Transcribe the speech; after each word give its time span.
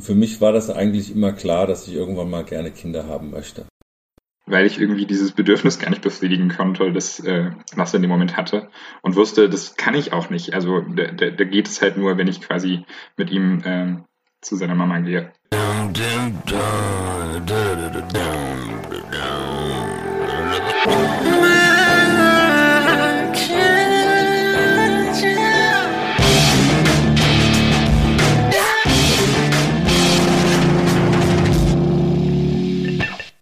für 0.00 0.14
mich 0.14 0.40
war 0.40 0.52
das 0.52 0.70
eigentlich 0.70 1.14
immer 1.14 1.32
klar, 1.32 1.66
dass 1.66 1.86
ich 1.88 1.94
irgendwann 1.94 2.30
mal 2.30 2.44
gerne 2.44 2.70
Kinder 2.70 3.06
haben 3.06 3.30
möchte. 3.30 3.66
Weil 4.46 4.64
ich 4.64 4.80
irgendwie 4.80 5.04
dieses 5.04 5.32
Bedürfnis 5.32 5.78
gar 5.78 5.90
nicht 5.90 6.00
befriedigen 6.00 6.48
konnte, 6.48 6.90
das 6.92 7.20
äh, 7.20 7.50
was 7.76 7.92
er 7.92 7.96
in 7.96 8.02
dem 8.02 8.10
Moment 8.10 8.36
hatte. 8.36 8.68
Und 9.02 9.14
wusste, 9.14 9.48
das 9.50 9.76
kann 9.76 9.94
ich 9.94 10.12
auch 10.12 10.30
nicht. 10.30 10.54
Also 10.54 10.80
da, 10.80 11.12
da, 11.12 11.30
da 11.30 11.44
geht 11.44 11.68
es 11.68 11.82
halt 11.82 11.98
nur, 11.98 12.16
wenn 12.16 12.28
ich 12.28 12.40
quasi 12.40 12.84
mit 13.16 13.30
ihm 13.30 13.60
äh, 13.64 13.96
zu 14.40 14.56
seiner 14.56 14.74
Mama 14.74 15.00
gehe. 15.00 15.32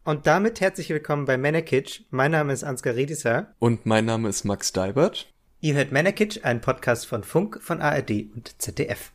Und 0.06 0.28
damit 0.28 0.60
herzlich 0.60 0.88
willkommen 0.90 1.24
bei 1.24 1.36
Männerkitsch. 1.36 2.02
Mein 2.10 2.30
Name 2.30 2.52
ist 2.52 2.62
Ansgar 2.62 2.94
Riedisser. 2.94 3.52
Und 3.58 3.86
mein 3.86 4.04
Name 4.04 4.28
ist 4.28 4.44
Max 4.44 4.72
Deibert. 4.72 5.26
Ihr 5.60 5.74
hört 5.74 5.90
Männerkitsch, 5.90 6.44
einen 6.44 6.60
Podcast 6.60 7.08
von 7.08 7.24
Funk, 7.24 7.60
von 7.60 7.80
ARD 7.80 8.28
und 8.32 8.54
ZDF. 8.62 9.10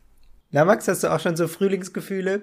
Na 0.50 0.66
Max, 0.66 0.86
hast 0.88 1.02
du 1.02 1.10
auch 1.10 1.18
schon 1.18 1.34
so 1.34 1.48
Frühlingsgefühle? 1.48 2.42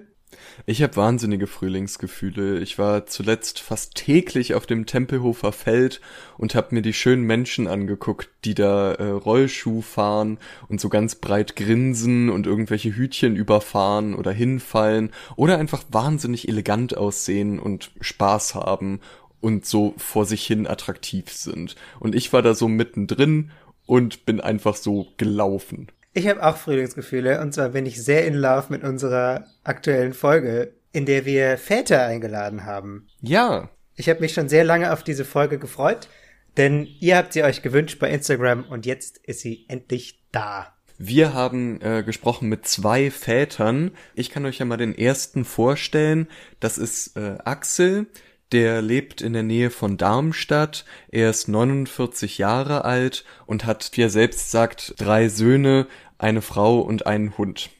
Ich 0.66 0.82
habe 0.82 0.96
wahnsinnige 0.96 1.46
Frühlingsgefühle. 1.46 2.60
Ich 2.60 2.78
war 2.78 3.06
zuletzt 3.06 3.60
fast 3.60 3.94
täglich 3.94 4.54
auf 4.54 4.66
dem 4.66 4.86
Tempelhofer 4.86 5.52
Feld 5.52 6.00
und 6.38 6.54
habe 6.54 6.74
mir 6.74 6.82
die 6.82 6.92
schönen 6.92 7.24
Menschen 7.24 7.66
angeguckt, 7.66 8.30
die 8.44 8.54
da 8.54 8.92
äh, 8.92 9.08
Rollschuh 9.08 9.82
fahren 9.82 10.38
und 10.68 10.80
so 10.80 10.88
ganz 10.88 11.16
breit 11.16 11.56
grinsen 11.56 12.30
und 12.30 12.46
irgendwelche 12.46 12.94
Hütchen 12.94 13.36
überfahren 13.36 14.14
oder 14.14 14.32
hinfallen 14.32 15.10
oder 15.36 15.58
einfach 15.58 15.84
wahnsinnig 15.90 16.48
elegant 16.48 16.96
aussehen 16.96 17.58
und 17.58 17.90
Spaß 18.00 18.54
haben 18.54 19.00
und 19.40 19.66
so 19.66 19.94
vor 19.96 20.26
sich 20.26 20.46
hin 20.46 20.66
attraktiv 20.66 21.32
sind. 21.32 21.74
Und 21.98 22.14
ich 22.14 22.32
war 22.32 22.42
da 22.42 22.54
so 22.54 22.68
mittendrin 22.68 23.50
und 23.86 24.26
bin 24.26 24.40
einfach 24.40 24.76
so 24.76 25.08
gelaufen. 25.16 25.88
Ich 26.12 26.26
habe 26.26 26.44
auch 26.44 26.56
Frühlingsgefühle 26.56 27.40
und 27.40 27.54
zwar 27.54 27.68
bin 27.68 27.86
ich 27.86 28.02
sehr 28.02 28.26
in 28.26 28.34
Love 28.34 28.66
mit 28.70 28.82
unserer 28.82 29.46
aktuellen 29.62 30.12
Folge, 30.12 30.72
in 30.92 31.06
der 31.06 31.24
wir 31.24 31.56
Väter 31.56 32.04
eingeladen 32.04 32.64
haben. 32.64 33.06
Ja. 33.20 33.70
Ich 33.94 34.08
habe 34.08 34.20
mich 34.20 34.32
schon 34.32 34.48
sehr 34.48 34.64
lange 34.64 34.92
auf 34.92 35.04
diese 35.04 35.24
Folge 35.24 35.58
gefreut, 35.58 36.08
denn 36.56 36.88
ihr 36.98 37.16
habt 37.16 37.32
sie 37.32 37.44
euch 37.44 37.62
gewünscht 37.62 38.00
bei 38.00 38.10
Instagram 38.10 38.64
und 38.64 38.86
jetzt 38.86 39.18
ist 39.18 39.40
sie 39.40 39.66
endlich 39.68 40.20
da. 40.32 40.74
Wir 40.98 41.32
haben 41.32 41.80
äh, 41.80 42.02
gesprochen 42.02 42.48
mit 42.48 42.66
zwei 42.66 43.10
Vätern. 43.10 43.92
Ich 44.14 44.30
kann 44.30 44.44
euch 44.44 44.58
ja 44.58 44.66
mal 44.66 44.76
den 44.76 44.94
ersten 44.94 45.44
vorstellen. 45.44 46.28
Das 46.58 46.76
ist 46.76 47.16
äh, 47.16 47.38
Axel. 47.44 48.06
Der 48.52 48.82
lebt 48.82 49.20
in 49.20 49.32
der 49.32 49.44
Nähe 49.44 49.70
von 49.70 49.96
Darmstadt. 49.96 50.84
Er 51.08 51.30
ist 51.30 51.48
49 51.48 52.38
Jahre 52.38 52.84
alt 52.84 53.24
und 53.46 53.64
hat, 53.64 53.90
wie 53.94 54.02
er 54.02 54.10
selbst 54.10 54.50
sagt, 54.50 54.94
drei 54.98 55.28
Söhne, 55.28 55.86
eine 56.18 56.42
Frau 56.42 56.80
und 56.80 57.06
einen 57.06 57.38
Hund. 57.38 57.70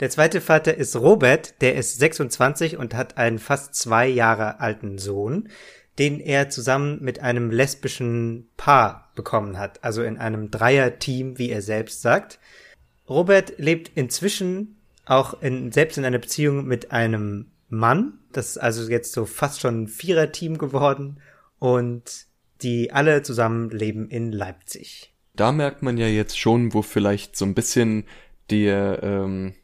Der 0.00 0.10
zweite 0.10 0.40
Vater 0.40 0.76
ist 0.76 0.96
Robert, 0.96 1.60
der 1.60 1.76
ist 1.76 1.98
26 1.98 2.76
und 2.76 2.94
hat 2.94 3.18
einen 3.18 3.38
fast 3.38 3.74
zwei 3.74 4.08
Jahre 4.08 4.60
alten 4.60 4.98
Sohn, 4.98 5.48
den 5.98 6.18
er 6.20 6.48
zusammen 6.48 6.98
mit 7.02 7.20
einem 7.20 7.50
lesbischen 7.50 8.48
Paar 8.56 9.12
bekommen 9.14 9.58
hat, 9.58 9.84
also 9.84 10.02
in 10.02 10.16
einem 10.18 10.50
Dreier-Team, 10.50 11.38
wie 11.38 11.50
er 11.50 11.62
selbst 11.62 12.02
sagt. 12.02 12.40
Robert 13.08 13.58
lebt 13.58 13.90
inzwischen 13.94 14.80
auch 15.04 15.40
in, 15.42 15.70
selbst 15.72 15.98
in 15.98 16.04
einer 16.04 16.18
Beziehung 16.18 16.66
mit 16.66 16.92
einem 16.92 17.50
Mann. 17.68 18.18
Das 18.32 18.50
ist 18.50 18.58
also 18.58 18.90
jetzt 18.90 19.12
so 19.12 19.24
fast 19.26 19.60
schon 19.60 19.82
ein 19.82 19.88
Viererteam 19.88 20.58
geworden 20.58 21.20
und 21.58 22.26
die 22.62 22.92
alle 22.92 23.22
zusammen 23.22 23.70
leben 23.70 24.08
in 24.08 24.32
Leipzig. 24.32 25.14
Da 25.34 25.52
merkt 25.52 25.82
man 25.82 25.96
ja 25.96 26.06
jetzt 26.06 26.38
schon, 26.38 26.74
wo 26.74 26.82
vielleicht 26.82 27.36
so 27.36 27.44
ein 27.44 27.54
bisschen 27.54 28.04
der, 28.50 29.02
ähm, 29.02 29.54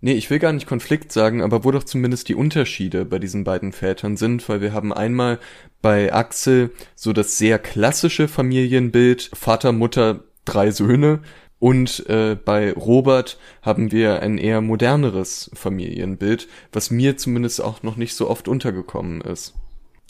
nee, 0.00 0.12
ich 0.12 0.30
will 0.30 0.38
gar 0.38 0.52
nicht 0.52 0.66
Konflikt 0.66 1.12
sagen, 1.12 1.42
aber 1.42 1.64
wo 1.64 1.70
doch 1.70 1.84
zumindest 1.84 2.28
die 2.28 2.34
Unterschiede 2.34 3.04
bei 3.04 3.18
diesen 3.18 3.44
beiden 3.44 3.72
Vätern 3.72 4.16
sind, 4.16 4.48
weil 4.48 4.60
wir 4.60 4.72
haben 4.72 4.92
einmal 4.92 5.38
bei 5.82 6.12
Axel 6.12 6.70
so 6.94 7.12
das 7.12 7.38
sehr 7.38 7.58
klassische 7.58 8.28
Familienbild, 8.28 9.30
Vater, 9.34 9.72
Mutter, 9.72 10.24
drei 10.44 10.70
Söhne, 10.70 11.20
und 11.60 12.08
äh, 12.08 12.36
bei 12.42 12.72
Robert 12.72 13.38
haben 13.62 13.92
wir 13.92 14.22
ein 14.22 14.38
eher 14.38 14.62
moderneres 14.62 15.50
Familienbild, 15.54 16.48
was 16.72 16.90
mir 16.90 17.16
zumindest 17.18 17.62
auch 17.62 17.82
noch 17.82 17.96
nicht 17.96 18.16
so 18.16 18.28
oft 18.28 18.48
untergekommen 18.48 19.20
ist. 19.20 19.54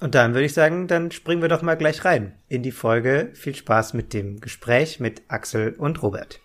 Und 0.00 0.14
dann 0.14 0.32
würde 0.32 0.46
ich 0.46 0.54
sagen, 0.54 0.86
dann 0.86 1.10
springen 1.10 1.42
wir 1.42 1.48
doch 1.48 1.60
mal 1.60 1.76
gleich 1.76 2.04
rein 2.04 2.32
in 2.48 2.62
die 2.62 2.70
Folge. 2.70 3.30
Viel 3.34 3.54
Spaß 3.54 3.92
mit 3.94 4.14
dem 4.14 4.40
Gespräch 4.40 5.00
mit 5.00 5.22
Axel 5.28 5.74
und 5.76 6.02
Robert. 6.02 6.40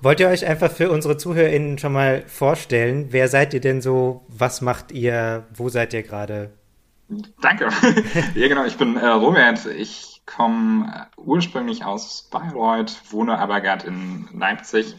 Wollt 0.00 0.20
ihr 0.20 0.28
euch 0.28 0.46
einfach 0.46 0.70
für 0.70 0.90
unsere 0.90 1.18
ZuhörerInnen 1.18 1.76
schon 1.76 1.92
mal 1.92 2.22
vorstellen? 2.26 3.08
Wer 3.10 3.28
seid 3.28 3.52
ihr 3.52 3.60
denn 3.60 3.82
so? 3.82 4.24
Was 4.28 4.62
macht 4.62 4.92
ihr? 4.92 5.46
Wo 5.52 5.68
seid 5.68 5.92
ihr 5.92 6.02
gerade? 6.02 6.52
Danke. 7.42 7.68
ja, 8.34 8.48
genau. 8.48 8.64
Ich 8.64 8.78
bin 8.78 8.96
äh, 8.96 9.06
Robert. 9.06 9.66
Ich 9.66 10.19
komme 10.36 11.06
ursprünglich 11.16 11.84
aus 11.84 12.28
Bayreuth, 12.30 13.00
wohne 13.10 13.38
aber 13.38 13.60
gerade 13.60 13.86
in 13.86 14.28
Leipzig 14.32 14.94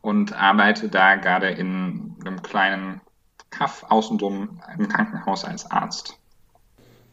und 0.00 0.32
arbeite 0.32 0.88
da 0.88 1.16
gerade 1.16 1.48
in 1.48 2.14
einem 2.20 2.42
kleinen 2.42 3.00
Kaff 3.50 3.84
außenrum 3.88 4.60
im 4.78 4.88
Krankenhaus 4.88 5.44
als 5.44 5.70
Arzt. 5.70 6.18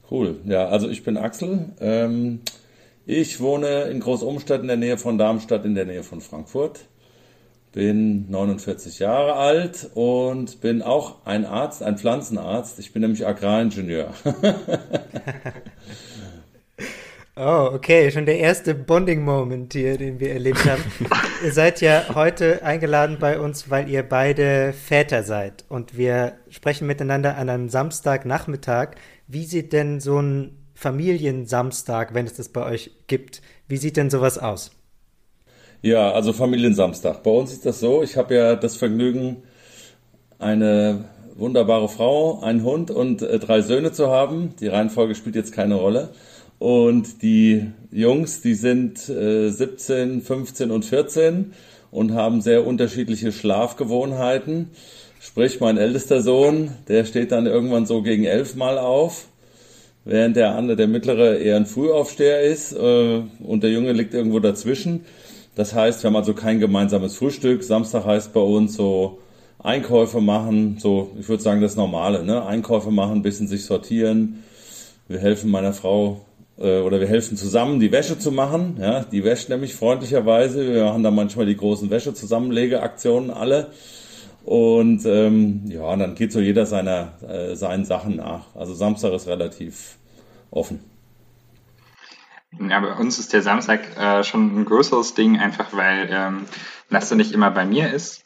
Cool. 0.09 0.39
Ja, 0.45 0.67
also 0.67 0.87
ich 0.87 1.03
bin 1.03 1.17
Axel. 1.17 1.73
Ähm, 1.79 2.41
ich 3.05 3.39
wohne 3.39 3.83
in 3.83 3.99
Großumstadt 3.99 4.61
in 4.61 4.67
der 4.67 4.77
Nähe 4.77 4.97
von 4.97 5.17
Darmstadt, 5.17 5.65
in 5.65 5.75
der 5.75 5.85
Nähe 5.85 6.03
von 6.03 6.21
Frankfurt. 6.21 6.81
Bin 7.73 8.29
49 8.29 8.99
Jahre 8.99 9.33
alt 9.33 9.89
und 9.93 10.61
bin 10.61 10.81
auch 10.81 11.25
ein 11.25 11.45
Arzt, 11.45 11.83
ein 11.83 11.97
Pflanzenarzt. 11.97 12.79
Ich 12.79 12.93
bin 12.93 13.01
nämlich 13.01 13.25
Agraringenieur. 13.25 14.13
Oh, 17.39 17.69
okay, 17.71 18.09
schon 18.09 18.25
der 18.25 18.39
erste 18.39 18.73
Bonding-Moment 18.73 19.71
hier, 19.73 19.95
den 19.99 20.19
wir 20.19 20.31
erlebt 20.31 20.65
haben. 20.65 20.81
ihr 21.43 21.51
seid 21.51 21.81
ja 21.81 22.15
heute 22.15 22.63
eingeladen 22.63 23.17
bei 23.19 23.39
uns, 23.39 23.69
weil 23.69 23.87
ihr 23.89 24.01
beide 24.01 24.73
Väter 24.73 25.21
seid 25.21 25.63
und 25.69 25.95
wir 25.95 26.33
sprechen 26.49 26.87
miteinander 26.87 27.37
an 27.37 27.49
einem 27.49 27.69
Samstagnachmittag. 27.69 28.95
Wie 29.27 29.43
sieht 29.45 29.71
denn 29.71 29.99
so 29.99 30.19
ein 30.19 30.57
Familiensamstag, 30.73 32.15
wenn 32.15 32.25
es 32.25 32.33
das 32.33 32.49
bei 32.49 32.65
euch 32.65 32.89
gibt, 33.05 33.43
wie 33.67 33.77
sieht 33.77 33.97
denn 33.97 34.09
sowas 34.09 34.39
aus? 34.39 34.71
Ja, 35.83 36.11
also 36.13 36.33
Familiensamstag. 36.33 37.21
Bei 37.21 37.31
uns 37.31 37.51
ist 37.53 37.67
das 37.67 37.79
so, 37.79 38.01
ich 38.01 38.17
habe 38.17 38.33
ja 38.33 38.55
das 38.55 38.77
Vergnügen, 38.77 39.43
eine 40.39 41.05
wunderbare 41.35 41.87
Frau, 41.87 42.41
einen 42.41 42.63
Hund 42.63 42.89
und 42.89 43.21
äh, 43.21 43.37
drei 43.37 43.61
Söhne 43.61 43.91
zu 43.91 44.09
haben. 44.09 44.55
Die 44.59 44.67
Reihenfolge 44.67 45.13
spielt 45.13 45.35
jetzt 45.35 45.51
keine 45.51 45.75
Rolle. 45.75 46.09
Und 46.59 47.21
die 47.21 47.67
Jungs, 47.91 48.41
die 48.41 48.55
sind 48.55 49.07
äh, 49.09 49.49
17, 49.49 50.21
15 50.21 50.71
und 50.71 50.85
14 50.85 51.53
und 51.91 52.13
haben 52.13 52.41
sehr 52.41 52.65
unterschiedliche 52.65 53.31
Schlafgewohnheiten. 53.31 54.69
Sprich, 55.19 55.59
mein 55.59 55.77
ältester 55.77 56.21
Sohn, 56.21 56.71
der 56.87 57.05
steht 57.05 57.31
dann 57.31 57.45
irgendwann 57.45 57.85
so 57.85 58.01
gegen 58.01 58.23
elf 58.23 58.55
Mal 58.55 58.77
auf, 58.77 59.27
während 60.05 60.35
der 60.35 60.55
andere, 60.55 60.77
der 60.77 60.87
mittlere, 60.87 61.37
eher 61.37 61.57
ein 61.57 61.65
Frühaufsteher 61.65 62.41
ist 62.41 62.73
äh, 62.73 63.21
und 63.39 63.63
der 63.63 63.71
Junge 63.71 63.93
liegt 63.93 64.13
irgendwo 64.13 64.39
dazwischen. 64.39 65.05
Das 65.55 65.73
heißt, 65.73 66.03
wir 66.03 66.09
haben 66.09 66.15
also 66.15 66.33
kein 66.33 66.59
gemeinsames 66.59 67.15
Frühstück. 67.15 67.63
Samstag 67.63 68.05
heißt 68.05 68.31
bei 68.31 68.39
uns 68.39 68.75
so 68.75 69.19
Einkäufe 69.59 70.21
machen, 70.21 70.77
so 70.79 71.11
ich 71.19 71.27
würde 71.27 71.41
sagen 71.41 71.61
das 71.61 71.75
Normale, 71.75 72.23
ne? 72.23 72.45
Einkäufe 72.45 72.91
machen, 72.91 73.23
bisschen 73.23 73.47
sich 73.47 73.65
sortieren. 73.65 74.43
Wir 75.07 75.19
helfen 75.19 75.49
meiner 75.49 75.73
Frau 75.73 76.21
äh, 76.57 76.79
oder 76.79 76.99
wir 76.99 77.07
helfen 77.07 77.37
zusammen, 77.37 77.79
die 77.79 77.91
Wäsche 77.91 78.17
zu 78.19 78.31
machen. 78.31 78.77
Ja, 78.79 79.03
die 79.03 79.23
wäscht 79.23 79.49
nämlich 79.49 79.75
freundlicherweise. 79.75 80.73
Wir 80.73 80.85
machen 80.85 81.03
da 81.03 81.11
manchmal 81.11 81.45
die 81.45 81.57
großen 81.57 81.89
Wäschezusammenlegeaktionen 81.89 83.31
alle. 83.31 83.71
Und 84.43 85.05
ähm, 85.05 85.63
ja, 85.65 85.93
dann 85.95 86.15
geht 86.15 86.31
so 86.31 86.39
jeder 86.39 86.65
seiner, 86.65 87.13
äh, 87.27 87.55
seinen 87.55 87.83
Sachen 87.83 88.15
nach. 88.15 88.55
Also 88.55 88.73
Samstag 88.73 89.11
ist 89.13 89.27
relativ 89.27 89.97
offen. 90.51 90.79
Ja, 92.57 92.79
bei 92.79 92.93
uns 92.93 93.19
ist 93.19 93.33
der 93.33 93.41
Samstag 93.41 93.81
äh, 93.99 94.23
schon 94.23 94.61
ein 94.61 94.65
größeres 94.65 95.13
Ding, 95.15 95.37
einfach 95.37 95.73
weil 95.73 96.07
ähm, 96.09 96.45
Lasse 96.89 97.17
nicht 97.17 97.33
immer 97.33 97.51
bei 97.51 97.65
mir 97.65 97.91
ist 97.91 98.23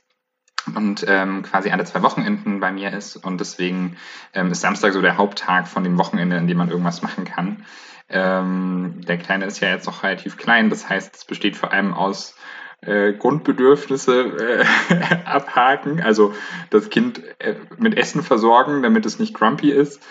und 0.76 1.04
ähm, 1.08 1.42
quasi 1.42 1.72
alle 1.72 1.86
zwei 1.86 2.04
Wochenenden 2.04 2.60
bei 2.60 2.72
mir 2.72 2.94
ist. 2.94 3.16
Und 3.16 3.40
deswegen 3.40 3.98
ähm, 4.34 4.52
ist 4.52 4.62
Samstag 4.62 4.94
so 4.94 5.02
der 5.02 5.18
Haupttag 5.18 5.68
von 5.68 5.84
dem 5.84 5.98
Wochenende, 5.98 6.38
in 6.38 6.48
dem 6.48 6.58
man 6.58 6.70
irgendwas 6.70 7.02
machen 7.02 7.26
kann. 7.26 7.66
Ähm, 8.12 9.02
der 9.08 9.18
Kleine 9.18 9.46
ist 9.46 9.60
ja 9.60 9.70
jetzt 9.70 9.86
noch 9.86 10.04
relativ 10.04 10.38
klein, 10.38 10.70
das 10.70 10.90
heißt, 10.90 11.16
es 11.16 11.26
besteht 11.26 11.56
vor 11.56 11.72
allem 11.72 11.94
aus 11.94 12.36
äh, 12.82 13.14
Grundbedürfnisse 13.14 14.66
äh, 14.90 14.96
abhaken, 15.26 16.02
also 16.02 16.34
das 16.70 16.90
Kind 16.90 17.22
äh, 17.40 17.56
mit 17.78 17.98
Essen 17.98 18.24
versorgen, 18.24 18.84
damit 18.84 19.06
es 19.06 19.20
nicht 19.20 19.34
grumpy 19.34 19.72
ist. 19.72 20.02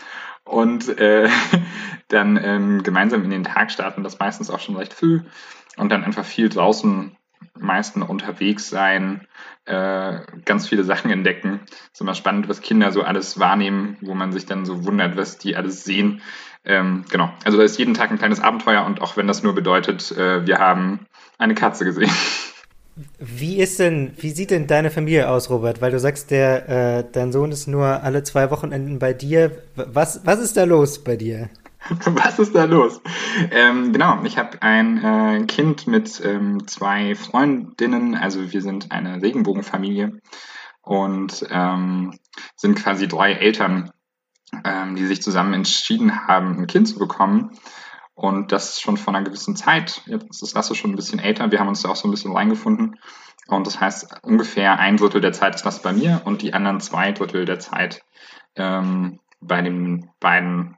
Und 0.44 0.88
äh, 0.98 1.28
dann 2.08 2.38
ähm, 2.42 2.82
gemeinsam 2.82 3.24
in 3.24 3.30
den 3.30 3.44
Tag 3.44 3.70
starten, 3.70 4.02
das 4.02 4.18
meistens 4.18 4.50
auch 4.50 4.60
schon 4.60 4.76
recht 4.76 4.94
früh. 4.94 5.20
Und 5.76 5.90
dann 5.90 6.04
einfach 6.04 6.24
viel 6.24 6.48
draußen 6.48 7.16
meisten 7.58 8.02
unterwegs 8.02 8.68
sein, 8.68 9.26
äh, 9.64 10.20
ganz 10.44 10.68
viele 10.68 10.84
Sachen 10.84 11.10
entdecken. 11.10 11.60
ist 11.92 12.00
immer 12.00 12.14
spannend, 12.14 12.48
was 12.48 12.60
Kinder 12.60 12.92
so 12.92 13.02
alles 13.02 13.38
wahrnehmen, 13.38 13.96
wo 14.00 14.14
man 14.14 14.32
sich 14.32 14.46
dann 14.46 14.64
so 14.64 14.84
wundert, 14.84 15.16
was 15.16 15.38
die 15.38 15.56
alles 15.56 15.84
sehen. 15.84 16.22
Ähm, 16.64 17.04
genau, 17.10 17.32
also 17.44 17.56
da 17.56 17.64
ist 17.64 17.78
jeden 17.78 17.94
Tag 17.94 18.10
ein 18.10 18.18
kleines 18.18 18.40
Abenteuer 18.40 18.84
und 18.84 19.00
auch 19.00 19.16
wenn 19.16 19.26
das 19.26 19.42
nur 19.42 19.54
bedeutet, 19.54 20.12
äh, 20.12 20.46
wir 20.46 20.58
haben 20.58 21.06
eine 21.38 21.54
Katze 21.54 21.84
gesehen. 21.84 22.10
Wie 23.18 23.58
ist 23.58 23.78
denn, 23.78 24.12
wie 24.18 24.30
sieht 24.30 24.50
denn 24.50 24.66
deine 24.66 24.90
Familie 24.90 25.28
aus, 25.30 25.48
Robert? 25.48 25.80
Weil 25.80 25.90
du 25.90 25.98
sagst, 25.98 26.30
der, 26.30 26.68
äh, 26.68 27.04
dein 27.10 27.32
Sohn 27.32 27.50
ist 27.50 27.66
nur 27.66 28.02
alle 28.02 28.22
zwei 28.24 28.50
Wochenenden 28.50 28.98
bei 28.98 29.14
dir. 29.14 29.52
Was, 29.74 30.26
was 30.26 30.40
ist 30.40 30.56
da 30.56 30.64
los 30.64 31.02
bei 31.02 31.16
dir? 31.16 31.48
Was 32.04 32.38
ist 32.38 32.54
da 32.54 32.64
los? 32.64 33.00
Ähm, 33.50 33.92
genau, 33.92 34.22
ich 34.24 34.38
habe 34.38 34.62
ein 34.62 35.02
äh, 35.02 35.44
Kind 35.46 35.86
mit 35.86 36.20
ähm, 36.24 36.66
zwei 36.66 37.14
Freundinnen, 37.14 38.14
also 38.14 38.52
wir 38.52 38.62
sind 38.62 38.92
eine 38.92 39.22
Regenbogenfamilie 39.22 40.20
und 40.82 41.46
ähm, 41.50 42.18
sind 42.56 42.76
quasi 42.76 43.08
drei 43.08 43.32
Eltern, 43.32 43.90
ähm, 44.64 44.96
die 44.96 45.06
sich 45.06 45.22
zusammen 45.22 45.54
entschieden 45.54 46.26
haben, 46.26 46.58
ein 46.58 46.66
Kind 46.66 46.88
zu 46.88 46.98
bekommen. 46.98 47.52
Und 48.14 48.52
das 48.52 48.78
schon 48.80 48.98
vor 48.98 49.14
einer 49.14 49.24
gewissen 49.24 49.56
Zeit. 49.56 50.02
Jetzt 50.04 50.42
ist 50.42 50.54
Lasse 50.54 50.74
schon 50.74 50.90
ein 50.90 50.96
bisschen 50.96 51.20
älter. 51.20 51.50
Wir 51.50 51.58
haben 51.58 51.68
uns 51.68 51.80
da 51.80 51.88
auch 51.88 51.96
so 51.96 52.06
ein 52.06 52.10
bisschen 52.10 52.36
reingefunden. 52.36 52.98
Und 53.46 53.66
das 53.66 53.80
heißt, 53.80 54.18
ungefähr 54.22 54.78
ein 54.78 54.98
Drittel 54.98 55.22
der 55.22 55.32
Zeit 55.32 55.54
ist 55.54 55.64
Lasse 55.64 55.80
bei 55.82 55.94
mir 55.94 56.20
und 56.26 56.42
die 56.42 56.52
anderen 56.52 56.80
zwei 56.80 57.12
Drittel 57.12 57.46
der 57.46 57.58
Zeit 57.58 58.02
ähm, 58.56 59.20
bei 59.40 59.62
den 59.62 60.10
beiden 60.20 60.76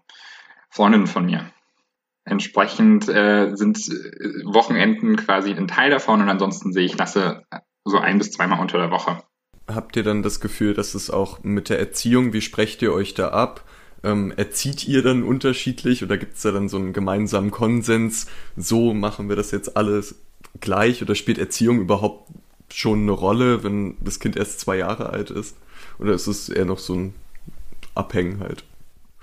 Freundinnen 0.72 1.06
von 1.06 1.26
mir. 1.26 1.50
Entsprechend 2.24 3.08
äh, 3.08 3.54
sind 3.54 3.78
äh, 3.88 4.44
Wochenenden 4.44 5.16
quasi 5.16 5.52
ein 5.52 5.69
Teil 5.69 5.90
davon 5.90 6.22
und 6.22 6.28
ansonsten 6.28 6.72
sehe 6.72 6.84
ich 6.84 6.96
Lasse 6.96 7.44
so 7.84 7.98
ein 7.98 8.19
bis 8.19 8.30
zweimal 8.30 8.60
unter 8.60 8.78
der 8.78 8.90
Woche. 8.90 9.22
Habt 9.69 9.96
ihr 9.96 10.02
dann 10.02 10.22
das 10.22 10.40
Gefühl, 10.40 10.72
dass 10.72 10.94
es 10.94 11.10
auch 11.10 11.42
mit 11.42 11.69
der 11.69 11.78
Erziehung, 11.78 12.32
wie 12.32 12.40
sprecht 12.40 12.80
ihr 12.80 12.92
euch 12.92 13.14
da 13.14 13.28
ab? 13.28 13.64
Ähm, 14.02 14.32
erzieht 14.36 14.88
ihr 14.88 15.02
dann 15.02 15.22
unterschiedlich 15.22 16.02
oder 16.02 16.16
gibt 16.16 16.36
es 16.36 16.42
da 16.42 16.52
dann 16.52 16.69
so 16.69 16.78
einen 16.78 16.92
gemeinsamen 16.92 17.50
Konsens, 17.50 18.26
so 18.56 18.94
machen 18.94 19.28
wir 19.28 19.36
das 19.36 19.50
jetzt 19.50 19.76
alles 19.76 20.16
gleich 20.60 21.02
oder 21.02 21.14
spielt 21.14 21.38
Erziehung 21.38 21.80
überhaupt 21.80 22.30
schon 22.72 23.02
eine 23.02 23.12
Rolle, 23.12 23.62
wenn 23.62 23.96
das 24.00 24.20
Kind 24.20 24.36
erst 24.36 24.60
zwei 24.60 24.78
Jahre 24.78 25.10
alt 25.10 25.30
ist? 25.30 25.56
Oder 25.98 26.14
ist 26.14 26.26
es 26.26 26.48
eher 26.48 26.64
noch 26.64 26.78
so 26.78 26.94
ein 26.94 27.14
Abhängen 27.94 28.40
halt? 28.40 28.64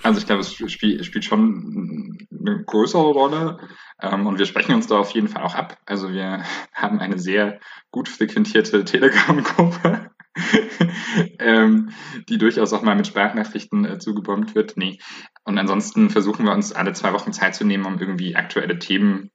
Also 0.01 0.19
ich 0.19 0.25
glaube, 0.25 0.42
es 0.42 0.54
spielt, 0.54 1.06
spielt 1.06 1.25
schon 1.25 2.18
eine 2.31 2.63
größere 2.63 3.12
Rolle 3.12 3.60
ähm, 4.01 4.28
und 4.28 4.40
wir 4.40 4.46
sprechen 4.46 4.74
uns 4.74 4.88
da 4.88 4.98
auf 4.98 5.12
jeden 5.12 5.28
Fall 5.28 5.44
auch 5.44 5.56
ab. 5.56 5.78
Also 5.86 6.12
wir 6.12 6.44
haben 6.74 7.00
eine 7.00 7.19
sehr 7.19 7.60
gut 7.92 8.07
frequentierte 8.07 8.86
Telegram-Gruppe, 8.86 10.12
ähm, 11.40 11.90
die 12.30 12.38
durchaus 12.38 12.72
auch 12.74 12.81
mal 12.81 12.96
mit 12.96 13.07
Sprachnachrichten 13.07 13.86
äh, 13.86 14.00
zugebombt 14.00 14.56
wird. 14.56 14.78
Nee. 14.78 15.00
Und 15.44 15.57
ansonsten 15.57 16.10
versuchen 16.10 16.46
wir 16.46 16.54
uns 16.54 16.72
alle 16.72 16.94
zwei 16.94 17.12
Wochen 17.13 17.34
Zeit 17.34 17.56
zu 17.56 17.66
nehmen, 17.66 17.86
um 17.86 18.00
irgendwie 18.00 18.36
aktuelle 18.36 18.80
Themen 18.80 19.31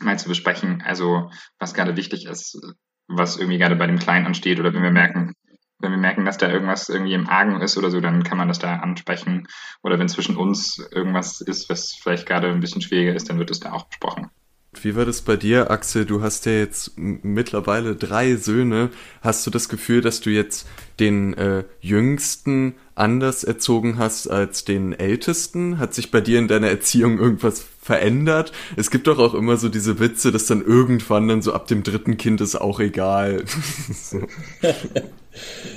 mal 0.00 0.18
zu 0.18 0.28
besprechen. 0.28 0.82
Also 0.84 1.30
was 1.58 1.74
gerade 1.74 1.96
wichtig 1.96 2.26
ist, 2.26 2.58
was 3.06 3.36
irgendwie 3.36 3.58
gerade 3.58 3.76
bei 3.76 3.86
dem 3.86 3.98
Kleinen 3.98 4.26
ansteht 4.26 4.58
oder 4.58 4.74
wenn 4.74 4.82
wir 4.82 4.90
merken, 4.90 5.34
wenn 5.82 5.90
wir 5.90 5.98
merken, 5.98 6.24
dass 6.24 6.38
da 6.38 6.48
irgendwas 6.48 6.88
irgendwie 6.88 7.14
im 7.14 7.28
Argen 7.28 7.60
ist 7.60 7.76
oder 7.76 7.90
so, 7.90 8.00
dann 8.00 8.22
kann 8.22 8.38
man 8.38 8.48
das 8.48 8.58
da 8.58 8.76
ansprechen. 8.76 9.48
Oder 9.82 9.98
wenn 9.98 10.08
zwischen 10.08 10.36
uns 10.36 10.78
irgendwas 10.90 11.40
ist, 11.40 11.68
was 11.68 11.92
vielleicht 11.92 12.26
gerade 12.26 12.48
ein 12.48 12.60
bisschen 12.60 12.80
schwieriger 12.80 13.14
ist, 13.14 13.28
dann 13.28 13.38
wird 13.38 13.50
es 13.50 13.60
da 13.60 13.72
auch 13.72 13.86
besprochen. 13.86 14.30
Wie 14.82 14.96
war 14.96 15.04
das 15.04 15.22
bei 15.22 15.36
dir, 15.36 15.70
Axel? 15.70 16.04
Du 16.04 16.22
hast 16.22 16.44
ja 16.46 16.52
jetzt 16.52 16.92
mittlerweile 16.96 17.94
drei 17.94 18.34
Söhne. 18.34 18.90
Hast 19.20 19.46
du 19.46 19.50
das 19.50 19.68
Gefühl, 19.68 20.00
dass 20.00 20.20
du 20.20 20.30
jetzt 20.30 20.66
den 20.98 21.34
äh, 21.34 21.62
Jüngsten 21.80 22.74
anders 22.96 23.44
erzogen 23.44 23.98
hast 23.98 24.26
als 24.28 24.64
den 24.64 24.92
Ältesten? 24.92 25.78
Hat 25.78 25.94
sich 25.94 26.10
bei 26.10 26.20
dir 26.20 26.40
in 26.40 26.48
deiner 26.48 26.66
Erziehung 26.66 27.18
irgendwas 27.18 27.64
verändert? 27.80 28.50
Es 28.76 28.90
gibt 28.90 29.06
doch 29.06 29.20
auch 29.20 29.34
immer 29.34 29.56
so 29.56 29.68
diese 29.68 30.00
Witze, 30.00 30.32
dass 30.32 30.46
dann 30.46 30.64
irgendwann 30.64 31.28
dann 31.28 31.42
so 31.42 31.52
ab 31.52 31.68
dem 31.68 31.84
dritten 31.84 32.16
Kind 32.16 32.40
ist 32.40 32.56
auch 32.56 32.80
egal. 32.80 33.44
so. 33.92 34.26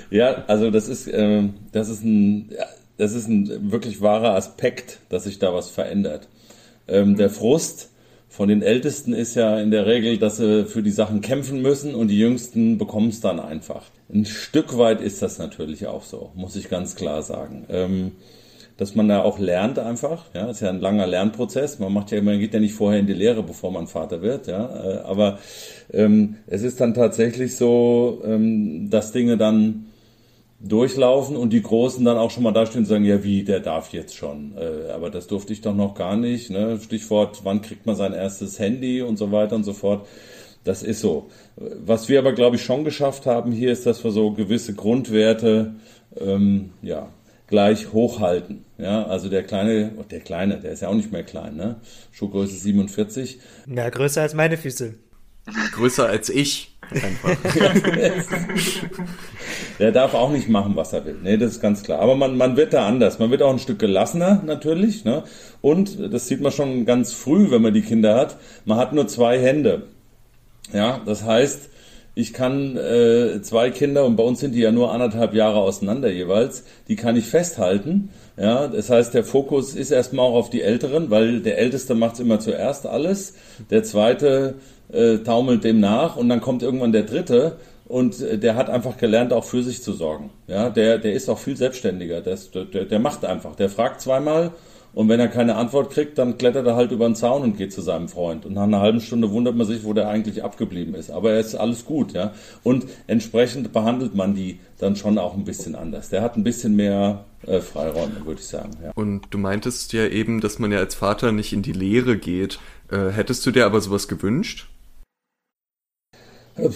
Ja, 0.09 0.43
also 0.47 0.69
das 0.69 0.89
ist, 0.89 1.07
äh, 1.07 1.43
das 1.71 1.87
ist 1.87 2.03
ein, 2.03 2.49
das 2.97 3.13
ist 3.13 3.29
ein 3.29 3.71
wirklich 3.71 4.01
wahrer 4.01 4.35
Aspekt, 4.35 4.99
dass 5.07 5.23
sich 5.23 5.39
da 5.39 5.53
was 5.53 5.69
verändert. 5.69 6.27
Ähm, 6.89 7.15
der 7.15 7.29
Frust 7.29 7.89
von 8.35 8.49
den 8.49 8.61
Ältesten 8.61 9.13
ist 9.13 9.35
ja 9.35 9.57
in 9.61 9.71
der 9.71 9.85
Regel, 9.85 10.17
dass 10.17 10.37
sie 10.37 10.65
für 10.65 10.83
die 10.83 10.91
Sachen 10.91 11.21
kämpfen 11.21 11.61
müssen 11.61 11.95
und 11.95 12.09
die 12.09 12.19
Jüngsten 12.19 12.77
bekommen 12.77 13.07
es 13.07 13.21
dann 13.21 13.39
einfach. 13.39 13.83
Ein 14.13 14.25
Stück 14.25 14.77
weit 14.77 14.99
ist 14.99 15.21
das 15.21 15.39
natürlich 15.39 15.87
auch 15.87 16.03
so, 16.03 16.31
muss 16.35 16.57
ich 16.57 16.67
ganz 16.67 16.97
klar 16.97 17.21
sagen. 17.21 17.65
Ähm, 17.69 18.11
dass 18.75 18.93
man 18.93 19.07
da 19.07 19.21
auch 19.21 19.39
lernt 19.39 19.79
einfach. 19.79 20.25
Ja, 20.33 20.49
ist 20.49 20.59
ja 20.59 20.67
ein 20.67 20.81
langer 20.81 21.07
Lernprozess. 21.07 21.79
Man 21.79 21.93
macht 21.93 22.11
ja, 22.11 22.21
man 22.21 22.37
geht 22.37 22.53
ja 22.53 22.59
nicht 22.59 22.73
vorher 22.73 22.99
in 22.99 23.07
die 23.07 23.13
Lehre, 23.13 23.41
bevor 23.41 23.71
man 23.71 23.87
Vater 23.87 24.21
wird. 24.21 24.47
Ja, 24.47 24.83
äh, 24.83 24.97
aber 25.05 25.39
ähm, 25.93 26.35
es 26.45 26.61
ist 26.61 26.81
dann 26.81 26.93
tatsächlich 26.93 27.55
so, 27.55 28.21
ähm, 28.25 28.89
dass 28.89 29.13
Dinge 29.13 29.37
dann 29.37 29.85
durchlaufen 30.67 31.35
und 31.37 31.51
die 31.51 31.61
Großen 31.61 32.03
dann 32.03 32.17
auch 32.17 32.31
schon 32.31 32.43
mal 32.43 32.51
dastehen 32.51 32.81
und 32.81 32.85
sagen, 32.85 33.05
ja 33.05 33.23
wie, 33.23 33.43
der 33.43 33.59
darf 33.59 33.93
jetzt 33.93 34.15
schon. 34.15 34.55
Äh, 34.57 34.91
aber 34.91 35.09
das 35.09 35.27
durfte 35.27 35.53
ich 35.53 35.61
doch 35.61 35.75
noch 35.75 35.93
gar 35.93 36.17
nicht. 36.17 36.49
Ne? 36.49 36.79
Stichwort, 36.81 37.41
wann 37.43 37.61
kriegt 37.61 37.85
man 37.85 37.95
sein 37.95 38.13
erstes 38.13 38.57
Handy 38.59 39.01
und 39.01 39.17
so 39.17 39.31
weiter 39.31 39.55
und 39.55 39.63
so 39.63 39.73
fort. 39.73 40.07
Das 40.63 40.81
ist 40.81 41.01
so. 41.01 41.29
Was 41.55 42.09
wir 42.09 42.17
aber, 42.17 42.33
glaube 42.33 42.55
ich, 42.55 42.63
schon 42.63 42.83
geschafft 42.83 43.27
haben 43.27 43.51
hier, 43.51 43.71
ist, 43.71 43.85
dass 43.85 44.03
wir 44.03 44.09
so 44.09 44.31
gewisse 44.31 44.73
Grundwerte 44.73 45.75
ähm, 46.19 46.71
ja, 46.81 47.09
gleich 47.45 47.93
hochhalten. 47.93 48.65
Ja, 48.79 49.05
also 49.05 49.29
der 49.29 49.43
kleine, 49.43 49.91
der 50.09 50.21
kleine, 50.21 50.59
der 50.59 50.71
ist 50.71 50.81
ja 50.81 50.87
auch 50.87 50.95
nicht 50.95 51.11
mehr 51.11 51.23
klein, 51.23 51.55
ne? 51.55 51.75
Schuhgröße 52.11 52.55
47. 52.55 53.39
Ja, 53.67 53.89
größer 53.89 54.23
als 54.23 54.33
meine 54.33 54.57
Füße. 54.57 54.95
Größer 55.73 56.07
als 56.07 56.29
ich. 56.29 56.75
Einfach. 56.89 57.37
der 59.79 59.91
darf 59.91 60.13
auch 60.13 60.31
nicht 60.31 60.49
machen, 60.49 60.75
was 60.75 60.93
er 60.93 61.05
will. 61.05 61.17
Nee, 61.23 61.37
das 61.37 61.51
ist 61.51 61.61
ganz 61.61 61.83
klar. 61.83 61.99
Aber 61.99 62.15
man, 62.15 62.37
man 62.37 62.57
wird 62.57 62.73
da 62.73 62.87
anders. 62.87 63.19
Man 63.19 63.31
wird 63.31 63.41
auch 63.41 63.51
ein 63.51 63.59
Stück 63.59 63.79
gelassener, 63.79 64.41
natürlich. 64.45 65.05
Ne? 65.05 65.23
Und 65.61 66.13
das 66.13 66.27
sieht 66.27 66.41
man 66.41 66.51
schon 66.51 66.85
ganz 66.85 67.13
früh, 67.13 67.51
wenn 67.51 67.61
man 67.61 67.73
die 67.73 67.81
Kinder 67.81 68.15
hat. 68.15 68.37
Man 68.65 68.77
hat 68.77 68.93
nur 68.93 69.07
zwei 69.07 69.39
Hände. 69.39 69.83
Ja, 70.73 70.99
das 71.05 71.23
heißt, 71.23 71.69
ich 72.15 72.33
kann 72.33 72.77
äh, 72.77 73.41
zwei 73.41 73.69
Kinder, 73.71 74.05
und 74.05 74.15
bei 74.15 74.23
uns 74.23 74.39
sind 74.39 74.55
die 74.55 74.61
ja 74.61 74.71
nur 74.71 74.91
anderthalb 74.91 75.33
Jahre 75.33 75.59
auseinander 75.59 76.09
jeweils, 76.09 76.63
die 76.87 76.95
kann 76.95 77.17
ich 77.17 77.25
festhalten. 77.25 78.09
Ja, 78.37 78.67
das 78.67 78.89
heißt, 78.89 79.13
der 79.13 79.25
Fokus 79.25 79.75
ist 79.75 79.91
erstmal 79.91 80.25
auch 80.25 80.35
auf 80.35 80.49
die 80.49 80.61
Älteren, 80.61 81.09
weil 81.09 81.41
der 81.41 81.57
Älteste 81.57 81.93
macht 81.93 82.19
immer 82.19 82.39
zuerst 82.39 82.85
alles, 82.85 83.35
der 83.69 83.83
Zweite 83.83 84.55
äh, 84.91 85.17
taumelt 85.19 85.63
dem 85.65 85.79
nach 85.81 86.15
und 86.15 86.29
dann 86.29 86.41
kommt 86.41 86.63
irgendwann 86.63 86.93
der 86.93 87.03
Dritte 87.03 87.57
und 87.85 88.21
äh, 88.21 88.37
der 88.37 88.55
hat 88.55 88.69
einfach 88.69 88.97
gelernt, 88.97 89.33
auch 89.33 89.45
für 89.45 89.63
sich 89.63 89.83
zu 89.83 89.93
sorgen. 89.93 90.29
Ja, 90.47 90.69
der, 90.69 90.97
der 90.97 91.13
ist 91.13 91.29
auch 91.29 91.39
viel 91.39 91.57
selbstständiger, 91.57 92.21
der, 92.21 92.33
ist, 92.33 92.55
der, 92.55 92.65
der 92.65 92.99
macht 92.99 93.25
einfach, 93.25 93.55
der 93.55 93.69
fragt 93.69 94.01
zweimal 94.01 94.51
und 94.95 95.09
wenn 95.09 95.19
er 95.19 95.27
keine 95.27 95.55
Antwort 95.55 95.91
kriegt, 95.91 96.17
dann 96.17 96.37
klettert 96.37 96.65
er 96.65 96.77
halt 96.77 96.93
über 96.93 97.05
den 97.05 97.15
Zaun 97.15 97.41
und 97.41 97.57
geht 97.57 97.73
zu 97.73 97.81
seinem 97.81 98.07
Freund. 98.07 98.45
Und 98.45 98.53
nach 98.53 98.63
einer 98.63 98.79
halben 98.79 99.01
Stunde 99.01 99.29
wundert 99.29 99.53
man 99.53 99.67
sich, 99.67 99.83
wo 99.83 99.91
der 99.91 100.07
eigentlich 100.07 100.41
abgeblieben 100.41 100.95
ist. 100.95 101.11
Aber 101.11 101.33
er 101.33 101.39
ist 101.41 101.53
alles 101.53 101.83
gut, 101.83 102.13
ja. 102.13 102.33
Und 102.63 102.85
entsprechend 103.05 103.73
behandelt 103.73 104.15
man 104.15 104.35
die 104.35 104.57
dann 104.79 104.95
schon 104.95 105.17
auch 105.17 105.33
ein 105.33 105.43
bisschen 105.43 105.75
anders. 105.75 106.07
Der 106.09 106.21
hat 106.21 106.37
ein 106.37 106.45
bisschen 106.45 106.77
mehr 106.77 107.25
äh, 107.45 107.59
Freiräume, 107.59 108.25
würde 108.25 108.39
ich 108.39 108.47
sagen. 108.47 108.71
Ja. 108.81 108.91
Und 108.95 109.25
du 109.31 109.37
meintest 109.37 109.91
ja 109.91 110.07
eben, 110.07 110.39
dass 110.39 110.59
man 110.59 110.71
ja 110.71 110.79
als 110.79 110.95
Vater 110.95 111.33
nicht 111.33 111.51
in 111.51 111.61
die 111.61 111.73
Lehre 111.73 112.17
geht. 112.17 112.59
Äh, 112.89 113.09
hättest 113.09 113.45
du 113.45 113.51
dir 113.51 113.65
aber 113.65 113.81
sowas 113.81 114.07
gewünscht? 114.07 114.69
Äh, 116.55 116.69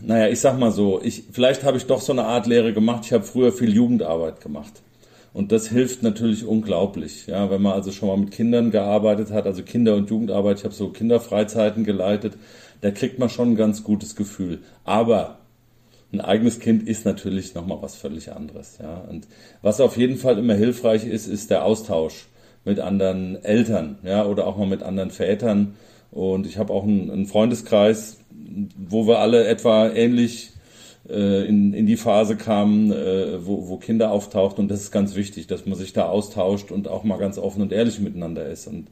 naja, 0.00 0.28
ich 0.28 0.40
sag 0.40 0.58
mal 0.58 0.70
so, 0.70 1.00
ich, 1.02 1.24
vielleicht 1.32 1.64
habe 1.64 1.76
ich 1.76 1.86
doch 1.86 2.00
so 2.00 2.12
eine 2.12 2.24
Art 2.24 2.46
Lehre 2.46 2.72
gemacht. 2.72 3.04
Ich 3.06 3.12
habe 3.12 3.24
früher 3.24 3.52
viel 3.52 3.72
Jugendarbeit 3.72 4.40
gemacht. 4.40 4.82
Und 5.32 5.52
das 5.52 5.68
hilft 5.68 6.02
natürlich 6.02 6.44
unglaublich. 6.44 7.26
Ja, 7.26 7.50
wenn 7.50 7.62
man 7.62 7.72
also 7.72 7.92
schon 7.92 8.08
mal 8.08 8.16
mit 8.16 8.30
Kindern 8.30 8.70
gearbeitet 8.70 9.30
hat, 9.30 9.46
also 9.46 9.62
Kinder- 9.62 9.94
und 9.94 10.10
Jugendarbeit, 10.10 10.58
ich 10.58 10.64
habe 10.64 10.74
so 10.74 10.88
Kinderfreizeiten 10.88 11.84
geleitet, 11.84 12.34
da 12.80 12.90
kriegt 12.90 13.18
man 13.18 13.28
schon 13.28 13.52
ein 13.52 13.56
ganz 13.56 13.84
gutes 13.84 14.16
Gefühl. 14.16 14.60
Aber 14.84 15.38
ein 16.12 16.20
eigenes 16.20 16.60
Kind 16.60 16.88
ist 16.88 17.04
natürlich 17.04 17.54
nochmal 17.54 17.78
was 17.82 17.96
völlig 17.96 18.32
anderes. 18.32 18.78
Ja. 18.80 19.04
Und 19.08 19.26
was 19.62 19.80
auf 19.80 19.96
jeden 19.96 20.16
Fall 20.16 20.38
immer 20.38 20.54
hilfreich 20.54 21.06
ist, 21.06 21.26
ist 21.26 21.50
der 21.50 21.64
Austausch 21.64 22.28
mit 22.64 22.80
anderen 22.80 23.42
Eltern, 23.44 23.98
ja, 24.02 24.24
oder 24.26 24.46
auch 24.46 24.56
mal 24.56 24.66
mit 24.66 24.82
anderen 24.82 25.10
Vätern 25.10 25.76
Und 26.10 26.46
ich 26.46 26.58
habe 26.58 26.72
auch 26.72 26.84
einen, 26.84 27.10
einen 27.10 27.26
Freundeskreis, 27.26 28.17
wo 28.76 29.06
wir 29.06 29.18
alle 29.18 29.46
etwa 29.46 29.88
ähnlich 29.90 30.50
äh, 31.08 31.46
in, 31.46 31.72
in 31.72 31.86
die 31.86 31.96
Phase 31.96 32.36
kamen, 32.36 32.92
äh, 32.92 33.44
wo, 33.46 33.68
wo 33.68 33.76
Kinder 33.76 34.10
auftauchten. 34.10 34.64
Und 34.64 34.68
das 34.68 34.80
ist 34.80 34.90
ganz 34.90 35.14
wichtig, 35.14 35.46
dass 35.46 35.66
man 35.66 35.78
sich 35.78 35.92
da 35.92 36.08
austauscht 36.08 36.70
und 36.70 36.88
auch 36.88 37.04
mal 37.04 37.18
ganz 37.18 37.38
offen 37.38 37.62
und 37.62 37.72
ehrlich 37.72 38.00
miteinander 38.00 38.46
ist. 38.46 38.66
Und 38.66 38.88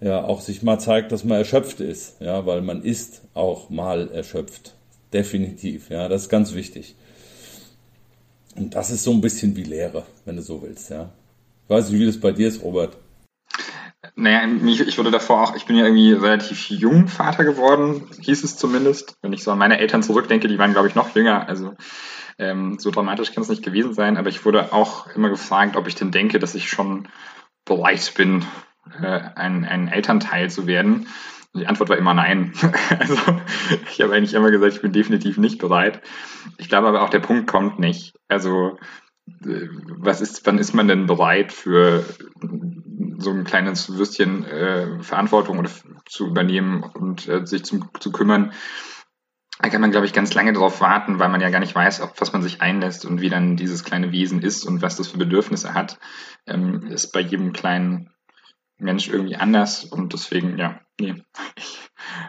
ja, 0.00 0.24
auch 0.24 0.40
sich 0.40 0.62
mal 0.62 0.78
zeigt, 0.78 1.12
dass 1.12 1.24
man 1.24 1.38
erschöpft 1.38 1.80
ist. 1.80 2.20
Ja, 2.20 2.44
weil 2.46 2.60
man 2.60 2.82
ist 2.82 3.22
auch 3.34 3.70
mal 3.70 4.10
erschöpft. 4.10 4.74
Definitiv. 5.12 5.90
Ja, 5.90 6.08
das 6.08 6.22
ist 6.22 6.28
ganz 6.28 6.54
wichtig. 6.54 6.94
Und 8.56 8.74
das 8.74 8.90
ist 8.90 9.04
so 9.04 9.12
ein 9.12 9.20
bisschen 9.20 9.56
wie 9.56 9.62
Lehre, 9.62 10.04
wenn 10.24 10.36
du 10.36 10.42
so 10.42 10.60
willst. 10.62 10.90
Ja. 10.90 11.10
Ich 11.64 11.70
weiß 11.70 11.90
nicht, 11.90 12.00
wie 12.00 12.06
das 12.06 12.18
bei 12.18 12.32
dir 12.32 12.48
ist, 12.48 12.62
Robert. 12.62 12.96
Naja, 14.16 14.42
ich 14.64 14.98
wurde 14.98 15.12
davor 15.12 15.42
auch, 15.42 15.56
ich 15.56 15.66
bin 15.66 15.76
ja 15.76 15.84
irgendwie 15.84 16.12
relativ 16.12 16.70
jung 16.70 17.06
Vater 17.06 17.44
geworden, 17.44 18.10
hieß 18.20 18.42
es 18.42 18.56
zumindest. 18.56 19.16
Wenn 19.22 19.32
ich 19.32 19.44
so 19.44 19.52
an 19.52 19.58
meine 19.58 19.78
Eltern 19.78 20.02
zurückdenke, 20.02 20.48
die 20.48 20.58
waren, 20.58 20.72
glaube 20.72 20.88
ich, 20.88 20.96
noch 20.96 21.14
jünger. 21.14 21.48
Also 21.48 21.74
ähm, 22.38 22.78
so 22.80 22.90
dramatisch 22.90 23.32
kann 23.32 23.42
es 23.42 23.48
nicht 23.48 23.62
gewesen 23.62 23.94
sein. 23.94 24.16
Aber 24.16 24.28
ich 24.28 24.44
wurde 24.44 24.72
auch 24.72 25.06
immer 25.14 25.28
gefragt, 25.28 25.76
ob 25.76 25.86
ich 25.86 25.94
denn 25.94 26.10
denke, 26.10 26.40
dass 26.40 26.56
ich 26.56 26.68
schon 26.68 27.08
bereit 27.64 28.12
bin, 28.16 28.44
äh, 29.00 29.20
ein, 29.36 29.64
ein 29.64 29.86
Elternteil 29.86 30.50
zu 30.50 30.66
werden. 30.66 31.06
Und 31.52 31.60
die 31.60 31.66
Antwort 31.68 31.88
war 31.88 31.98
immer 31.98 32.14
nein. 32.14 32.54
also 32.98 33.16
ich 33.88 34.00
habe 34.00 34.14
eigentlich 34.14 34.34
immer 34.34 34.50
gesagt, 34.50 34.74
ich 34.74 34.82
bin 34.82 34.92
definitiv 34.92 35.38
nicht 35.38 35.58
bereit. 35.58 36.00
Ich 36.58 36.68
glaube 36.68 36.88
aber 36.88 37.02
auch, 37.02 37.10
der 37.10 37.20
Punkt 37.20 37.46
kommt 37.46 37.78
nicht. 37.78 38.16
Also 38.26 38.78
äh, 39.44 39.68
was 39.98 40.20
ist, 40.20 40.44
wann 40.44 40.58
ist 40.58 40.74
man 40.74 40.88
denn 40.88 41.06
bereit 41.06 41.52
für 41.52 42.04
so 43.22 43.30
ein 43.30 43.44
kleines 43.44 43.96
Würstchen 43.96 44.44
äh, 44.44 45.02
Verantwortung 45.02 45.58
oder 45.58 45.70
zu 46.06 46.26
übernehmen 46.26 46.82
und 46.82 47.28
äh, 47.28 47.46
sich 47.46 47.64
zum, 47.64 47.90
zu 47.98 48.12
kümmern. 48.12 48.52
Da 49.58 49.68
kann 49.68 49.80
man, 49.80 49.92
glaube 49.92 50.06
ich, 50.06 50.12
ganz 50.12 50.34
lange 50.34 50.52
drauf 50.52 50.80
warten, 50.80 51.18
weil 51.18 51.28
man 51.28 51.40
ja 51.40 51.50
gar 51.50 51.60
nicht 51.60 51.74
weiß, 51.74 52.00
auf 52.00 52.20
was 52.20 52.32
man 52.32 52.42
sich 52.42 52.60
einlässt 52.60 53.04
und 53.04 53.20
wie 53.20 53.28
dann 53.28 53.56
dieses 53.56 53.84
kleine 53.84 54.10
Wesen 54.10 54.42
ist 54.42 54.64
und 54.64 54.82
was 54.82 54.96
das 54.96 55.08
für 55.08 55.18
Bedürfnisse 55.18 55.74
hat. 55.74 55.98
Ähm, 56.46 56.88
ist 56.88 57.12
bei 57.12 57.20
jedem 57.20 57.52
kleinen 57.52 58.10
Mensch 58.78 59.08
irgendwie 59.08 59.36
anders 59.36 59.84
und 59.84 60.12
deswegen, 60.12 60.58
ja, 60.58 60.80
nee, 61.00 61.22
ich 61.56 61.78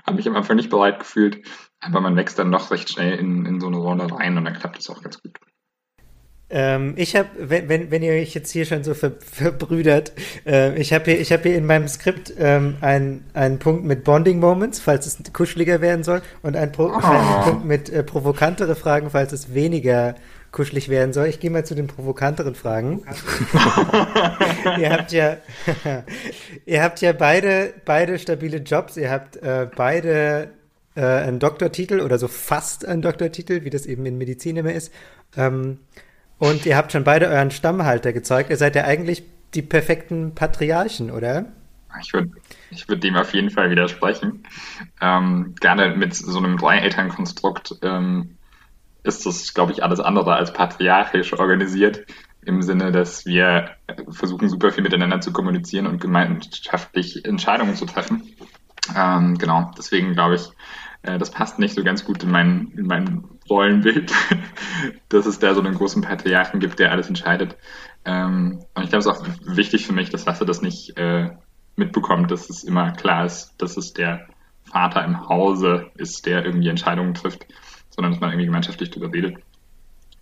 habe 0.06 0.18
mich 0.18 0.28
am 0.28 0.36
Anfang 0.36 0.56
nicht 0.58 0.70
bereit 0.70 1.00
gefühlt, 1.00 1.48
aber 1.80 2.02
man 2.02 2.16
wächst 2.16 2.38
dann 2.38 2.52
doch 2.52 2.72
recht 2.72 2.90
schnell 2.90 3.18
in, 3.18 3.46
in 3.46 3.60
so 3.60 3.68
eine 3.68 3.78
Rolle 3.78 4.12
rein 4.12 4.38
und 4.38 4.46
dann 4.46 4.54
klappt 4.54 4.80
es 4.80 4.90
auch 4.90 5.02
ganz 5.02 5.22
gut. 5.22 5.40
Ähm, 6.56 6.94
ich 6.98 7.16
habe, 7.16 7.30
wenn, 7.40 7.68
wenn, 7.68 7.90
wenn 7.90 8.04
ihr 8.04 8.14
euch 8.14 8.36
jetzt 8.36 8.52
hier 8.52 8.66
schon 8.66 8.84
so 8.84 8.94
ver, 8.94 9.14
verbrüdert, 9.20 10.14
äh, 10.46 10.78
ich 10.80 10.94
habe 10.94 11.06
hier, 11.06 11.20
ich 11.20 11.32
habe 11.32 11.50
hier 11.50 11.58
in 11.58 11.66
meinem 11.66 11.88
Skript 11.88 12.32
ähm, 12.38 12.78
einen, 12.80 13.26
einen 13.34 13.58
Punkt 13.58 13.84
mit 13.86 14.04
Bonding 14.04 14.40
Moments, 14.40 14.80
falls 14.80 15.08
es 15.08 15.18
kuscheliger 15.34 15.82
werden 15.82 16.04
soll, 16.04 16.22
und 16.44 16.56
einen, 16.56 16.72
Pro, 16.72 16.86
oh. 16.86 16.94
einen 16.94 17.44
Punkt 17.44 17.66
mit 17.66 17.90
äh, 17.90 18.04
provokantere 18.04 18.76
Fragen, 18.76 19.10
falls 19.10 19.32
es 19.32 19.56
weniger 19.56 20.14
kuschelig 20.52 20.90
werden 20.90 21.12
soll. 21.12 21.26
Ich 21.26 21.40
gehe 21.40 21.50
mal 21.50 21.66
zu 21.66 21.74
den 21.74 21.88
provokanteren 21.88 22.54
Fragen. 22.54 23.02
ihr 24.80 24.92
habt 24.92 25.12
ja, 25.12 25.38
ihr 26.68 26.84
habt 26.84 27.02
ja 27.02 27.14
beide, 27.14 27.74
beide 27.84 28.20
stabile 28.20 28.58
Jobs. 28.58 28.96
Ihr 28.96 29.10
habt 29.10 29.38
äh, 29.38 29.68
beide 29.76 30.50
äh, 30.94 31.02
einen 31.02 31.40
Doktortitel 31.40 32.00
oder 32.00 32.20
so 32.20 32.28
fast 32.28 32.86
einen 32.86 33.02
Doktortitel, 33.02 33.64
wie 33.64 33.72
das 33.72 33.88
eben 33.88 34.06
in 34.06 34.20
Medizin 34.20 34.56
immer 34.56 34.72
ist. 34.72 34.94
Ähm, 35.36 35.80
und 36.40 36.66
ihr 36.66 36.76
habt 36.76 36.92
schon 36.92 37.04
beide 37.04 37.28
euren 37.28 37.52
Stammhalter 37.52 38.14
gezeugt. 38.14 38.50
Ihr 38.50 38.58
seid 38.58 38.76
ja 38.76 38.84
eigentlich 38.84 39.24
die 39.54 39.62
perfekten 39.62 40.36
Patriarchen, 40.36 41.12
oder? 41.12 41.46
Ich 42.02 42.14
würde 42.14 42.32
ich 42.72 42.90
würd 42.90 43.04
dem 43.04 43.16
auf 43.16 43.34
jeden 43.34 43.52
Fall 43.52 43.70
widersprechen. 43.70 44.44
Ähm, 45.00 45.54
gerne 45.60 45.96
mit 45.96 46.16
so 46.16 46.38
einem 46.38 46.58
Drei-Eltern-Konstrukt 46.58 47.76
ähm, 47.84 48.38
ist 49.04 49.26
das, 49.26 49.54
glaube 49.54 49.74
ich, 49.74 49.84
alles 49.84 50.00
andere 50.00 50.36
als 50.36 50.54
patriarchisch 50.54 51.34
organisiert. 51.34 52.06
Im 52.46 52.62
Sinne, 52.62 52.92
dass 52.92 53.26
wir 53.26 53.70
versuchen, 54.10 54.50
super 54.50 54.72
viel 54.72 54.84
miteinander 54.84 55.22
zu 55.22 55.32
kommunizieren 55.32 55.88
und 55.88 56.02
gemeinschaftlich 56.02 57.24
Entscheidungen 57.26 57.76
zu 57.76 57.86
treffen. 57.86 58.24
Ähm, 58.96 59.38
genau, 59.38 59.72
deswegen 59.78 60.14
glaube 60.14 60.36
ich, 60.36 60.50
äh, 61.04 61.18
das 61.18 61.32
passt 61.32 61.60
nicht 61.60 61.76
so 61.76 61.84
ganz 61.84 62.04
gut 62.04 62.24
in 62.24 62.32
mein, 62.32 62.74
in 62.76 62.86
mein 62.86 63.24
Rollenbild, 63.50 64.12
dass 65.10 65.26
es 65.26 65.40
da 65.40 65.54
so 65.54 65.62
einen 65.62 65.76
großen 65.76 66.02
Patriarchen 66.02 66.60
gibt, 66.60 66.80
der 66.80 66.92
alles 66.92 67.08
entscheidet. 67.08 67.56
Ähm, 68.06 68.64
und 68.74 68.84
ich 68.84 68.90
glaube, 68.90 69.00
es 69.00 69.06
ist 69.06 69.12
auch 69.12 69.26
wichtig 69.46 69.86
für 69.86 69.94
mich, 69.94 70.10
dass 70.10 70.26
Lasse 70.26 70.46
das 70.46 70.62
nicht 70.62 70.98
äh, 70.98 71.30
mitbekommt, 71.76 72.32
dass 72.32 72.50
es 72.50 72.64
immer 72.64 72.92
klar 72.92 73.26
ist, 73.26 73.54
dass 73.58 73.78
es 73.78 73.94
der 73.94 74.28
Vater 74.64 75.04
im 75.06 75.28
Hause 75.28 75.92
ist, 75.96 76.26
der 76.26 76.46
irgendwie 76.46 76.70
Entscheidungen 76.70 77.14
trifft, 77.14 77.46
sondern 77.90 78.12
dass 78.14 78.22
man 78.22 78.32
irgendwie 78.32 78.48
gemeinschaftlich 78.48 78.90
darüber 78.90 79.14
redet. 79.14 79.38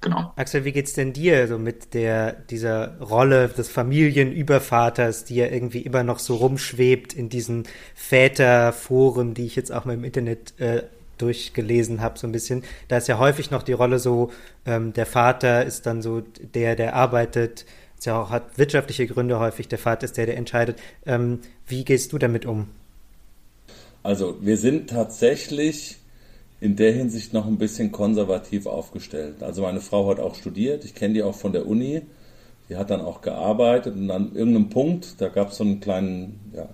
Genau. 0.01 0.33
Axel, 0.35 0.65
wie 0.65 0.71
geht's 0.71 0.93
denn 0.93 1.13
dir 1.13 1.47
so 1.47 1.59
mit 1.59 1.93
der, 1.93 2.33
dieser 2.33 2.99
Rolle 2.99 3.49
des 3.49 3.69
Familienübervaters, 3.69 5.25
die 5.25 5.35
ja 5.35 5.45
irgendwie 5.45 5.81
immer 5.81 6.03
noch 6.03 6.17
so 6.17 6.35
rumschwebt 6.37 7.13
in 7.13 7.29
diesen 7.29 7.65
Väterforen, 7.93 9.35
die 9.35 9.45
ich 9.45 9.55
jetzt 9.55 9.71
auch 9.71 9.85
mal 9.85 9.93
im 9.93 10.03
Internet 10.03 10.59
äh, 10.59 10.83
durchgelesen 11.17 12.01
habe, 12.01 12.17
so 12.17 12.27
ein 12.27 12.31
bisschen. 12.31 12.63
Da 12.87 12.97
ist 12.97 13.07
ja 13.07 13.19
häufig 13.19 13.51
noch 13.51 13.63
die 13.63 13.73
Rolle 13.73 13.99
so, 13.99 14.31
ähm, 14.65 14.93
der 14.93 15.05
Vater 15.05 15.65
ist 15.65 15.85
dann 15.85 16.01
so 16.01 16.21
der, 16.53 16.75
der 16.75 16.95
arbeitet, 16.95 17.65
ist 17.97 18.05
ja 18.05 18.19
auch, 18.19 18.29
hat 18.29 18.57
wirtschaftliche 18.57 19.07
Gründe 19.07 19.39
häufig, 19.39 19.67
der 19.67 19.79
Vater 19.79 20.05
ist 20.05 20.17
der, 20.17 20.25
der 20.25 20.37
entscheidet. 20.37 20.79
Ähm, 21.05 21.39
wie 21.67 21.85
gehst 21.85 22.13
du 22.13 22.17
damit 22.17 22.45
um? 22.45 22.67
Also, 24.03 24.37
wir 24.41 24.57
sind 24.57 24.89
tatsächlich 24.89 25.97
in 26.61 26.75
der 26.75 26.93
Hinsicht 26.93 27.33
noch 27.33 27.47
ein 27.47 27.57
bisschen 27.57 27.91
konservativ 27.91 28.67
aufgestellt. 28.67 29.41
Also 29.41 29.63
meine 29.63 29.81
Frau 29.81 30.07
hat 30.09 30.19
auch 30.19 30.35
studiert, 30.35 30.85
ich 30.85 30.93
kenne 30.93 31.15
die 31.15 31.23
auch 31.23 31.35
von 31.35 31.51
der 31.51 31.65
Uni, 31.65 32.03
die 32.69 32.77
hat 32.77 32.91
dann 32.91 33.01
auch 33.01 33.21
gearbeitet 33.21 33.95
und 33.95 34.09
an 34.11 34.35
irgendeinem 34.35 34.69
Punkt, 34.69 35.19
da 35.19 35.27
gab 35.27 35.49
es 35.49 35.57
so 35.57 35.63
einen 35.63 35.79
kleinen, 35.79 36.39
ja, 36.53 36.69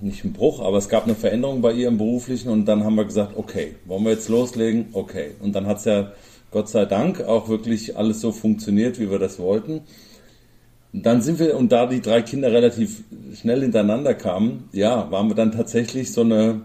nicht 0.00 0.24
einen 0.24 0.32
Bruch, 0.32 0.60
aber 0.60 0.78
es 0.78 0.88
gab 0.88 1.04
eine 1.04 1.14
Veränderung 1.14 1.60
bei 1.60 1.72
ihr 1.72 1.88
im 1.88 1.98
beruflichen 1.98 2.48
und 2.50 2.66
dann 2.66 2.84
haben 2.84 2.96
wir 2.96 3.04
gesagt, 3.04 3.36
okay, 3.36 3.76
wollen 3.86 4.04
wir 4.04 4.12
jetzt 4.12 4.28
loslegen? 4.28 4.86
Okay. 4.92 5.32
Und 5.40 5.54
dann 5.54 5.66
hat 5.66 5.78
es 5.78 5.84
ja 5.84 6.12
Gott 6.50 6.68
sei 6.68 6.84
Dank 6.84 7.20
auch 7.22 7.48
wirklich 7.48 7.96
alles 7.96 8.20
so 8.20 8.32
funktioniert, 8.32 8.98
wie 8.98 9.10
wir 9.10 9.18
das 9.18 9.38
wollten. 9.38 9.82
Und 10.92 11.06
dann 11.06 11.22
sind 11.22 11.38
wir, 11.38 11.56
und 11.56 11.72
da 11.72 11.86
die 11.86 12.02
drei 12.02 12.20
Kinder 12.22 12.52
relativ 12.52 13.04
schnell 13.34 13.62
hintereinander 13.62 14.14
kamen, 14.14 14.68
ja, 14.72 15.10
waren 15.10 15.28
wir 15.28 15.34
dann 15.34 15.52
tatsächlich 15.52 16.12
so 16.12 16.20
eine 16.20 16.62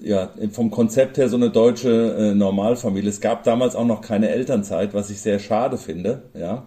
ja, 0.00 0.30
vom 0.52 0.70
Konzept 0.70 1.18
her 1.18 1.28
so 1.28 1.36
eine 1.36 1.50
deutsche 1.50 2.14
äh, 2.16 2.34
Normalfamilie. 2.34 3.10
Es 3.10 3.20
gab 3.20 3.44
damals 3.44 3.76
auch 3.76 3.84
noch 3.84 4.00
keine 4.00 4.30
Elternzeit, 4.30 4.94
was 4.94 5.10
ich 5.10 5.20
sehr 5.20 5.38
schade 5.38 5.76
finde, 5.76 6.22
ja. 6.34 6.64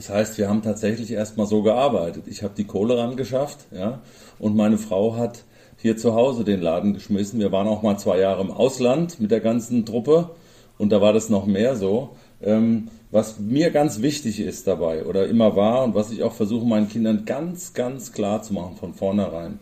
Das 0.00 0.08
heißt, 0.08 0.38
wir 0.38 0.48
haben 0.48 0.62
tatsächlich 0.62 1.10
erstmal 1.10 1.46
so 1.46 1.60
gearbeitet. 1.60 2.24
Ich 2.26 2.42
habe 2.42 2.54
die 2.56 2.64
Kohle 2.64 2.96
ran 2.96 3.18
geschafft, 3.18 3.66
ja, 3.70 4.00
und 4.38 4.56
meine 4.56 4.78
Frau 4.78 5.14
hat 5.16 5.44
hier 5.76 5.98
zu 5.98 6.14
Hause 6.14 6.42
den 6.42 6.62
Laden 6.62 6.94
geschmissen. 6.94 7.38
Wir 7.38 7.52
waren 7.52 7.68
auch 7.68 7.82
mal 7.82 7.98
zwei 7.98 8.18
Jahre 8.18 8.40
im 8.40 8.50
Ausland 8.50 9.20
mit 9.20 9.30
der 9.30 9.40
ganzen 9.40 9.84
Truppe 9.84 10.30
und 10.78 10.90
da 10.90 11.02
war 11.02 11.12
das 11.12 11.28
noch 11.28 11.44
mehr 11.44 11.76
so. 11.76 12.16
Ähm, 12.40 12.88
was 13.10 13.40
mir 13.40 13.70
ganz 13.72 14.00
wichtig 14.00 14.40
ist 14.40 14.66
dabei 14.66 15.04
oder 15.04 15.28
immer 15.28 15.54
war 15.54 15.84
und 15.84 15.94
was 15.94 16.10
ich 16.10 16.22
auch 16.22 16.32
versuche 16.32 16.64
meinen 16.64 16.88
Kindern 16.88 17.26
ganz, 17.26 17.74
ganz 17.74 18.14
klar 18.14 18.42
zu 18.42 18.54
machen 18.54 18.76
von 18.76 18.94
vornherein. 18.94 19.58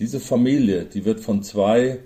Diese 0.00 0.18
Familie, 0.18 0.84
die 0.86 1.04
wird 1.04 1.20
von 1.20 1.44
zwei 1.44 2.00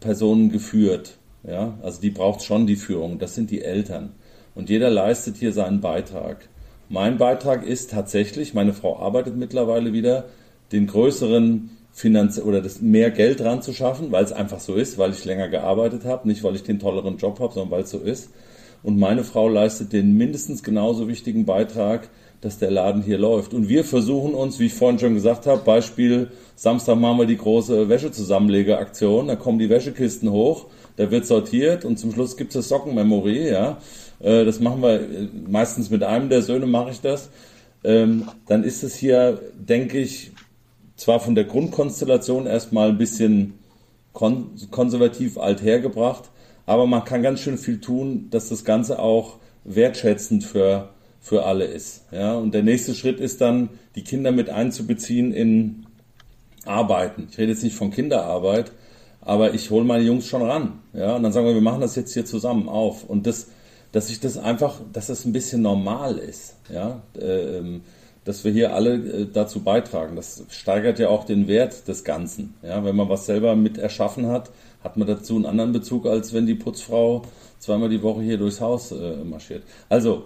Personen 0.00 0.52
geführt. 0.52 1.16
Ja, 1.48 1.78
also 1.80 1.98
die 2.02 2.10
braucht 2.10 2.42
schon 2.42 2.66
die 2.66 2.76
Führung. 2.76 3.18
Das 3.18 3.34
sind 3.34 3.50
die 3.50 3.62
Eltern. 3.62 4.12
Und 4.54 4.68
jeder 4.68 4.90
leistet 4.90 5.38
hier 5.38 5.54
seinen 5.54 5.80
Beitrag. 5.80 6.50
Mein 6.92 7.18
Beitrag 7.18 7.64
ist 7.64 7.92
tatsächlich, 7.92 8.52
meine 8.52 8.72
Frau 8.72 8.98
arbeitet 8.98 9.36
mittlerweile 9.36 9.92
wieder, 9.92 10.24
den 10.72 10.88
größeren 10.88 11.70
Finanz 11.92 12.40
oder 12.40 12.60
das 12.60 12.80
mehr 12.80 13.12
Geld 13.12 13.38
dran 13.38 13.62
zu 13.62 13.72
schaffen, 13.72 14.10
weil 14.10 14.24
es 14.24 14.32
einfach 14.32 14.58
so 14.58 14.74
ist, 14.74 14.98
weil 14.98 15.12
ich 15.12 15.24
länger 15.24 15.48
gearbeitet 15.48 16.04
habe, 16.04 16.26
nicht 16.26 16.42
weil 16.42 16.56
ich 16.56 16.64
den 16.64 16.80
tolleren 16.80 17.16
Job 17.16 17.38
habe, 17.38 17.54
sondern 17.54 17.70
weil 17.70 17.84
es 17.84 17.90
so 17.90 17.98
ist. 18.00 18.30
Und 18.82 18.98
meine 18.98 19.22
Frau 19.22 19.48
leistet 19.48 19.92
den 19.92 20.16
mindestens 20.16 20.64
genauso 20.64 21.06
wichtigen 21.06 21.44
Beitrag, 21.44 22.08
dass 22.40 22.58
der 22.58 22.70
Laden 22.70 23.02
hier 23.02 23.18
läuft. 23.18 23.52
Und 23.52 23.68
wir 23.68 23.84
versuchen 23.84 24.34
uns, 24.34 24.58
wie 24.58 24.66
ich 24.66 24.74
vorhin 24.74 24.98
schon 24.98 25.14
gesagt 25.14 25.46
habe, 25.46 25.62
Beispiel 25.62 26.30
Samstag 26.56 26.96
machen 26.96 27.18
wir 27.18 27.26
die 27.26 27.36
große 27.36 27.88
Wäschezusammenlegeaktion, 27.88 29.28
da 29.28 29.36
kommen 29.36 29.58
die 29.58 29.70
Wäschekisten 29.70 30.30
hoch, 30.30 30.66
da 30.96 31.10
wird 31.10 31.26
sortiert 31.26 31.84
und 31.84 31.98
zum 31.98 32.12
Schluss 32.12 32.36
gibt 32.36 32.50
es 32.50 32.54
das 32.54 32.68
Sockenmemory, 32.68 33.50
ja. 33.50 33.78
Äh, 34.20 34.44
das 34.44 34.60
machen 34.60 34.82
wir 34.82 35.00
äh, 35.00 35.28
meistens 35.48 35.90
mit 35.90 36.02
einem 36.02 36.28
der 36.28 36.42
Söhne 36.42 36.66
mache 36.66 36.90
ich 36.90 37.00
das. 37.00 37.30
Ähm, 37.82 38.28
dann 38.46 38.64
ist 38.64 38.82
es 38.82 38.94
hier, 38.94 39.40
denke 39.54 39.98
ich, 39.98 40.32
zwar 40.96 41.20
von 41.20 41.34
der 41.34 41.44
Grundkonstellation 41.44 42.46
erstmal 42.46 42.90
ein 42.90 42.98
bisschen 42.98 43.54
kon 44.12 44.50
konservativ 44.70 45.38
alt 45.38 45.62
hergebracht, 45.62 46.30
aber 46.66 46.86
man 46.86 47.04
kann 47.04 47.22
ganz 47.22 47.40
schön 47.40 47.56
viel 47.56 47.80
tun, 47.80 48.28
dass 48.30 48.48
das 48.48 48.64
Ganze 48.64 48.98
auch 48.98 49.36
wertschätzend 49.64 50.44
für, 50.44 50.90
für 51.20 51.44
alle 51.44 51.64
ist. 51.64 52.04
Ja? 52.10 52.34
Und 52.34 52.54
der 52.54 52.62
nächste 52.62 52.94
Schritt 52.94 53.20
ist 53.20 53.40
dann, 53.40 53.68
die 53.94 54.02
Kinder 54.02 54.32
mit 54.32 54.50
einzubeziehen 54.50 55.32
in 55.32 55.86
arbeiten. 56.64 57.28
Ich 57.30 57.38
rede 57.38 57.52
jetzt 57.52 57.62
nicht 57.62 57.76
von 57.76 57.90
Kinderarbeit, 57.90 58.72
aber 59.20 59.54
ich 59.54 59.70
hole 59.70 59.84
meine 59.84 60.04
Jungs 60.04 60.26
schon 60.26 60.42
ran. 60.42 60.80
Ja, 60.92 61.16
und 61.16 61.22
dann 61.22 61.32
sagen 61.32 61.46
wir, 61.46 61.54
wir 61.54 61.60
machen 61.60 61.80
das 61.80 61.96
jetzt 61.96 62.12
hier 62.12 62.24
zusammen 62.24 62.68
auf. 62.68 63.04
Und 63.04 63.26
das, 63.26 63.48
dass 63.92 64.10
ich 64.10 64.20
das 64.20 64.36
einfach, 64.36 64.80
dass 64.92 65.08
das 65.08 65.24
ein 65.24 65.32
bisschen 65.32 65.62
normal 65.62 66.18
ist. 66.18 66.56
Ja, 66.72 67.02
ähm, 67.20 67.82
dass 68.24 68.44
wir 68.44 68.52
hier 68.52 68.74
alle 68.74 68.94
äh, 68.94 69.26
dazu 69.32 69.60
beitragen. 69.60 70.16
Das 70.16 70.44
steigert 70.50 70.98
ja 70.98 71.08
auch 71.08 71.24
den 71.24 71.48
Wert 71.48 71.88
des 71.88 72.04
Ganzen. 72.04 72.54
Ja, 72.62 72.84
wenn 72.84 72.96
man 72.96 73.08
was 73.08 73.26
selber 73.26 73.56
mit 73.56 73.78
erschaffen 73.78 74.26
hat, 74.26 74.50
hat 74.84 74.96
man 74.96 75.08
dazu 75.08 75.36
einen 75.36 75.46
anderen 75.46 75.72
Bezug, 75.72 76.06
als 76.06 76.32
wenn 76.32 76.46
die 76.46 76.54
Putzfrau 76.54 77.22
zweimal 77.58 77.88
die 77.88 78.02
Woche 78.02 78.22
hier 78.22 78.38
durchs 78.38 78.60
Haus 78.60 78.92
äh, 78.92 79.16
marschiert. 79.24 79.62
Also, 79.88 80.24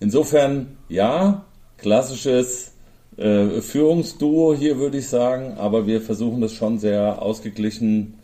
insofern, 0.00 0.76
ja, 0.88 1.44
klassisches 1.78 2.72
äh, 3.16 3.60
Führungsduo 3.60 4.54
hier, 4.54 4.78
würde 4.78 4.98
ich 4.98 5.08
sagen, 5.08 5.54
aber 5.58 5.86
wir 5.86 6.00
versuchen 6.00 6.40
das 6.40 6.52
schon 6.52 6.78
sehr 6.78 7.22
ausgeglichen 7.22 8.14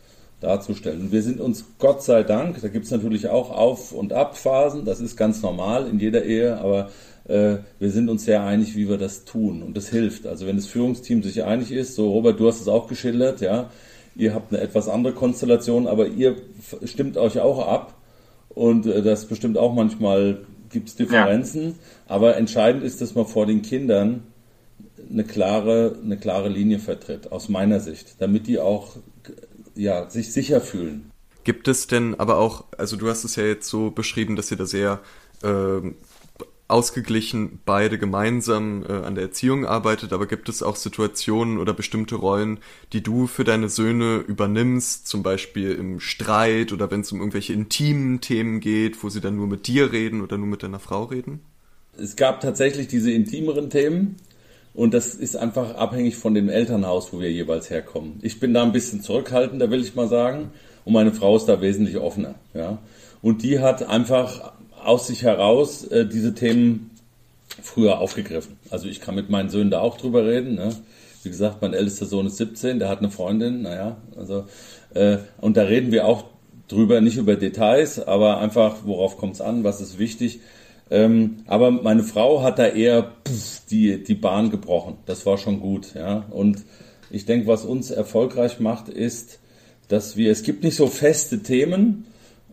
darzustellen. 0.40 1.12
Wir 1.12 1.22
sind 1.22 1.40
uns 1.40 1.64
Gott 1.78 2.02
sei 2.02 2.24
Dank, 2.24 2.60
da 2.60 2.68
gibt 2.68 2.84
es 2.84 2.90
natürlich 2.90 3.28
auch 3.28 3.50
Auf- 3.50 3.92
und 3.92 4.12
Abphasen, 4.12 4.84
das 4.84 5.00
ist 5.00 5.16
ganz 5.16 5.40
normal 5.42 5.86
in 5.86 6.00
jeder 6.00 6.24
Ehe, 6.24 6.58
aber 6.58 6.90
äh, 7.28 7.58
wir 7.78 7.90
sind 7.90 8.08
uns 8.08 8.24
sehr 8.24 8.42
einig, 8.42 8.74
wie 8.74 8.88
wir 8.88 8.98
das 8.98 9.24
tun 9.24 9.62
und 9.62 9.76
das 9.76 9.88
hilft. 9.88 10.26
Also 10.26 10.46
wenn 10.46 10.56
das 10.56 10.66
Führungsteam 10.66 11.22
sich 11.22 11.44
einig 11.44 11.70
ist, 11.70 11.94
so 11.94 12.10
Robert, 12.10 12.40
du 12.40 12.48
hast 12.48 12.60
es 12.60 12.68
auch 12.68 12.88
geschildert, 12.88 13.40
ja, 13.40 13.70
ihr 14.16 14.34
habt 14.34 14.52
eine 14.52 14.60
etwas 14.60 14.88
andere 14.88 15.14
Konstellation, 15.14 15.86
aber 15.86 16.08
ihr 16.08 16.36
stimmt 16.84 17.16
euch 17.16 17.38
auch 17.38 17.66
ab 17.66 17.94
und 18.48 18.86
äh, 18.86 19.00
das 19.02 19.26
bestimmt 19.26 19.56
auch 19.56 19.72
manchmal 19.72 20.38
gibt 20.72 20.88
es 20.88 20.96
Differenzen, 20.96 21.62
ja. 21.62 21.74
aber 22.06 22.36
entscheidend 22.36 22.82
ist, 22.82 23.00
dass 23.00 23.14
man 23.14 23.26
vor 23.26 23.46
den 23.46 23.62
Kindern 23.62 24.24
eine 25.10 25.24
klare, 25.24 25.96
eine 26.02 26.16
klare 26.16 26.48
Linie 26.48 26.78
vertritt, 26.78 27.30
aus 27.30 27.48
meiner 27.48 27.80
Sicht, 27.80 28.16
damit 28.18 28.46
die 28.46 28.58
auch 28.58 28.96
ja, 29.74 30.08
sich 30.10 30.32
sicher 30.32 30.60
fühlen. 30.60 31.10
Gibt 31.44 31.68
es 31.68 31.86
denn 31.86 32.18
aber 32.18 32.38
auch, 32.38 32.64
also 32.78 32.96
du 32.96 33.08
hast 33.08 33.24
es 33.24 33.36
ja 33.36 33.44
jetzt 33.44 33.68
so 33.68 33.90
beschrieben, 33.90 34.36
dass 34.36 34.50
ihr 34.50 34.56
da 34.56 34.66
sehr 34.66 35.00
äh, 35.42 35.80
ausgeglichen 36.72 37.60
beide 37.64 37.98
gemeinsam 37.98 38.84
äh, 38.88 38.92
an 38.92 39.14
der 39.14 39.24
Erziehung 39.24 39.66
arbeitet, 39.66 40.12
aber 40.12 40.26
gibt 40.26 40.48
es 40.48 40.62
auch 40.62 40.76
Situationen 40.76 41.58
oder 41.58 41.74
bestimmte 41.74 42.16
Rollen, 42.16 42.58
die 42.92 43.02
du 43.02 43.26
für 43.26 43.44
deine 43.44 43.68
Söhne 43.68 44.16
übernimmst, 44.16 45.06
zum 45.06 45.22
Beispiel 45.22 45.72
im 45.72 46.00
Streit 46.00 46.72
oder 46.72 46.90
wenn 46.90 47.02
es 47.02 47.12
um 47.12 47.18
irgendwelche 47.18 47.52
intimen 47.52 48.20
Themen 48.20 48.60
geht, 48.60 49.02
wo 49.04 49.10
sie 49.10 49.20
dann 49.20 49.36
nur 49.36 49.46
mit 49.46 49.66
dir 49.66 49.92
reden 49.92 50.22
oder 50.22 50.38
nur 50.38 50.48
mit 50.48 50.62
deiner 50.62 50.80
Frau 50.80 51.04
reden? 51.04 51.40
Es 51.96 52.16
gab 52.16 52.40
tatsächlich 52.40 52.88
diese 52.88 53.12
intimeren 53.12 53.68
Themen 53.68 54.16
und 54.74 54.94
das 54.94 55.14
ist 55.14 55.36
einfach 55.36 55.74
abhängig 55.74 56.16
von 56.16 56.34
dem 56.34 56.48
Elternhaus, 56.48 57.12
wo 57.12 57.20
wir 57.20 57.30
jeweils 57.30 57.68
herkommen. 57.68 58.18
Ich 58.22 58.40
bin 58.40 58.54
da 58.54 58.62
ein 58.62 58.72
bisschen 58.72 59.02
zurückhaltender, 59.02 59.70
will 59.70 59.82
ich 59.82 59.94
mal 59.94 60.08
sagen, 60.08 60.50
und 60.84 60.94
meine 60.94 61.12
Frau 61.12 61.36
ist 61.36 61.46
da 61.46 61.60
wesentlich 61.60 61.98
offener, 61.98 62.34
ja. 62.54 62.78
Und 63.20 63.44
die 63.44 63.60
hat 63.60 63.88
einfach 63.88 64.52
aus 64.86 65.06
sich 65.06 65.22
heraus 65.22 65.84
äh, 65.84 66.06
diese 66.06 66.34
Themen 66.34 66.90
früher 67.62 67.98
aufgegriffen. 67.98 68.56
Also 68.70 68.88
ich 68.88 69.00
kann 69.00 69.14
mit 69.14 69.30
meinen 69.30 69.50
Söhnen 69.50 69.70
da 69.70 69.80
auch 69.80 69.96
drüber 69.96 70.26
reden. 70.26 70.54
Ne? 70.54 70.74
Wie 71.22 71.28
gesagt, 71.28 71.62
mein 71.62 71.74
ältester 71.74 72.06
Sohn 72.06 72.26
ist 72.26 72.36
17, 72.38 72.78
der 72.78 72.88
hat 72.88 72.98
eine 72.98 73.10
Freundin, 73.10 73.62
naja, 73.62 73.96
also 74.16 74.46
äh, 74.94 75.18
und 75.40 75.56
da 75.56 75.62
reden 75.62 75.92
wir 75.92 76.06
auch 76.06 76.24
drüber, 76.68 77.00
nicht 77.00 77.16
über 77.16 77.36
Details, 77.36 78.04
aber 78.04 78.38
einfach, 78.38 78.78
worauf 78.84 79.18
kommt 79.18 79.34
es 79.34 79.40
an, 79.40 79.62
was 79.62 79.80
ist 79.80 79.98
wichtig. 79.98 80.40
Ähm, 80.90 81.38
aber 81.46 81.70
meine 81.70 82.02
Frau 82.02 82.42
hat 82.42 82.58
da 82.58 82.66
eher 82.66 83.12
pff, 83.26 83.66
die, 83.70 84.02
die 84.02 84.14
Bahn 84.14 84.50
gebrochen. 84.50 84.98
Das 85.06 85.24
war 85.24 85.38
schon 85.38 85.60
gut, 85.60 85.94
ja. 85.94 86.26
Und 86.30 86.64
ich 87.10 87.24
denke, 87.24 87.46
was 87.46 87.64
uns 87.64 87.90
erfolgreich 87.90 88.58
macht, 88.58 88.88
ist, 88.88 89.38
dass 89.88 90.16
wir, 90.16 90.32
es 90.32 90.42
gibt 90.42 90.64
nicht 90.64 90.76
so 90.76 90.86
feste 90.86 91.42
Themen, 91.42 92.06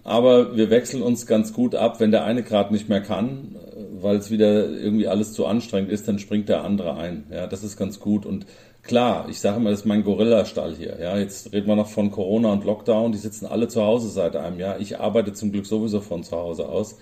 aber 0.09 0.57
wir 0.57 0.71
wechseln 0.71 1.03
uns 1.03 1.27
ganz 1.27 1.53
gut 1.53 1.75
ab. 1.75 1.99
Wenn 1.99 2.09
der 2.09 2.23
eine 2.23 2.41
gerade 2.41 2.73
nicht 2.73 2.89
mehr 2.89 3.01
kann, 3.01 3.55
weil 4.01 4.17
es 4.17 4.31
wieder 4.31 4.67
irgendwie 4.67 5.07
alles 5.07 5.33
zu 5.33 5.45
anstrengend 5.45 5.91
ist, 5.91 6.07
dann 6.07 6.17
springt 6.17 6.49
der 6.49 6.63
andere 6.63 6.95
ein. 6.97 7.25
Ja, 7.31 7.45
das 7.45 7.63
ist 7.63 7.77
ganz 7.77 7.99
gut. 7.99 8.25
Und 8.25 8.47
klar, 8.81 9.27
ich 9.29 9.39
sage 9.39 9.57
immer, 9.57 9.69
das 9.69 9.81
ist 9.81 9.85
mein 9.85 10.03
Gorilla-Stall 10.03 10.73
hier. 10.75 10.97
Ja, 10.99 11.17
jetzt 11.17 11.53
reden 11.53 11.67
wir 11.67 11.75
noch 11.75 11.89
von 11.89 12.09
Corona 12.09 12.51
und 12.51 12.65
Lockdown. 12.65 13.11
Die 13.11 13.19
sitzen 13.19 13.45
alle 13.45 13.67
zu 13.67 13.83
Hause 13.83 14.09
seit 14.09 14.35
einem 14.35 14.59
Jahr. 14.59 14.79
Ich 14.79 14.99
arbeite 14.99 15.33
zum 15.33 15.51
Glück 15.51 15.67
sowieso 15.67 16.01
von 16.01 16.23
zu 16.23 16.35
Hause 16.35 16.67
aus. 16.67 16.97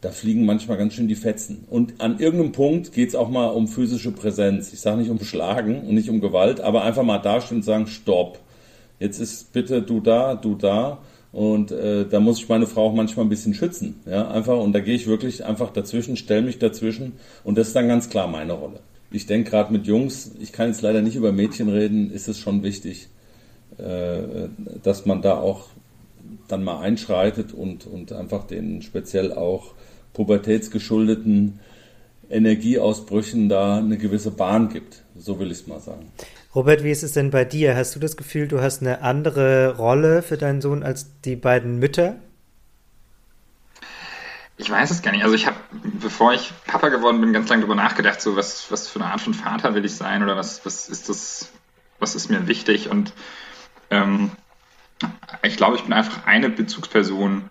Da 0.00 0.10
fliegen 0.10 0.46
manchmal 0.46 0.78
ganz 0.78 0.94
schön 0.94 1.08
die 1.08 1.16
Fetzen. 1.16 1.64
Und 1.68 2.00
an 2.00 2.20
irgendeinem 2.20 2.52
Punkt 2.52 2.92
geht 2.92 3.08
es 3.08 3.14
auch 3.16 3.30
mal 3.30 3.48
um 3.48 3.66
physische 3.66 4.12
Präsenz. 4.12 4.72
Ich 4.72 4.80
sage 4.80 4.98
nicht 4.98 5.10
um 5.10 5.18
Schlagen 5.18 5.80
und 5.80 5.94
nicht 5.94 6.08
um 6.08 6.20
Gewalt, 6.20 6.60
aber 6.60 6.84
einfach 6.84 7.02
mal 7.02 7.18
dastehen 7.18 7.58
und 7.58 7.64
sagen, 7.64 7.88
stopp. 7.88 8.38
Jetzt 9.00 9.18
ist 9.18 9.52
bitte 9.52 9.82
du 9.82 9.98
da, 9.98 10.36
du 10.36 10.54
da 10.54 10.98
und 11.38 11.70
äh, 11.70 12.04
da 12.04 12.18
muss 12.18 12.40
ich 12.40 12.48
meine 12.48 12.66
Frau 12.66 12.88
auch 12.88 12.94
manchmal 12.94 13.24
ein 13.24 13.28
bisschen 13.28 13.54
schützen. 13.54 14.00
Ja, 14.06 14.28
einfach. 14.28 14.58
Und 14.58 14.72
da 14.72 14.80
gehe 14.80 14.96
ich 14.96 15.06
wirklich 15.06 15.44
einfach 15.44 15.70
dazwischen, 15.70 16.16
stelle 16.16 16.42
mich 16.42 16.58
dazwischen. 16.58 17.12
Und 17.44 17.56
das 17.56 17.68
ist 17.68 17.76
dann 17.76 17.86
ganz 17.86 18.10
klar 18.10 18.26
meine 18.26 18.54
Rolle. 18.54 18.80
Ich 19.12 19.26
denke 19.26 19.50
gerade 19.50 19.72
mit 19.72 19.86
Jungs, 19.86 20.32
ich 20.40 20.50
kann 20.50 20.66
jetzt 20.66 20.82
leider 20.82 21.00
nicht 21.00 21.14
über 21.14 21.30
Mädchen 21.30 21.68
reden, 21.68 22.10
ist 22.10 22.26
es 22.26 22.40
schon 22.40 22.64
wichtig, 22.64 23.06
äh, 23.76 24.48
dass 24.82 25.06
man 25.06 25.22
da 25.22 25.38
auch 25.38 25.68
dann 26.48 26.64
mal 26.64 26.80
einschreitet 26.80 27.54
und, 27.54 27.86
und 27.86 28.10
einfach 28.10 28.44
den 28.44 28.82
speziell 28.82 29.32
auch 29.32 29.74
pubertätsgeschuldeten 30.14 31.60
Energieausbrüchen 32.30 33.48
da 33.48 33.78
eine 33.78 33.98
gewisse 33.98 34.30
Bahn 34.30 34.68
gibt. 34.68 35.02
So 35.16 35.38
will 35.38 35.50
ich 35.50 35.60
es 35.60 35.66
mal 35.66 35.80
sagen. 35.80 36.12
Robert, 36.54 36.82
wie 36.82 36.90
ist 36.90 37.02
es 37.02 37.12
denn 37.12 37.30
bei 37.30 37.44
dir? 37.44 37.76
Hast 37.76 37.94
du 37.94 38.00
das 38.00 38.16
Gefühl, 38.16 38.48
du 38.48 38.60
hast 38.60 38.80
eine 38.80 39.02
andere 39.02 39.76
Rolle 39.76 40.22
für 40.22 40.36
deinen 40.36 40.60
Sohn 40.60 40.82
als 40.82 41.20
die 41.24 41.36
beiden 41.36 41.78
Mütter? 41.78 42.16
Ich 44.56 44.68
weiß 44.68 44.90
es 44.90 45.02
gar 45.02 45.12
nicht. 45.12 45.22
Also 45.22 45.36
ich 45.36 45.46
habe, 45.46 45.56
bevor 46.00 46.32
ich 46.34 46.52
Papa 46.66 46.88
geworden 46.88 47.20
bin, 47.20 47.32
ganz 47.32 47.48
lange 47.48 47.60
darüber 47.62 47.76
nachgedacht, 47.76 48.20
so 48.20 48.34
was, 48.34 48.70
was 48.72 48.88
für 48.88 49.00
eine 49.00 49.12
Art 49.12 49.20
von 49.20 49.34
Vater 49.34 49.74
will 49.74 49.84
ich 49.84 49.94
sein 49.94 50.22
oder 50.22 50.36
was, 50.36 50.66
was 50.66 50.88
ist 50.88 51.08
das, 51.08 51.52
was 52.00 52.16
ist 52.16 52.28
mir 52.28 52.48
wichtig 52.48 52.90
und 52.90 53.12
ähm, 53.90 54.32
ich 55.42 55.56
glaube, 55.56 55.76
ich 55.76 55.82
bin 55.82 55.92
einfach 55.92 56.26
eine 56.26 56.48
Bezugsperson. 56.48 57.50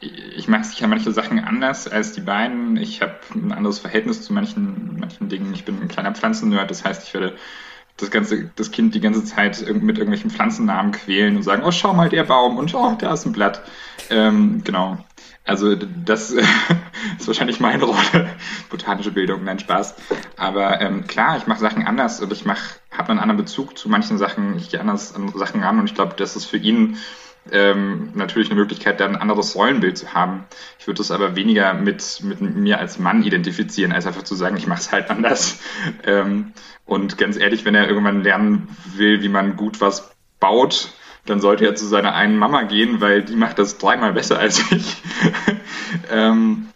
Ich 0.00 0.46
mache 0.46 0.64
sicher 0.64 0.86
manche 0.86 1.10
Sachen 1.12 1.40
anders 1.40 1.88
als 1.88 2.12
die 2.12 2.20
beiden. 2.20 2.76
Ich 2.76 3.02
habe 3.02 3.16
ein 3.34 3.52
anderes 3.52 3.80
Verhältnis 3.80 4.22
zu 4.22 4.32
manchen, 4.32 4.98
manchen 5.00 5.28
Dingen. 5.28 5.52
Ich 5.54 5.64
bin 5.64 5.80
ein 5.80 5.88
kleiner 5.88 6.14
Pflanzennerd, 6.14 6.70
das 6.70 6.84
heißt, 6.84 7.08
ich 7.08 7.14
werde 7.14 7.36
das 7.96 8.10
ganze, 8.10 8.50
das 8.54 8.70
Kind 8.70 8.94
die 8.94 9.00
ganze 9.00 9.24
Zeit 9.24 9.60
mit 9.60 9.98
irgendwelchen 9.98 10.30
Pflanzennamen 10.30 10.92
quälen 10.92 11.36
und 11.36 11.42
sagen, 11.42 11.62
oh, 11.64 11.72
schau 11.72 11.94
mal, 11.94 12.08
der 12.08 12.24
Baum 12.24 12.56
und 12.56 12.72
oh, 12.74 12.96
da 12.98 13.12
ist 13.12 13.26
ein 13.26 13.32
Blatt. 13.32 13.60
Ähm, 14.08 14.62
genau. 14.64 14.98
Also 15.44 15.74
das 15.74 16.30
ist 17.18 17.26
wahrscheinlich 17.26 17.58
meine 17.58 17.82
Rolle. 17.82 18.28
Botanische 18.70 19.10
Bildung, 19.10 19.44
nein, 19.44 19.58
Spaß. 19.58 19.96
Aber 20.36 20.80
ähm, 20.80 21.06
klar, 21.06 21.38
ich 21.38 21.46
mache 21.46 21.60
Sachen 21.60 21.86
anders 21.86 22.20
und 22.20 22.32
ich 22.32 22.44
mach, 22.44 22.60
habe 22.90 23.10
einen 23.10 23.18
anderen 23.18 23.38
Bezug 23.38 23.76
zu 23.76 23.88
manchen 23.88 24.18
Sachen. 24.18 24.56
Ich 24.58 24.70
gehe 24.70 24.80
anders 24.80 25.14
an 25.14 25.32
Sachen 25.34 25.62
ran 25.62 25.80
und 25.80 25.86
ich 25.86 25.94
glaube, 25.94 26.14
das 26.16 26.36
ist 26.36 26.44
für 26.44 26.58
ihn 26.58 26.98
ähm, 27.52 28.10
natürlich 28.14 28.50
eine 28.50 28.60
Möglichkeit, 28.60 29.00
dann 29.00 29.16
ein 29.16 29.20
anderes 29.20 29.54
Rollenbild 29.54 29.96
zu 29.96 30.14
haben. 30.14 30.46
Ich 30.78 30.86
würde 30.86 30.98
das 30.98 31.10
aber 31.10 31.36
weniger 31.36 31.74
mit, 31.74 32.20
mit 32.22 32.40
mir 32.40 32.78
als 32.78 32.98
Mann 32.98 33.22
identifizieren, 33.22 33.92
als 33.92 34.06
einfach 34.06 34.22
zu 34.22 34.34
sagen, 34.34 34.56
ich 34.56 34.66
mache 34.66 34.80
es 34.80 34.92
halt 34.92 35.10
anders. 35.10 35.60
Ähm, 36.04 36.52
und 36.86 37.18
ganz 37.18 37.36
ehrlich, 37.36 37.64
wenn 37.64 37.74
er 37.74 37.88
irgendwann 37.88 38.22
lernen 38.22 38.68
will, 38.94 39.22
wie 39.22 39.28
man 39.28 39.56
gut 39.56 39.80
was 39.80 40.10
baut, 40.40 40.90
dann 41.26 41.40
sollte 41.40 41.66
er 41.66 41.74
zu 41.74 41.86
seiner 41.86 42.14
einen 42.14 42.36
Mama 42.38 42.62
gehen, 42.62 43.00
weil 43.00 43.22
die 43.22 43.36
macht 43.36 43.58
das 43.58 43.78
dreimal 43.78 44.12
besser 44.12 44.38
als 44.38 44.70
ich. 44.72 44.96
ähm, 46.10 46.68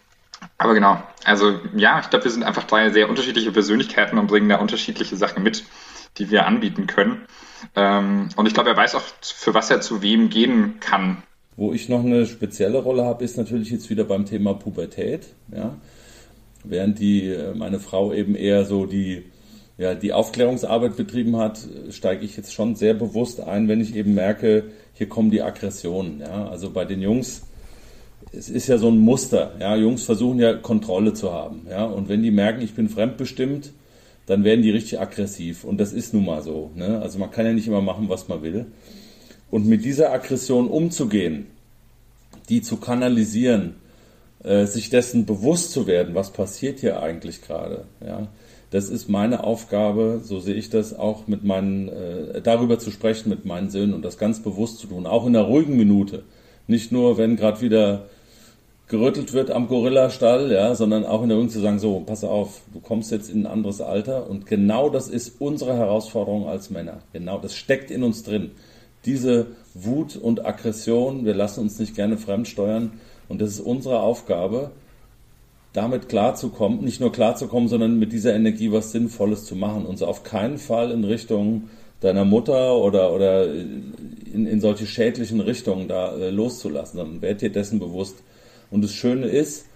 aber 0.57 0.73
genau, 0.73 1.01
also 1.23 1.59
ja, 1.75 1.99
ich 1.99 2.09
glaube, 2.09 2.25
wir 2.25 2.31
sind 2.31 2.43
einfach 2.43 2.63
drei 2.63 2.89
sehr 2.89 3.09
unterschiedliche 3.09 3.51
Persönlichkeiten 3.51 4.17
und 4.17 4.27
bringen 4.27 4.49
da 4.49 4.57
unterschiedliche 4.57 5.15
Sachen 5.15 5.43
mit, 5.43 5.63
die 6.17 6.29
wir 6.29 6.45
anbieten 6.45 6.87
können. 6.87 7.25
Ähm, 7.75 8.29
und 8.35 8.45
ich 8.45 8.53
glaube, 8.53 8.69
er 8.69 8.77
weiß 8.77 8.95
auch, 8.95 9.03
für 9.21 9.53
was 9.53 9.69
er 9.69 9.81
zu 9.81 10.01
wem 10.01 10.29
gehen 10.29 10.79
kann. 10.79 11.23
Wo 11.55 11.71
ich 11.71 11.89
noch 11.89 12.03
eine 12.03 12.25
spezielle 12.25 12.79
Rolle 12.79 13.05
habe, 13.05 13.23
ist 13.23 13.37
natürlich 13.37 13.69
jetzt 13.69 13.89
wieder 13.89 14.05
beim 14.05 14.25
Thema 14.25 14.53
Pubertät. 14.53 15.27
Ja? 15.55 15.75
Während 16.63 16.99
die, 16.99 17.27
äh, 17.27 17.53
meine 17.53 17.79
Frau 17.79 18.11
eben 18.13 18.35
eher 18.35 18.65
so 18.65 18.85
die, 18.85 19.25
ja, 19.77 19.93
die 19.93 20.13
Aufklärungsarbeit 20.13 20.95
betrieben 20.95 21.37
hat, 21.37 21.59
steige 21.89 22.25
ich 22.25 22.37
jetzt 22.37 22.53
schon 22.53 22.75
sehr 22.75 22.93
bewusst 22.93 23.39
ein, 23.39 23.67
wenn 23.67 23.81
ich 23.81 23.95
eben 23.95 24.13
merke, 24.13 24.65
hier 24.93 25.09
kommen 25.09 25.31
die 25.31 25.41
Aggressionen. 25.41 26.21
Ja? 26.21 26.47
Also 26.47 26.71
bei 26.71 26.85
den 26.85 27.01
Jungs, 27.01 27.43
es 28.31 28.49
ist 28.49 28.67
ja 28.67 28.77
so 28.77 28.89
ein 28.89 28.97
Muster. 28.97 29.53
Ja? 29.59 29.75
Jungs 29.75 30.03
versuchen 30.03 30.39
ja 30.39 30.53
Kontrolle 30.53 31.13
zu 31.13 31.31
haben. 31.31 31.67
Ja? 31.69 31.85
Und 31.85 32.09
wenn 32.09 32.23
die 32.23 32.31
merken, 32.31 32.61
ich 32.61 32.73
bin 32.73 32.89
fremdbestimmt, 32.89 33.73
dann 34.25 34.43
werden 34.43 34.61
die 34.61 34.71
richtig 34.71 34.99
aggressiv. 34.99 35.63
Und 35.63 35.79
das 35.79 35.93
ist 35.93 36.13
nun 36.13 36.25
mal 36.25 36.41
so. 36.41 36.71
Ne? 36.75 37.01
Also 37.01 37.19
man 37.19 37.31
kann 37.31 37.45
ja 37.45 37.53
nicht 37.53 37.67
immer 37.67 37.81
machen, 37.81 38.09
was 38.09 38.27
man 38.27 38.41
will. 38.41 38.65
Und 39.51 39.67
mit 39.67 39.85
dieser 39.85 40.11
Aggression 40.11 40.67
umzugehen, 40.67 41.47
die 42.49 42.61
zu 42.61 42.77
kanalisieren, 42.77 43.75
äh, 44.43 44.65
sich 44.65 44.89
dessen 44.89 45.25
bewusst 45.25 45.71
zu 45.71 45.87
werden, 45.87 46.15
was 46.15 46.31
passiert 46.31 46.79
hier 46.79 47.01
eigentlich 47.01 47.41
gerade, 47.41 47.85
ja, 48.05 48.27
das 48.71 48.89
ist 48.89 49.07
meine 49.07 49.43
Aufgabe, 49.43 50.21
so 50.23 50.39
sehe 50.39 50.55
ich 50.55 50.71
das 50.71 50.97
auch 50.97 51.27
mit 51.27 51.43
meinen, 51.43 51.89
äh, 51.89 52.41
darüber 52.41 52.79
zu 52.79 52.89
sprechen 52.89 53.29
mit 53.29 53.45
meinen 53.45 53.69
Söhnen 53.69 53.93
und 53.93 54.03
das 54.03 54.17
ganz 54.17 54.41
bewusst 54.41 54.79
zu 54.79 54.87
tun, 54.87 55.05
auch 55.05 55.27
in 55.27 55.35
einer 55.35 55.45
ruhigen 55.45 55.77
Minute. 55.77 56.23
Nicht 56.65 56.91
nur, 56.91 57.19
wenn 57.19 57.35
gerade 57.35 57.61
wieder 57.61 58.09
gerüttelt 58.87 59.33
wird 59.33 59.49
am 59.49 59.67
Gorillastall, 59.67 60.51
ja, 60.51 60.75
sondern 60.75 61.05
auch 61.05 61.23
in 61.23 61.29
der 61.29 61.37
Ruhe 61.37 61.47
zu 61.47 61.59
sagen, 61.59 61.79
so, 61.79 62.01
pass 62.01 62.23
auf, 62.23 62.61
du 62.73 62.79
kommst 62.79 63.11
jetzt 63.11 63.29
in 63.29 63.43
ein 63.43 63.51
anderes 63.51 63.81
Alter 63.81 64.29
und 64.29 64.45
genau 64.45 64.89
das 64.89 65.07
ist 65.07 65.39
unsere 65.39 65.75
Herausforderung 65.75 66.47
als 66.47 66.69
Männer. 66.69 66.99
Genau, 67.13 67.39
das 67.39 67.55
steckt 67.55 67.91
in 67.91 68.03
uns 68.03 68.23
drin. 68.23 68.51
Diese 69.05 69.47
Wut 69.73 70.15
und 70.15 70.45
Aggression, 70.45 71.25
wir 71.25 71.33
lassen 71.33 71.61
uns 71.61 71.79
nicht 71.79 71.95
gerne 71.95 72.17
fremdsteuern 72.17 72.91
und 73.29 73.41
das 73.41 73.51
ist 73.51 73.61
unsere 73.61 74.01
Aufgabe, 74.01 74.71
damit 75.71 76.07
klarzukommen, 76.07 76.83
nicht 76.83 77.01
nur 77.01 77.11
klarzukommen, 77.11 77.67
sondern 77.67 77.97
mit 77.97 78.13
dieser 78.13 78.35
Energie 78.35 78.71
was 78.71 78.91
Sinnvolles 78.91 79.45
zu 79.45 79.55
machen 79.55 79.85
und 79.85 79.97
so 79.97 80.05
auf 80.05 80.23
keinen 80.23 80.59
Fall 80.59 80.91
in 80.91 81.03
Richtung 81.03 81.69
deiner 81.99 82.25
Mutter 82.25 82.77
oder, 82.77 83.13
oder 83.13 83.51
in, 83.51 84.45
in 84.45 84.61
solche 84.61 84.85
schädlichen 84.85 85.39
Richtungen 85.39 85.87
da 85.87 86.15
äh, 86.15 86.29
loszulassen, 86.29 86.97
sondern 86.97 87.21
werd 87.21 87.41
dir 87.41 87.51
dessen 87.51 87.79
bewusst. 87.79 88.17
Und 88.73 88.83
das 88.83 88.91
Schöne 88.91 89.27
ist, 89.27 89.67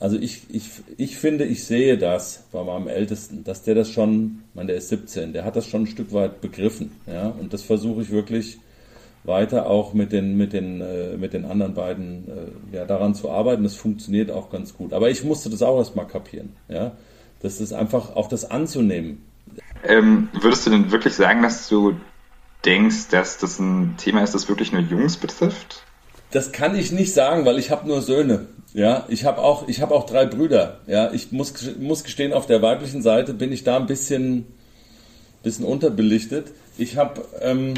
also 0.00 0.18
ich, 0.18 0.42
ich, 0.50 0.68
ich 0.96 1.16
finde, 1.16 1.44
ich 1.44 1.64
sehe 1.64 1.96
das 1.96 2.42
bei 2.50 2.64
meinem 2.64 2.88
Ältesten, 2.88 3.44
dass 3.44 3.62
der 3.62 3.76
das 3.76 3.88
schon, 3.88 4.42
ich 4.48 4.54
meine, 4.56 4.66
der 4.66 4.76
ist 4.76 4.88
17, 4.88 5.32
der 5.32 5.44
hat 5.44 5.54
das 5.54 5.68
schon 5.68 5.82
ein 5.82 5.86
Stück 5.86 6.12
weit 6.12 6.40
begriffen. 6.40 6.90
Ja? 7.06 7.28
Und 7.28 7.52
das 7.52 7.62
versuche 7.62 8.02
ich 8.02 8.10
wirklich 8.10 8.58
weiter 9.22 9.70
auch 9.70 9.94
mit 9.94 10.10
den, 10.10 10.36
mit 10.36 10.52
den, 10.52 10.80
äh, 10.80 11.16
mit 11.16 11.34
den 11.34 11.44
anderen 11.44 11.74
beiden 11.74 12.24
äh, 12.72 12.76
ja, 12.76 12.84
daran 12.84 13.14
zu 13.14 13.30
arbeiten. 13.30 13.62
Das 13.62 13.76
funktioniert 13.76 14.32
auch 14.32 14.50
ganz 14.50 14.74
gut. 14.74 14.92
Aber 14.92 15.08
ich 15.08 15.22
musste 15.22 15.48
das 15.48 15.62
auch 15.62 15.78
erstmal 15.78 16.08
kapieren. 16.08 16.52
Ja? 16.68 16.96
Das 17.42 17.60
ist 17.60 17.72
einfach 17.72 18.16
auch 18.16 18.28
das 18.28 18.50
anzunehmen. 18.50 19.22
Ähm, 19.84 20.30
würdest 20.32 20.66
du 20.66 20.70
denn 20.70 20.90
wirklich 20.90 21.14
sagen, 21.14 21.42
dass 21.42 21.68
du 21.68 21.94
denkst, 22.64 23.06
dass 23.10 23.38
das 23.38 23.60
ein 23.60 23.94
Thema 23.98 24.24
ist, 24.24 24.34
das 24.34 24.48
wirklich 24.48 24.72
nur 24.72 24.82
Jungs 24.82 25.16
betrifft? 25.16 25.85
Das 26.36 26.52
kann 26.52 26.76
ich 26.76 26.92
nicht 26.92 27.14
sagen, 27.14 27.46
weil 27.46 27.58
ich 27.58 27.70
habe 27.70 27.88
nur 27.88 28.02
Söhne. 28.02 28.48
Ja, 28.74 29.06
ich 29.08 29.24
habe 29.24 29.40
auch, 29.40 29.68
ich 29.68 29.80
habe 29.80 29.94
auch 29.94 30.04
drei 30.04 30.26
Brüder. 30.26 30.80
Ja, 30.86 31.10
ich 31.10 31.32
muss, 31.32 31.54
muss 31.80 32.04
gestehen, 32.04 32.34
auf 32.34 32.44
der 32.44 32.60
weiblichen 32.60 33.00
Seite 33.00 33.32
bin 33.32 33.52
ich 33.52 33.64
da 33.64 33.78
ein 33.78 33.86
bisschen, 33.86 34.44
bisschen 35.42 35.64
unterbelichtet. 35.64 36.48
Ich 36.76 36.98
habe 36.98 37.24
ähm, 37.40 37.72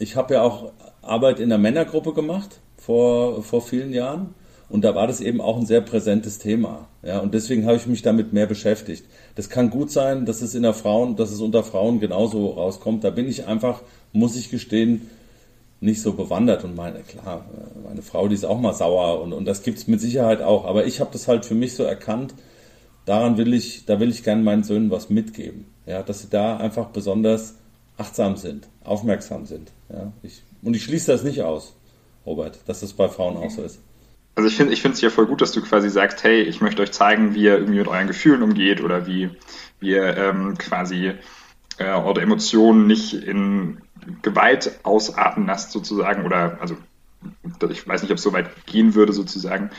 ich 0.00 0.16
habe 0.16 0.34
ja 0.34 0.42
auch 0.42 0.72
Arbeit 1.00 1.38
in 1.38 1.48
der 1.48 1.58
Männergruppe 1.58 2.12
gemacht 2.12 2.58
vor, 2.76 3.44
vor 3.44 3.62
vielen 3.62 3.92
Jahren. 3.92 4.34
Und 4.68 4.82
da 4.82 4.96
war 4.96 5.06
das 5.06 5.20
eben 5.20 5.40
auch 5.40 5.56
ein 5.56 5.66
sehr 5.66 5.80
präsentes 5.80 6.40
Thema. 6.40 6.88
Ja, 7.04 7.20
und 7.20 7.34
deswegen 7.34 7.66
habe 7.66 7.76
ich 7.76 7.86
mich 7.86 8.02
damit 8.02 8.32
mehr 8.32 8.48
beschäftigt. 8.48 9.04
Das 9.36 9.48
kann 9.48 9.70
gut 9.70 9.92
sein, 9.92 10.26
dass 10.26 10.42
es 10.42 10.56
in 10.56 10.64
der 10.64 10.74
Frauen, 10.74 11.14
dass 11.14 11.30
es 11.30 11.40
unter 11.40 11.62
Frauen 11.62 12.00
genauso 12.00 12.48
rauskommt. 12.48 13.04
Da 13.04 13.10
bin 13.10 13.28
ich 13.28 13.46
einfach, 13.46 13.82
muss 14.12 14.34
ich 14.34 14.50
gestehen, 14.50 15.08
nicht 15.80 16.02
so 16.02 16.12
bewandert. 16.12 16.64
Und 16.64 16.76
meine, 16.76 17.00
klar, 17.00 17.44
meine 17.84 18.02
Frau, 18.02 18.28
die 18.28 18.34
ist 18.34 18.44
auch 18.44 18.60
mal 18.60 18.74
sauer 18.74 19.20
und, 19.20 19.32
und 19.32 19.44
das 19.44 19.62
gibt 19.62 19.78
es 19.78 19.86
mit 19.86 20.00
Sicherheit 20.00 20.42
auch. 20.42 20.64
Aber 20.64 20.86
ich 20.86 21.00
habe 21.00 21.10
das 21.12 21.28
halt 21.28 21.44
für 21.44 21.54
mich 21.54 21.74
so 21.74 21.82
erkannt, 21.82 22.34
daran 23.04 23.36
will 23.36 23.54
ich, 23.54 23.86
da 23.86 24.00
will 24.00 24.10
ich 24.10 24.24
gerne 24.24 24.42
meinen 24.42 24.64
Söhnen 24.64 24.90
was 24.90 25.10
mitgeben. 25.10 25.66
Ja, 25.86 26.02
dass 26.02 26.22
sie 26.22 26.28
da 26.28 26.56
einfach 26.56 26.86
besonders 26.86 27.56
achtsam 27.96 28.36
sind, 28.36 28.68
aufmerksam 28.84 29.46
sind. 29.46 29.72
Ja, 29.88 30.12
ich, 30.22 30.42
und 30.62 30.74
ich 30.74 30.84
schließe 30.84 31.12
das 31.12 31.22
nicht 31.22 31.42
aus, 31.42 31.74
Robert, 32.26 32.58
dass 32.66 32.80
das 32.80 32.92
bei 32.92 33.08
Frauen 33.08 33.36
auch 33.36 33.50
so 33.50 33.62
ist. 33.62 33.80
Also 34.34 34.48
ich 34.50 34.56
finde 34.56 34.74
ich 34.74 34.82
finde 34.82 34.96
es 34.96 35.00
ja 35.00 35.08
voll 35.08 35.26
gut, 35.26 35.40
dass 35.40 35.52
du 35.52 35.62
quasi 35.62 35.88
sagst, 35.88 36.22
hey, 36.22 36.42
ich 36.42 36.60
möchte 36.60 36.82
euch 36.82 36.92
zeigen, 36.92 37.34
wie 37.34 37.44
ihr 37.44 37.56
irgendwie 37.56 37.78
mit 37.78 37.88
euren 37.88 38.06
Gefühlen 38.06 38.42
umgeht 38.42 38.82
oder 38.82 39.06
wie, 39.06 39.30
wie 39.80 39.92
ihr 39.92 40.14
ähm, 40.14 40.58
quasi 40.58 41.12
äh, 41.78 41.84
eure 41.84 42.20
Emotionen 42.20 42.86
nicht 42.86 43.14
in 43.14 43.78
Gewalt 44.22 44.80
ausarten 44.82 45.46
lasst 45.46 45.72
sozusagen 45.72 46.24
oder 46.24 46.58
also 46.60 46.76
ich 47.70 47.86
weiß 47.86 48.02
nicht, 48.02 48.10
ob 48.10 48.18
es 48.18 48.22
so 48.22 48.32
weit 48.32 48.66
gehen 48.66 48.94
würde 48.94 49.12
sozusagen, 49.12 49.70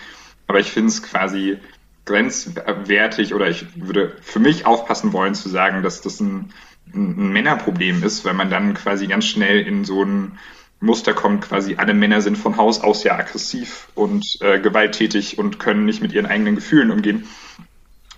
aber 0.47 0.60
ich 0.60 0.71
finde 0.71 0.89
es 0.89 1.03
quasi 1.03 1.60
grenzwertig 2.06 3.34
oder 3.34 3.49
ich 3.49 3.65
würde 3.75 4.15
für 4.21 4.39
mich 4.39 4.65
aufpassen 4.65 5.13
wollen 5.13 5.36
zu 5.36 5.49
sagen, 5.49 5.84
dass 5.84 6.01
das 6.01 6.19
ein 6.19 6.53
ein 6.93 7.32
Männerproblem 7.34 8.03
ist, 8.03 8.25
weil 8.25 8.34
man 8.34 8.49
dann 8.49 8.73
quasi 8.73 9.08
ganz 9.08 9.25
schnell 9.25 9.62
in 9.62 9.86
so 9.86 10.03
ein 10.03 10.39
Muster 10.80 11.13
kommt, 11.13 11.43
quasi 11.43 11.75
alle 11.77 11.93
Männer 11.93 12.21
sind 12.21 12.38
von 12.38 12.58
Haus 12.58 12.82
aus 12.82 13.03
ja 13.03 13.17
aggressiv 13.17 13.88
und 13.95 14.23
äh, 14.41 14.60
gewalttätig 14.60 15.39
und 15.39 15.60
können 15.60 15.86
nicht 15.86 16.01
mit 16.01 16.13
ihren 16.13 16.27
eigenen 16.27 16.56
Gefühlen 16.56 16.91
umgehen. 16.91 17.27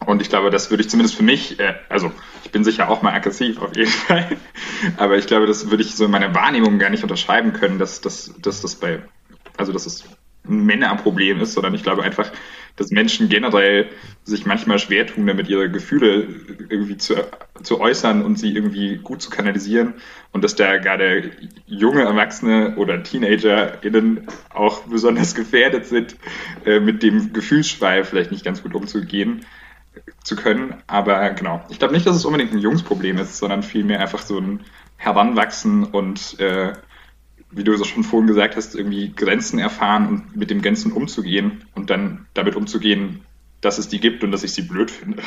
Und 0.10 0.24
ich 0.24 0.30
glaube, 0.30 0.50
das 0.50 0.72
würde 0.72 0.82
ich 0.82 0.90
zumindest 0.90 1.16
für 1.16 1.24
mich, 1.24 1.60
äh, 1.60 1.76
also 1.88 2.12
ich 2.44 2.50
bin 2.50 2.64
sicher 2.64 2.90
auch 2.90 3.04
mal 3.04 3.14
aggressiv 3.14 3.62
auf 3.62 3.76
jeden 3.76 3.92
Fall, 4.08 4.38
aber 4.98 5.18
ich 5.18 5.28
glaube, 5.28 5.46
das 5.46 5.70
würde 5.70 5.84
ich 5.84 5.94
so 5.94 6.06
in 6.06 6.12
meiner 6.12 6.34
Wahrnehmung 6.34 6.80
gar 6.80 6.90
nicht 6.90 7.04
unterschreiben 7.04 7.54
können, 7.54 7.78
dass, 7.78 8.02
dass, 8.02 8.34
dass 8.42 8.60
das 8.62 8.76
bei, 8.76 9.04
also 9.56 9.72
dass 9.72 9.86
es 9.86 10.06
ein 10.48 10.66
Männerproblem 10.66 11.42
ist, 11.42 11.54
sondern 11.54 11.76
ich 11.76 11.84
glaube 11.84 12.02
einfach, 12.02 12.32
dass 12.76 12.90
Menschen 12.90 13.30
generell 13.30 13.90
sich 14.24 14.48
manchmal 14.48 14.80
schwer 14.80 15.06
tun, 15.06 15.28
damit 15.28 15.48
ihre 15.48 15.70
Gefühle 15.70 16.28
irgendwie 16.70 16.98
zu, 16.98 17.14
zu 17.62 17.80
äußern 17.80 18.24
und 18.24 18.40
sie 18.40 18.56
irgendwie 18.56 18.98
gut 18.98 19.22
zu 19.22 19.30
kanalisieren. 19.30 19.96
Und 20.32 20.44
dass 20.44 20.56
da 20.56 20.78
gerade 20.78 21.32
junge 21.68 22.02
Erwachsene 22.02 22.78
oder 22.78 23.04
TeenagerInnen 23.04 24.28
auch 24.50 24.84
besonders 24.88 25.36
gefährdet 25.36 25.86
sind, 25.86 26.16
äh, 26.66 26.80
mit 26.80 27.04
dem 27.04 27.32
Gefühlsschwall 27.32 28.06
vielleicht 28.06 28.32
nicht 28.32 28.46
ganz 28.46 28.64
gut 28.64 28.74
umzugehen 28.74 29.46
zu 30.30 30.36
können. 30.36 30.76
Aber 30.88 31.30
genau, 31.32 31.62
ich 31.70 31.80
glaube 31.80 31.94
nicht, 31.94 32.06
dass 32.06 32.16
es 32.16 32.24
unbedingt 32.24 32.54
ein 32.54 32.60
Jungsproblem 32.60 33.18
ist, 33.18 33.38
sondern 33.38 33.64
vielmehr 33.64 34.00
einfach 34.00 34.22
so 34.22 34.38
ein 34.38 34.62
Heranwachsen 34.96 35.84
und 35.84 36.40
äh, 36.40 36.74
wie 37.52 37.64
du 37.64 37.74
es 37.74 37.86
schon 37.88 38.04
vorhin 38.04 38.28
gesagt 38.28 38.56
hast, 38.56 38.76
irgendwie 38.76 39.12
Grenzen 39.12 39.58
erfahren 39.58 40.08
und 40.08 40.36
mit 40.36 40.52
den 40.52 40.62
Grenzen 40.62 40.92
umzugehen 40.92 41.66
und 41.74 41.90
dann 41.90 42.28
damit 42.36 42.56
umzugehen, 42.56 43.22
dass 43.60 43.80
es 43.80 43.88
die 43.88 44.00
gibt 44.00 44.24
und 44.24 44.32
dass 44.32 44.44
ich 44.44 44.54
sie 44.54 44.62
blöd 44.62 44.92
finde. 44.92 45.24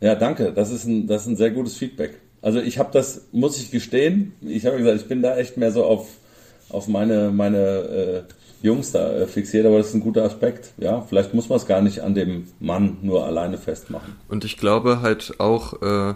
Ja, 0.00 0.14
danke. 0.14 0.52
Das 0.52 0.70
ist 0.70 0.84
ein, 0.84 1.08
das 1.08 1.22
ist 1.22 1.28
ein 1.28 1.36
sehr 1.36 1.50
gutes 1.50 1.76
Feedback. 1.76 2.20
Also 2.42 2.60
ich 2.60 2.78
habe 2.78 2.90
das, 2.92 3.28
muss 3.32 3.60
ich 3.60 3.70
gestehen, 3.70 4.34
ich 4.40 4.66
habe 4.66 4.78
gesagt, 4.78 5.00
ich 5.00 5.08
bin 5.08 5.22
da 5.22 5.36
echt 5.36 5.56
mehr 5.56 5.72
so 5.72 5.84
auf, 5.84 6.08
auf 6.68 6.86
meine, 6.86 7.30
meine 7.30 7.58
äh, 7.58 8.22
Jungs 8.62 8.92
da 8.92 9.12
äh, 9.12 9.26
fixiert, 9.26 9.66
aber 9.66 9.78
das 9.78 9.88
ist 9.88 9.94
ein 9.94 10.00
guter 10.00 10.24
Aspekt. 10.24 10.72
Ja, 10.78 11.02
vielleicht 11.02 11.34
muss 11.34 11.48
man 11.48 11.56
es 11.56 11.66
gar 11.66 11.80
nicht 11.80 12.00
an 12.00 12.14
dem 12.14 12.48
Mann 12.60 12.98
nur 13.02 13.26
alleine 13.26 13.58
festmachen. 13.58 14.16
Und 14.28 14.44
ich 14.44 14.56
glaube 14.56 15.00
halt 15.02 15.34
auch, 15.38 15.82
äh, 15.82 16.14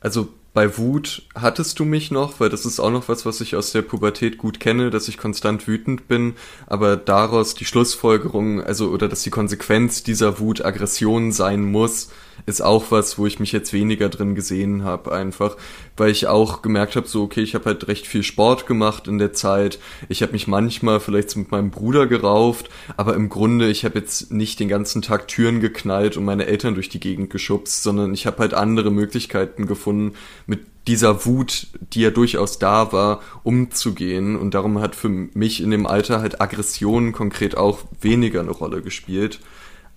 also 0.00 0.28
bei 0.52 0.76
Wut 0.78 1.22
hattest 1.34 1.78
du 1.78 1.84
mich 1.84 2.10
noch, 2.10 2.40
weil 2.40 2.48
das 2.48 2.66
ist 2.66 2.80
auch 2.80 2.90
noch 2.90 3.08
was, 3.08 3.24
was 3.24 3.40
ich 3.40 3.54
aus 3.54 3.70
der 3.70 3.82
Pubertät 3.82 4.36
gut 4.36 4.58
kenne, 4.58 4.90
dass 4.90 5.06
ich 5.08 5.16
konstant 5.16 5.68
wütend 5.68 6.08
bin, 6.08 6.34
aber 6.66 6.96
daraus 6.96 7.54
die 7.54 7.64
Schlussfolgerung, 7.64 8.60
also 8.60 8.88
oder 8.88 9.08
dass 9.08 9.22
die 9.22 9.30
Konsequenz 9.30 10.02
dieser 10.02 10.40
Wut 10.40 10.64
Aggression 10.64 11.30
sein 11.30 11.62
muss, 11.62 12.10
ist 12.46 12.62
auch 12.62 12.90
was, 12.90 13.18
wo 13.18 13.26
ich 13.26 13.40
mich 13.40 13.52
jetzt 13.52 13.72
weniger 13.72 14.08
drin 14.08 14.34
gesehen 14.34 14.84
habe, 14.84 15.12
einfach, 15.12 15.56
weil 15.96 16.10
ich 16.10 16.26
auch 16.26 16.62
gemerkt 16.62 16.96
habe, 16.96 17.06
so 17.06 17.22
okay, 17.22 17.42
ich 17.42 17.54
habe 17.54 17.66
halt 17.66 17.88
recht 17.88 18.06
viel 18.06 18.22
Sport 18.22 18.66
gemacht 18.66 19.08
in 19.08 19.18
der 19.18 19.32
Zeit. 19.32 19.78
Ich 20.08 20.22
habe 20.22 20.32
mich 20.32 20.46
manchmal 20.46 21.00
vielleicht 21.00 21.36
mit 21.36 21.50
meinem 21.50 21.70
Bruder 21.70 22.06
gerauft, 22.06 22.70
aber 22.96 23.14
im 23.14 23.28
Grunde, 23.28 23.68
ich 23.68 23.84
habe 23.84 23.98
jetzt 23.98 24.32
nicht 24.32 24.60
den 24.60 24.68
ganzen 24.68 25.02
Tag 25.02 25.28
Türen 25.28 25.60
geknallt 25.60 26.16
und 26.16 26.24
meine 26.24 26.46
Eltern 26.46 26.74
durch 26.74 26.88
die 26.88 27.00
Gegend 27.00 27.30
geschubst, 27.30 27.82
sondern 27.82 28.14
ich 28.14 28.26
habe 28.26 28.38
halt 28.38 28.54
andere 28.54 28.90
Möglichkeiten 28.90 29.66
gefunden, 29.66 30.16
mit 30.46 30.60
dieser 30.86 31.26
Wut, 31.26 31.68
die 31.92 32.00
ja 32.00 32.10
durchaus 32.10 32.58
da 32.58 32.92
war, 32.92 33.20
umzugehen. 33.42 34.36
Und 34.36 34.54
darum 34.54 34.80
hat 34.80 34.96
für 34.96 35.08
mich 35.08 35.62
in 35.62 35.70
dem 35.70 35.86
Alter 35.86 36.20
halt 36.20 36.40
Aggression 36.40 37.12
konkret 37.12 37.56
auch 37.56 37.80
weniger 38.00 38.40
eine 38.40 38.50
Rolle 38.50 38.82
gespielt. 38.82 39.40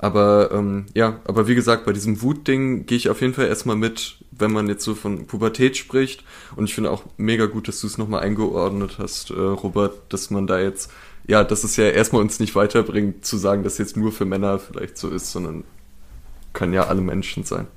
Aber 0.04 0.52
ähm, 0.52 0.88
ja, 0.94 1.22
aber 1.24 1.48
wie 1.48 1.56
gesagt, 1.56 1.86
bei 1.86 1.94
diesem 1.94 2.22
Wutding 2.22 2.86
gehe 2.86 2.98
ich 2.98 3.08
auf 3.08 3.22
jeden 3.22 3.34
Fall 3.34 3.48
erstmal 3.48 3.78
mit, 3.78 4.18
wenn 4.32 4.52
man 4.52 4.68
jetzt 4.68 4.84
so 4.84 4.96
von 4.96 5.28
Pubertät 5.28 5.78
spricht. 5.78 6.26
Und 6.58 6.66
ich 6.66 6.76
finde 6.76 6.92
auch 6.92 7.06
mega 7.16 7.46
gut, 7.46 7.70
dass 7.70 7.80
du 7.80 7.88
es 7.88 7.98
nochmal 7.98 8.20
eingeordnet 8.22 8.98
hast, 8.98 9.30
äh, 9.30 9.34
Robert, 9.36 9.94
dass 10.10 10.30
man 10.30 10.46
da 10.46 10.60
jetzt, 10.60 10.92
ja, 11.26 11.46
dass 11.46 11.64
es 11.64 11.78
ja 11.78 11.86
erstmal 11.86 12.22
uns 12.22 12.42
nicht 12.42 12.54
weiterbringt, 12.54 13.24
zu 13.26 13.38
sagen, 13.38 13.64
dass 13.64 13.78
jetzt 13.78 13.96
nur 13.96 14.12
für 14.12 14.26
Männer 14.26 14.60
vielleicht 14.60 14.98
so 14.98 15.08
ist, 15.08 15.32
sondern 15.32 15.64
können 16.52 16.74
ja 16.74 16.88
alle 16.88 17.00
Menschen 17.00 17.46
sein. 17.46 17.68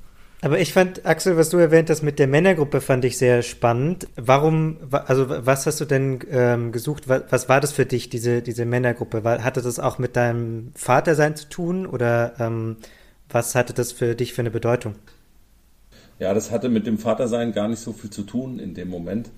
Aber 0.47 0.61
ich 0.61 0.73
fand, 0.73 1.05
Axel, 1.05 1.37
was 1.37 1.51
du 1.51 1.57
erwähnt 1.57 1.91
hast 1.91 2.05
mit 2.05 2.21
der 2.21 2.29
Männergruppe, 2.29 2.81
fand 2.81 3.05
ich 3.05 3.19
sehr 3.19 3.43
spannend. 3.43 4.07
Warum, 4.15 4.77
also 4.93 5.27
was 5.29 5.67
hast 5.67 5.81
du 5.81 5.87
denn 5.87 6.21
ähm, 6.31 6.71
gesucht? 6.71 7.09
Was, 7.09 7.25
was, 7.31 7.49
war 7.49 7.61
das 7.61 7.73
für 7.73 7.85
dich, 7.85 8.11
diese, 8.11 8.43
diese 8.43 8.65
Männergruppe? 8.65 9.25
War, 9.25 9.43
hatte 9.43 9.61
das 9.61 9.81
auch 9.81 9.99
mit 9.99 10.15
deinem 10.15 10.71
Vatersein 10.77 11.35
zu 11.35 11.49
tun 11.49 11.85
oder 11.85 12.35
ähm, 12.39 12.77
was 13.29 13.57
hatte 13.57 13.73
das 13.73 13.91
für 13.91 14.15
dich 14.15 14.35
für 14.35 14.43
eine 14.43 14.53
Bedeutung? 14.53 14.95
Ja, 16.21 16.33
das 16.33 16.53
hatte 16.53 16.69
mit 16.69 16.87
dem 16.87 16.99
Vatersein 16.99 17.51
gar 17.51 17.67
nicht 17.67 17.81
so 17.81 17.93
viel 17.93 18.11
zu 18.11 18.23
tun 18.23 18.61
in 18.61 18.73
dem 18.73 18.89
Moment. 18.89 19.31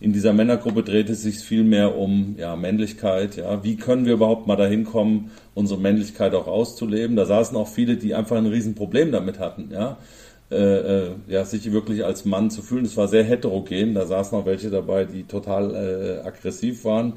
In 0.00 0.12
dieser 0.12 0.32
Männergruppe 0.32 0.82
dreht 0.82 1.08
es 1.10 1.22
sich 1.22 1.38
viel 1.38 1.62
mehr 1.62 1.96
um 1.96 2.34
ja, 2.38 2.56
Männlichkeit. 2.56 3.36
Ja. 3.36 3.62
Wie 3.62 3.76
können 3.76 4.04
wir 4.04 4.14
überhaupt 4.14 4.48
mal 4.48 4.56
dahin 4.56 4.82
kommen, 4.82 5.30
unsere 5.54 5.78
Männlichkeit 5.78 6.34
auch 6.34 6.48
auszuleben? 6.48 7.14
Da 7.14 7.24
saßen 7.24 7.56
auch 7.56 7.68
viele, 7.68 7.96
die 7.96 8.16
einfach 8.16 8.36
ein 8.36 8.46
Riesenproblem 8.46 9.12
damit 9.12 9.38
hatten. 9.38 9.70
Ja. 9.72 9.98
Äh, 10.48 10.54
äh, 10.54 11.10
ja, 11.26 11.44
sich 11.44 11.72
wirklich 11.72 12.04
als 12.04 12.24
Mann 12.24 12.50
zu 12.50 12.62
fühlen. 12.62 12.84
Es 12.84 12.96
war 12.96 13.08
sehr 13.08 13.24
heterogen. 13.24 13.94
Da 13.94 14.06
saßen 14.06 14.38
auch 14.38 14.46
welche 14.46 14.70
dabei, 14.70 15.04
die 15.04 15.24
total 15.24 15.74
äh, 15.74 16.26
aggressiv 16.26 16.84
waren. 16.84 17.14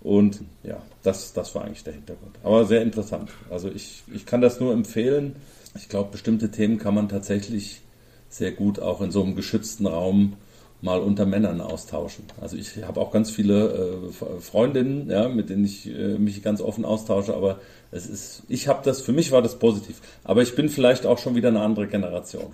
Und 0.00 0.40
ja, 0.62 0.80
das, 1.02 1.32
das 1.32 1.54
war 1.56 1.64
eigentlich 1.64 1.82
der 1.82 1.94
Hintergrund. 1.94 2.36
Aber 2.44 2.64
sehr 2.66 2.82
interessant. 2.82 3.30
Also 3.50 3.68
ich, 3.68 4.04
ich 4.14 4.26
kann 4.26 4.40
das 4.40 4.60
nur 4.60 4.72
empfehlen. 4.72 5.34
Ich 5.74 5.88
glaube, 5.88 6.12
bestimmte 6.12 6.52
Themen 6.52 6.78
kann 6.78 6.94
man 6.94 7.08
tatsächlich 7.08 7.82
sehr 8.28 8.52
gut 8.52 8.78
auch 8.78 9.00
in 9.00 9.10
so 9.10 9.24
einem 9.24 9.34
geschützten 9.34 9.86
Raum 9.86 10.34
mal 10.80 11.00
unter 11.00 11.26
Männern 11.26 11.60
austauschen. 11.60 12.26
Also 12.40 12.56
ich 12.56 12.84
habe 12.84 13.00
auch 13.00 13.10
ganz 13.10 13.32
viele 13.32 14.12
äh, 14.20 14.40
Freundinnen, 14.40 15.10
ja, 15.10 15.28
mit 15.28 15.50
denen 15.50 15.64
ich 15.64 15.88
äh, 15.88 16.16
mich 16.18 16.42
ganz 16.42 16.60
offen 16.60 16.84
austausche, 16.84 17.34
aber 17.34 17.58
es 17.90 18.06
ist, 18.06 18.44
ich 18.48 18.68
habe 18.68 18.84
das, 18.84 19.00
für 19.00 19.12
mich 19.12 19.32
war 19.32 19.42
das 19.42 19.58
positiv. 19.58 20.00
Aber 20.22 20.42
ich 20.42 20.54
bin 20.54 20.68
vielleicht 20.68 21.06
auch 21.06 21.18
schon 21.18 21.34
wieder 21.34 21.48
eine 21.48 21.62
andere 21.62 21.88
Generation. 21.88 22.52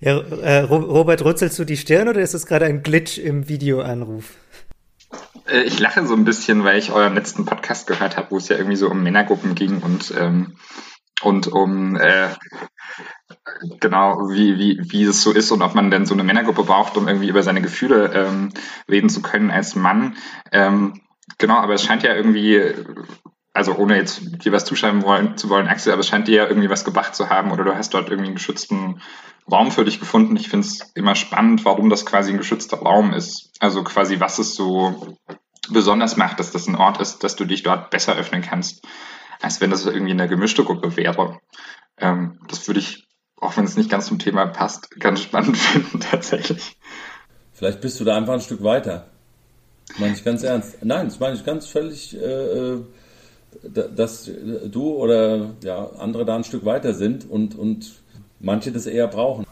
Ja, 0.00 0.18
äh, 0.18 0.60
Robert, 0.60 1.24
rützelst 1.24 1.58
du 1.58 1.64
die 1.64 1.76
Stirn 1.76 2.08
oder 2.08 2.20
ist 2.20 2.34
es 2.34 2.46
gerade 2.46 2.66
ein 2.66 2.82
Glitch 2.82 3.18
im 3.18 3.48
Videoanruf? 3.48 4.36
Äh, 5.48 5.62
ich 5.62 5.78
lache 5.78 6.06
so 6.06 6.14
ein 6.14 6.24
bisschen, 6.24 6.64
weil 6.64 6.78
ich 6.78 6.92
euren 6.92 7.14
letzten 7.14 7.44
Podcast 7.44 7.86
gehört 7.86 8.16
habe, 8.16 8.30
wo 8.30 8.36
es 8.36 8.48
ja 8.48 8.56
irgendwie 8.56 8.76
so 8.76 8.90
um 8.90 9.02
Männergruppen 9.02 9.54
ging 9.54 9.80
und 9.82 10.12
ähm, 10.18 10.56
und 11.22 11.46
um 11.48 11.96
äh, 11.96 12.28
genau 13.80 14.28
wie, 14.30 14.58
wie, 14.58 14.80
wie 14.90 15.04
es 15.04 15.22
so 15.22 15.32
ist 15.32 15.50
und 15.50 15.62
ob 15.62 15.74
man 15.74 15.90
denn 15.90 16.06
so 16.06 16.14
eine 16.14 16.24
Männergruppe 16.24 16.64
braucht, 16.64 16.96
um 16.96 17.08
irgendwie 17.08 17.28
über 17.28 17.42
seine 17.42 17.62
Gefühle 17.62 18.12
ähm, 18.14 18.50
reden 18.90 19.08
zu 19.08 19.22
können 19.22 19.50
als 19.50 19.74
Mann. 19.74 20.16
Ähm, 20.52 21.00
genau, 21.38 21.56
aber 21.56 21.74
es 21.74 21.84
scheint 21.84 22.02
ja 22.02 22.14
irgendwie, 22.14 22.60
also 23.52 23.76
ohne 23.76 23.96
jetzt 23.96 24.44
dir 24.44 24.52
was 24.52 24.64
zuschreiben 24.64 25.02
wollen, 25.02 25.36
zu 25.36 25.48
wollen, 25.48 25.68
Axel, 25.68 25.92
aber 25.92 26.00
es 26.00 26.08
scheint 26.08 26.28
dir 26.28 26.36
ja 26.36 26.46
irgendwie 26.46 26.70
was 26.70 26.84
gebracht 26.84 27.14
zu 27.14 27.30
haben 27.30 27.52
oder 27.52 27.64
du 27.64 27.74
hast 27.74 27.94
dort 27.94 28.08
irgendwie 28.08 28.28
einen 28.28 28.36
geschützten 28.36 29.00
Raum 29.50 29.70
für 29.70 29.84
dich 29.84 30.00
gefunden. 30.00 30.36
Ich 30.36 30.48
finde 30.48 30.66
es 30.66 30.92
immer 30.94 31.14
spannend, 31.14 31.64
warum 31.64 31.90
das 31.90 32.06
quasi 32.06 32.32
ein 32.32 32.38
geschützter 32.38 32.78
Raum 32.78 33.12
ist. 33.12 33.50
Also 33.60 33.84
quasi, 33.84 34.20
was 34.20 34.38
es 34.38 34.54
so 34.54 35.16
besonders 35.70 36.16
macht, 36.16 36.40
dass 36.40 36.50
das 36.50 36.66
ein 36.66 36.76
Ort 36.76 37.00
ist, 37.00 37.24
dass 37.24 37.36
du 37.36 37.44
dich 37.44 37.62
dort 37.62 37.90
besser 37.90 38.16
öffnen 38.16 38.42
kannst 38.42 38.86
als 39.44 39.60
wenn 39.60 39.70
das 39.70 39.86
irgendwie 39.86 40.12
eine 40.12 40.28
gemischte 40.28 40.64
Gruppe 40.64 40.96
wäre. 40.96 41.38
Ähm, 41.98 42.38
das 42.48 42.66
würde 42.66 42.80
ich, 42.80 43.06
auch 43.36 43.56
wenn 43.56 43.64
es 43.64 43.76
nicht 43.76 43.90
ganz 43.90 44.06
zum 44.06 44.18
Thema 44.18 44.46
passt, 44.46 44.90
ganz 44.98 45.20
spannend 45.20 45.56
finden 45.58 46.00
tatsächlich. 46.00 46.76
Vielleicht 47.52 47.80
bist 47.80 48.00
du 48.00 48.04
da 48.04 48.16
einfach 48.16 48.34
ein 48.34 48.40
Stück 48.40 48.62
weiter. 48.62 49.06
Meine 49.98 50.14
ich 50.14 50.24
ganz 50.24 50.42
ernst. 50.42 50.78
Nein, 50.82 51.06
das 51.06 51.20
meine 51.20 51.36
ich 51.36 51.44
ganz 51.44 51.66
völlig, 51.66 52.16
äh, 52.16 52.72
äh 52.72 52.84
dass 53.62 54.28
du 54.64 54.94
oder 54.94 55.54
ja, 55.62 55.88
andere 55.98 56.24
da 56.24 56.34
ein 56.34 56.42
Stück 56.42 56.64
weiter 56.64 56.92
sind 56.92 57.30
und, 57.30 57.54
und 57.54 58.02
manche 58.44 58.70
das 58.70 58.86
eher 58.86 59.08
brauchen. 59.08 59.46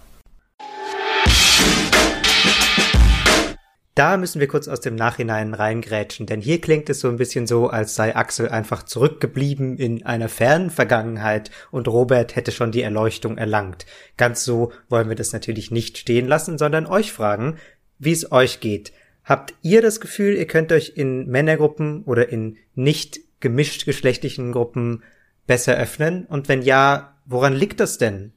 Da 3.94 4.16
müssen 4.16 4.40
wir 4.40 4.48
kurz 4.48 4.68
aus 4.68 4.80
dem 4.80 4.94
Nachhinein 4.94 5.52
reingrätschen, 5.52 6.24
denn 6.24 6.40
hier 6.40 6.62
klingt 6.62 6.88
es 6.88 7.00
so 7.00 7.08
ein 7.08 7.18
bisschen 7.18 7.46
so, 7.46 7.68
als 7.68 7.94
sei 7.94 8.16
Axel 8.16 8.48
einfach 8.48 8.84
zurückgeblieben 8.84 9.76
in 9.76 10.06
einer 10.06 10.30
fernen 10.30 10.70
Vergangenheit 10.70 11.50
und 11.70 11.88
Robert 11.88 12.34
hätte 12.34 12.52
schon 12.52 12.72
die 12.72 12.80
Erleuchtung 12.80 13.36
erlangt. 13.36 13.84
Ganz 14.16 14.44
so 14.44 14.72
wollen 14.88 15.10
wir 15.10 15.14
das 15.14 15.34
natürlich 15.34 15.70
nicht 15.70 15.98
stehen 15.98 16.26
lassen, 16.26 16.56
sondern 16.56 16.86
euch 16.86 17.12
fragen, 17.12 17.58
wie 17.98 18.12
es 18.12 18.32
euch 18.32 18.60
geht. 18.60 18.94
Habt 19.24 19.52
ihr 19.60 19.82
das 19.82 20.00
Gefühl, 20.00 20.36
ihr 20.36 20.46
könnt 20.46 20.72
euch 20.72 20.94
in 20.96 21.28
Männergruppen 21.28 22.02
oder 22.04 22.30
in 22.30 22.56
nicht 22.74 23.20
gemischt 23.40 23.84
geschlechtlichen 23.84 24.52
Gruppen 24.52 25.02
besser 25.46 25.76
öffnen? 25.76 26.24
Und 26.24 26.48
wenn 26.48 26.62
ja, 26.62 27.18
woran 27.26 27.52
liegt 27.52 27.78
das 27.78 27.98
denn? 27.98 28.32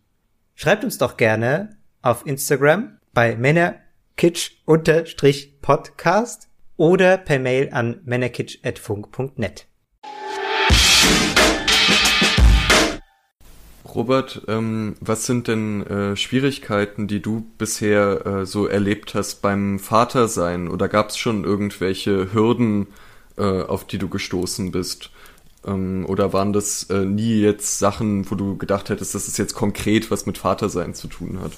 Schreibt 0.57 0.85
uns 0.85 0.97
doch 0.97 1.17
gerne 1.17 1.75
auf 2.01 2.25
Instagram 2.25 2.97
bei 3.13 3.35
Männer 3.35 3.75
kitsch-podcast 4.15 6.47
oder 6.77 7.17
per 7.17 7.39
Mail 7.39 7.71
an 7.73 7.99
männerkitsch.funk.net. 8.05 9.67
Robert, 13.93 14.43
ähm, 14.47 14.95
was 15.01 15.25
sind 15.25 15.49
denn 15.49 15.85
äh, 15.87 16.15
Schwierigkeiten, 16.15 17.07
die 17.07 17.21
du 17.21 17.45
bisher 17.57 18.25
äh, 18.25 18.45
so 18.45 18.67
erlebt 18.67 19.13
hast 19.13 19.41
beim 19.41 19.77
Vatersein? 19.77 20.69
Oder 20.69 20.87
gab 20.87 21.09
es 21.09 21.17
schon 21.17 21.43
irgendwelche 21.43 22.33
Hürden, 22.33 22.87
äh, 23.37 23.61
auf 23.61 23.85
die 23.85 23.97
du 23.97 24.07
gestoßen 24.07 24.71
bist? 24.71 25.11
Ähm, 25.65 26.05
oder 26.07 26.33
waren 26.33 26.53
das 26.53 26.83
äh, 26.89 27.05
nie 27.05 27.39
jetzt 27.39 27.79
Sachen, 27.79 28.29
wo 28.29 28.35
du 28.35 28.57
gedacht 28.57 28.89
hättest, 28.89 29.15
dass 29.15 29.27
es 29.27 29.37
jetzt 29.37 29.55
konkret 29.55 30.11
was 30.11 30.25
mit 30.25 30.37
Vatersein 30.37 30.93
zu 30.93 31.07
tun 31.07 31.39
hat? 31.41 31.51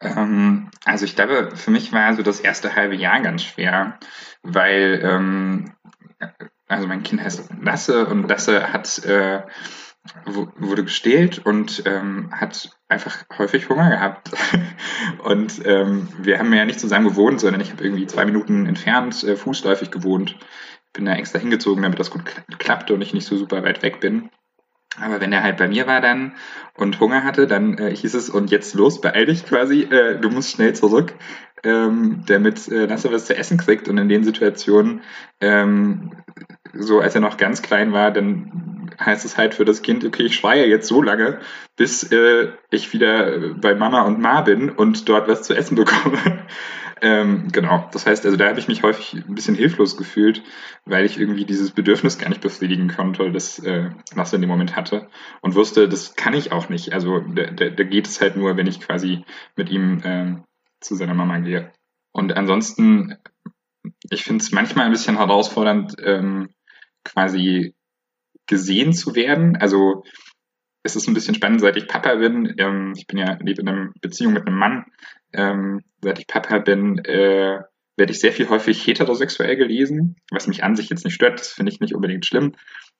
Ähm, 0.00 0.70
also 0.84 1.04
ich 1.04 1.16
glaube, 1.16 1.50
für 1.54 1.70
mich 1.70 1.92
war 1.92 2.14
so 2.14 2.22
das 2.22 2.40
erste 2.40 2.74
halbe 2.74 2.96
Jahr 2.96 3.20
ganz 3.20 3.42
schwer, 3.42 3.98
weil 4.42 5.00
ähm, 5.02 5.72
also 6.68 6.86
mein 6.86 7.02
Kind 7.02 7.22
heißt 7.22 7.50
Lasse 7.62 8.06
und 8.06 8.28
Lasse 8.28 8.72
hat 8.72 8.98
äh, 9.04 9.42
wurde 10.24 10.84
gestählt 10.84 11.44
und 11.44 11.82
ähm, 11.86 12.30
hat 12.32 12.70
einfach 12.88 13.24
häufig 13.38 13.68
Hunger 13.68 13.90
gehabt. 13.90 14.30
und 15.24 15.60
ähm, 15.64 16.08
wir 16.18 16.38
haben 16.38 16.52
ja 16.52 16.64
nicht 16.64 16.80
zusammen 16.80 17.08
gewohnt, 17.08 17.40
sondern 17.40 17.60
ich 17.60 17.72
habe 17.72 17.82
irgendwie 17.82 18.06
zwei 18.06 18.24
Minuten 18.24 18.66
entfernt 18.66 19.24
äh, 19.24 19.36
fußläufig 19.36 19.90
gewohnt. 19.90 20.36
Bin 20.96 21.04
da 21.04 21.14
extra 21.14 21.38
hingezogen, 21.38 21.82
damit 21.82 22.00
das 22.00 22.10
gut 22.10 22.22
klappt 22.58 22.90
und 22.90 23.02
ich 23.02 23.12
nicht 23.12 23.26
so 23.26 23.36
super 23.36 23.62
weit 23.62 23.82
weg 23.82 24.00
bin. 24.00 24.30
Aber 24.98 25.20
wenn 25.20 25.30
er 25.30 25.42
halt 25.42 25.58
bei 25.58 25.68
mir 25.68 25.86
war 25.86 26.00
dann 26.00 26.32
und 26.74 27.00
Hunger 27.00 27.22
hatte, 27.22 27.46
dann 27.46 27.76
äh, 27.76 27.94
hieß 27.94 28.14
es, 28.14 28.30
und 28.30 28.50
jetzt 28.50 28.74
los, 28.74 29.02
beeil 29.02 29.26
dich 29.26 29.44
quasi, 29.44 29.82
äh, 29.82 30.18
du 30.18 30.30
musst 30.30 30.52
schnell 30.52 30.74
zurück, 30.74 31.14
ähm, 31.64 32.22
damit 32.26 32.66
äh, 32.68 32.86
Nasser 32.86 33.12
was 33.12 33.26
zu 33.26 33.36
essen 33.36 33.58
kriegt. 33.58 33.88
Und 33.88 33.98
in 33.98 34.08
den 34.08 34.24
Situationen, 34.24 35.02
ähm, 35.42 36.12
so 36.78 37.00
als 37.00 37.14
er 37.14 37.20
noch 37.20 37.36
ganz 37.36 37.62
klein 37.62 37.92
war, 37.92 38.10
dann 38.10 38.90
heißt 38.98 39.24
es 39.24 39.36
halt 39.36 39.54
für 39.54 39.64
das 39.64 39.82
Kind, 39.82 40.04
okay, 40.04 40.24
ich 40.24 40.36
schreie 40.36 40.66
jetzt 40.66 40.88
so 40.88 41.02
lange, 41.02 41.40
bis 41.76 42.04
äh, 42.10 42.52
ich 42.70 42.92
wieder 42.92 43.54
bei 43.54 43.74
Mama 43.74 44.02
und 44.02 44.20
Ma 44.20 44.40
bin 44.40 44.70
und 44.70 45.08
dort 45.08 45.28
was 45.28 45.42
zu 45.42 45.54
essen 45.54 45.74
bekomme. 45.76 46.46
Ähm, 47.02 47.48
genau, 47.52 47.88
das 47.92 48.06
heißt, 48.06 48.24
also 48.24 48.38
da 48.38 48.48
habe 48.48 48.58
ich 48.58 48.68
mich 48.68 48.82
häufig 48.82 49.12
ein 49.12 49.34
bisschen 49.34 49.54
hilflos 49.54 49.98
gefühlt, 49.98 50.42
weil 50.86 51.04
ich 51.04 51.20
irgendwie 51.20 51.44
dieses 51.44 51.70
Bedürfnis 51.70 52.16
gar 52.18 52.30
nicht 52.30 52.40
befriedigen 52.40 52.88
konnte, 52.88 53.30
das 53.30 53.58
äh, 53.58 53.90
was 54.14 54.32
er 54.32 54.36
in 54.36 54.40
dem 54.40 54.48
Moment 54.48 54.76
hatte 54.76 55.08
und 55.42 55.54
wusste, 55.54 55.90
das 55.90 56.16
kann 56.16 56.32
ich 56.32 56.52
auch 56.52 56.70
nicht. 56.70 56.94
Also 56.94 57.20
da, 57.20 57.50
da, 57.50 57.68
da 57.68 57.84
geht 57.84 58.06
es 58.06 58.20
halt 58.22 58.36
nur, 58.36 58.56
wenn 58.56 58.66
ich 58.66 58.80
quasi 58.80 59.24
mit 59.56 59.68
ihm 59.68 60.00
äh, 60.04 60.36
zu 60.80 60.94
seiner 60.94 61.12
Mama 61.12 61.38
gehe. 61.38 61.70
Und 62.12 62.34
ansonsten, 62.34 63.18
ich 64.08 64.24
finde 64.24 64.42
es 64.42 64.52
manchmal 64.52 64.86
ein 64.86 64.92
bisschen 64.92 65.18
herausfordernd, 65.18 65.96
ähm, 66.02 66.48
quasi 67.06 67.74
gesehen 68.46 68.92
zu 68.92 69.14
werden. 69.14 69.56
Also 69.56 70.04
es 70.82 70.96
ist 70.96 71.08
ein 71.08 71.14
bisschen 71.14 71.34
spannend, 71.34 71.60
seit 71.60 71.76
ich 71.76 71.88
Papa 71.88 72.14
bin. 72.16 72.54
Ähm, 72.58 72.92
ich 72.96 73.06
bin 73.06 73.18
ja 73.18 73.36
lebe 73.40 73.62
in 73.62 73.68
einer 73.68 73.92
Beziehung 74.00 74.32
mit 74.32 74.46
einem 74.46 74.58
Mann. 74.58 74.84
Ähm, 75.32 75.82
seit 76.02 76.18
ich 76.18 76.26
Papa 76.26 76.58
bin, 76.58 76.98
äh, 76.98 77.58
werde 77.96 78.12
ich 78.12 78.20
sehr 78.20 78.32
viel 78.32 78.48
häufig 78.48 78.86
heterosexuell 78.86 79.56
gelesen, 79.56 80.16
was 80.30 80.46
mich 80.46 80.62
an 80.62 80.76
sich 80.76 80.88
jetzt 80.90 81.04
nicht 81.04 81.14
stört. 81.14 81.40
Das 81.40 81.52
finde 81.52 81.72
ich 81.72 81.80
nicht 81.80 81.94
unbedingt 81.94 82.26
schlimm. 82.26 82.52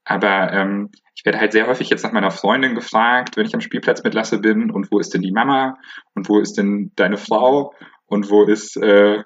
Aber 0.05 0.53
ähm, 0.53 0.91
ich 1.15 1.25
werde 1.25 1.39
halt 1.39 1.53
sehr 1.53 1.67
häufig 1.67 1.91
jetzt 1.91 2.05
nach 2.05 2.13
meiner 2.13 2.31
Freundin 2.31 2.75
gefragt, 2.75 3.37
wenn 3.37 3.47
ich 3.47 3.55
am 3.55 3.61
Spielplatz 3.61 4.03
mit 4.05 4.15
Lasse 4.15 4.39
bin, 4.39 4.71
und 4.71 4.91
wo 4.91 4.99
ist 4.99 5.13
denn 5.13 5.23
die 5.23 5.33
Mama? 5.33 5.79
Und 6.15 6.29
wo 6.29 6.41
ist 6.41 6.55
denn 6.55 6.93
deine 6.97 7.17
Frau? 7.17 7.75
Und 8.07 8.31
wo 8.31 8.45
ist, 8.45 8.77
äh, 8.77 9.23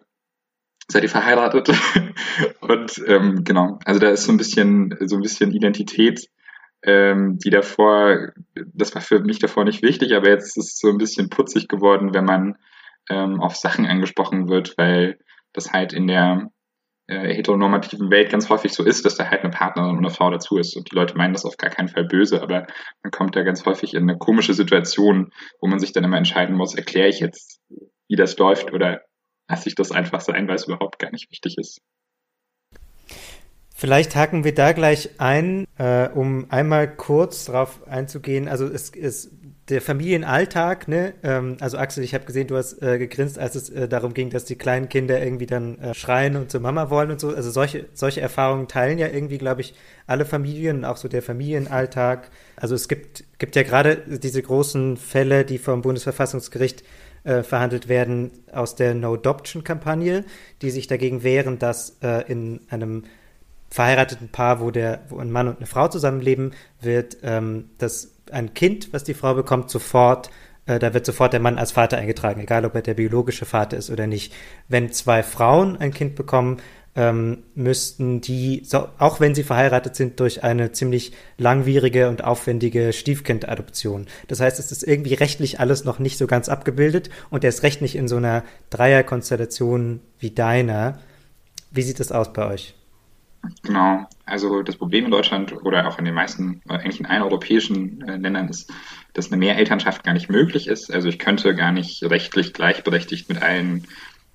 seid 0.91 1.03
ihr 1.03 1.09
verheiratet? 1.09 1.71
und 2.61 3.03
ähm, 3.07 3.45
genau, 3.45 3.79
also 3.85 4.01
da 4.01 4.11
ist 4.11 4.25
so 4.25 4.33
ein 4.33 4.39
bisschen, 4.39 4.97
so 5.01 5.17
ein 5.17 5.23
bisschen 5.23 5.53
Identität 5.53 6.29
ähm, 6.83 7.39
die 7.39 7.51
davor, 7.51 8.33
das 8.55 8.95
war 8.95 9.03
für 9.03 9.21
mich 9.21 9.39
davor 9.39 9.65
nicht 9.65 9.83
wichtig, 9.83 10.15
aber 10.15 10.29
jetzt 10.29 10.57
ist 10.57 10.57
es 10.57 10.79
so 10.79 10.89
ein 10.89 10.99
bisschen 10.99 11.29
putzig 11.29 11.69
geworden, 11.69 12.15
wenn 12.15 12.25
man 12.25 12.57
ähm, 13.11 13.41
auf 13.41 13.57
Sachen 13.57 13.87
angesprochen 13.87 14.49
wird, 14.49 14.77
weil 14.79 15.19
das 15.53 15.73
halt 15.73 15.93
in 15.93 16.07
der 16.07 16.51
äh, 17.07 17.35
heteronormativen 17.35 18.11
Welt 18.11 18.31
ganz 18.31 18.49
häufig 18.49 18.73
so 18.73 18.85
ist, 18.85 19.05
dass 19.05 19.17
da 19.17 19.29
halt 19.29 19.43
eine 19.43 19.51
Partnerin 19.51 19.91
und 19.91 19.99
eine 19.99 20.11
Frau 20.11 20.31
dazu 20.31 20.57
ist. 20.57 20.77
Und 20.77 20.91
die 20.91 20.95
Leute 20.95 21.17
meinen 21.17 21.35
das 21.35 21.45
auf 21.45 21.57
gar 21.57 21.71
keinen 21.71 21.89
Fall 21.89 22.05
böse, 22.05 22.41
aber 22.41 22.67
man 23.03 23.11
kommt 23.11 23.37
da 23.37 23.43
ganz 23.43 23.67
häufig 23.67 23.95
in 23.95 24.05
eine 24.05 24.17
komische 24.17 24.55
Situation, 24.55 25.33
wo 25.61 25.67
man 25.67 25.81
sich 25.81 25.93
dann 25.93 26.05
immer 26.05 26.19
entscheiden 26.19 26.57
muss, 26.57 26.75
erkläre 26.75 27.09
ich 27.09 27.21
jetzt, 27.21 27.61
wie 28.09 28.17
das 28.17 28.39
läuft 28.39 28.73
oder 28.73 29.03
lasse 29.51 29.69
ich 29.69 29.75
das 29.75 29.93
einfach 29.93 30.21
sein, 30.21 30.49
weil 30.49 30.57
es 30.57 30.67
überhaupt 30.67 30.99
gar 30.99 31.11
nicht 31.11 31.31
wichtig 31.31 31.59
ist. 31.59 31.81
Vielleicht 33.75 34.15
haken 34.15 34.45
wir 34.45 34.55
da 34.55 34.73
gleich 34.73 35.09
ein, 35.17 35.67
äh, 35.79 36.09
um 36.09 36.47
einmal 36.51 36.95
kurz 36.95 37.47
drauf 37.47 37.81
einzugehen. 37.89 38.47
Also 38.47 38.67
es 38.67 38.91
ist 38.91 39.31
der 39.71 39.81
Familienalltag, 39.81 40.87
ne? 40.87 41.15
Ähm, 41.23 41.57
also 41.61 41.79
Axel, 41.79 42.05
ich 42.05 42.13
habe 42.13 42.27
gesehen, 42.27 42.47
du 42.47 42.59
hast 42.59 42.83
äh, 42.83 42.99
gegrinst, 42.99 43.39
als 43.39 43.55
es 43.55 43.71
äh, 43.71 43.89
darum 43.89 44.13
ging, 44.13 44.29
dass 44.29 44.45
die 44.45 44.57
kleinen 44.57 44.91
Kinder 44.91 45.23
irgendwie 45.23 45.47
dann 45.47 45.79
äh, 45.79 45.95
schreien 45.95 46.37
und 46.37 46.51
zur 46.51 46.61
Mama 46.61 46.91
wollen 46.91 47.11
und 47.11 47.21
so. 47.21 47.35
Also 47.35 47.51
solche, 47.51 47.87
solche 47.95 48.21
Erfahrungen 48.21 48.69
teilen 48.69 48.99
ja 48.99 49.09
irgendwie, 49.09 49.39
glaube 49.39 49.63
ich, 49.63 49.75
alle 50.07 50.27
Familien, 50.27 50.85
auch 50.85 50.99
so 50.99 51.09
der 51.09 51.23
Familienalltag. 51.23 52.31
Also 52.57 52.75
es 52.75 52.87
gibt, 52.87 53.25
gibt 53.39 53.57
ja 53.57 53.63
gerade 53.63 54.19
diese 54.19 54.43
großen 54.43 54.99
Fälle, 54.99 55.47
die 55.47 55.57
vom 55.57 55.81
Bundesverfassungsgericht 55.81 56.85
äh, 57.25 57.43
verhandelt 57.43 57.89
werden 57.89 58.31
aus 58.53 58.75
der 58.77 58.95
No-Adoption-Kampagne, 58.95 60.25
die 60.63 60.71
sich 60.71 60.87
dagegen 60.87 61.23
wehren, 61.23 61.59
dass 61.59 61.99
äh, 62.03 62.31
in 62.31 62.61
einem 62.71 63.05
verheirateten 63.71 64.29
Paar, 64.29 64.61
wo 64.61 64.71
der, 64.71 65.01
wo 65.09 65.19
ein 65.19 65.31
Mann 65.31 65.49
und 65.49 65.59
eine 65.59 65.67
Frau 65.67 65.89
zusammenleben, 65.89 66.53
wird 66.81 67.19
ähm, 67.23 67.71
das 67.79 68.13
ein 68.33 68.55
Kind, 68.55 68.93
was 68.93 69.05
die 69.05 69.15
Frau 69.15 69.35
bekommt, 69.35 69.71
sofort, 69.71 70.31
äh, 70.67 70.79
da 70.79 70.93
wird 70.93 71.07
sofort 71.07 71.33
der 71.33 71.41
Mann 71.41 71.59
als 71.59 71.73
Vater 71.73 71.99
eingetragen, 71.99 72.41
egal 72.41 72.65
ob 72.65 72.75
er 72.75 72.83
der 72.83 72.95
biologische 72.95 73.45
Vater 73.45 73.77
ist 73.77 73.91
oder 73.91 74.07
nicht. 74.07 74.33
Wenn 74.69 74.93
zwei 74.93 75.23
Frauen 75.23 75.77
ein 75.77 75.93
Kind 75.93 76.17
bekommen, 76.17 76.59
ähm, 76.97 77.45
müssten 77.55 78.21
die, 78.21 78.63
so, 78.65 78.89
auch 78.99 79.21
wenn 79.21 79.35
sie 79.35 79.45
verheiratet 79.45 79.95
sind, 79.95 80.19
durch 80.21 80.43
eine 80.43 80.73
ziemlich 80.73 81.13
langwierige 81.39 82.09
und 82.09 82.25
aufwendige 82.25 82.93
Stiefkindadoption. 82.93 84.07
Das 84.29 84.41
heißt, 84.41 84.59
es 84.59 84.73
ist 84.73 84.83
irgendwie 84.83 85.15
rechtlich 85.15 85.61
alles 85.61 85.85
noch 85.85 85.99
nicht 85.99 86.19
so 86.19 86.27
ganz 86.27 86.49
abgebildet 86.49 87.11
und 87.31 87.45
erst 87.45 87.63
recht 87.63 87.81
nicht 87.81 87.95
in 87.95 88.09
so 88.09 88.17
einer 88.17 88.45
Dreierkonstellation 88.71 90.01
wie 90.19 90.31
deiner. 90.31 90.99
Wie 91.71 91.83
sieht 91.83 92.01
das 92.01 92.11
aus 92.11 92.33
bei 92.33 92.47
euch? 92.47 92.75
Genau. 93.63 94.07
Also 94.27 94.63
das 94.63 94.77
Problem 94.77 95.07
in 95.07 95.11
Deutschland 95.11 95.53
oder 95.65 95.89
auch 95.89 95.99
in 95.99 96.05
den 96.05 96.15
meisten, 96.15 96.61
äh, 96.69 96.75
eigentlich 96.75 97.01
in 97.01 97.07
allen 97.07 97.23
europäischen 97.23 98.07
äh, 98.07 98.17
Ländern 98.17 98.49
ist, 98.49 98.71
dass 99.15 99.29
eine 99.29 99.39
Mehrelternschaft 99.39 100.05
gar 100.05 100.13
nicht 100.13 100.29
möglich 100.29 100.69
ist. 100.69 100.93
Also 100.93 101.09
ich 101.09 101.19
könnte 101.19 101.55
gar 101.55 101.73
nicht 101.73 102.03
rechtlich 102.03 102.53
gleichberechtigt 102.53 103.29
mit 103.29 103.43
allen 103.43 103.87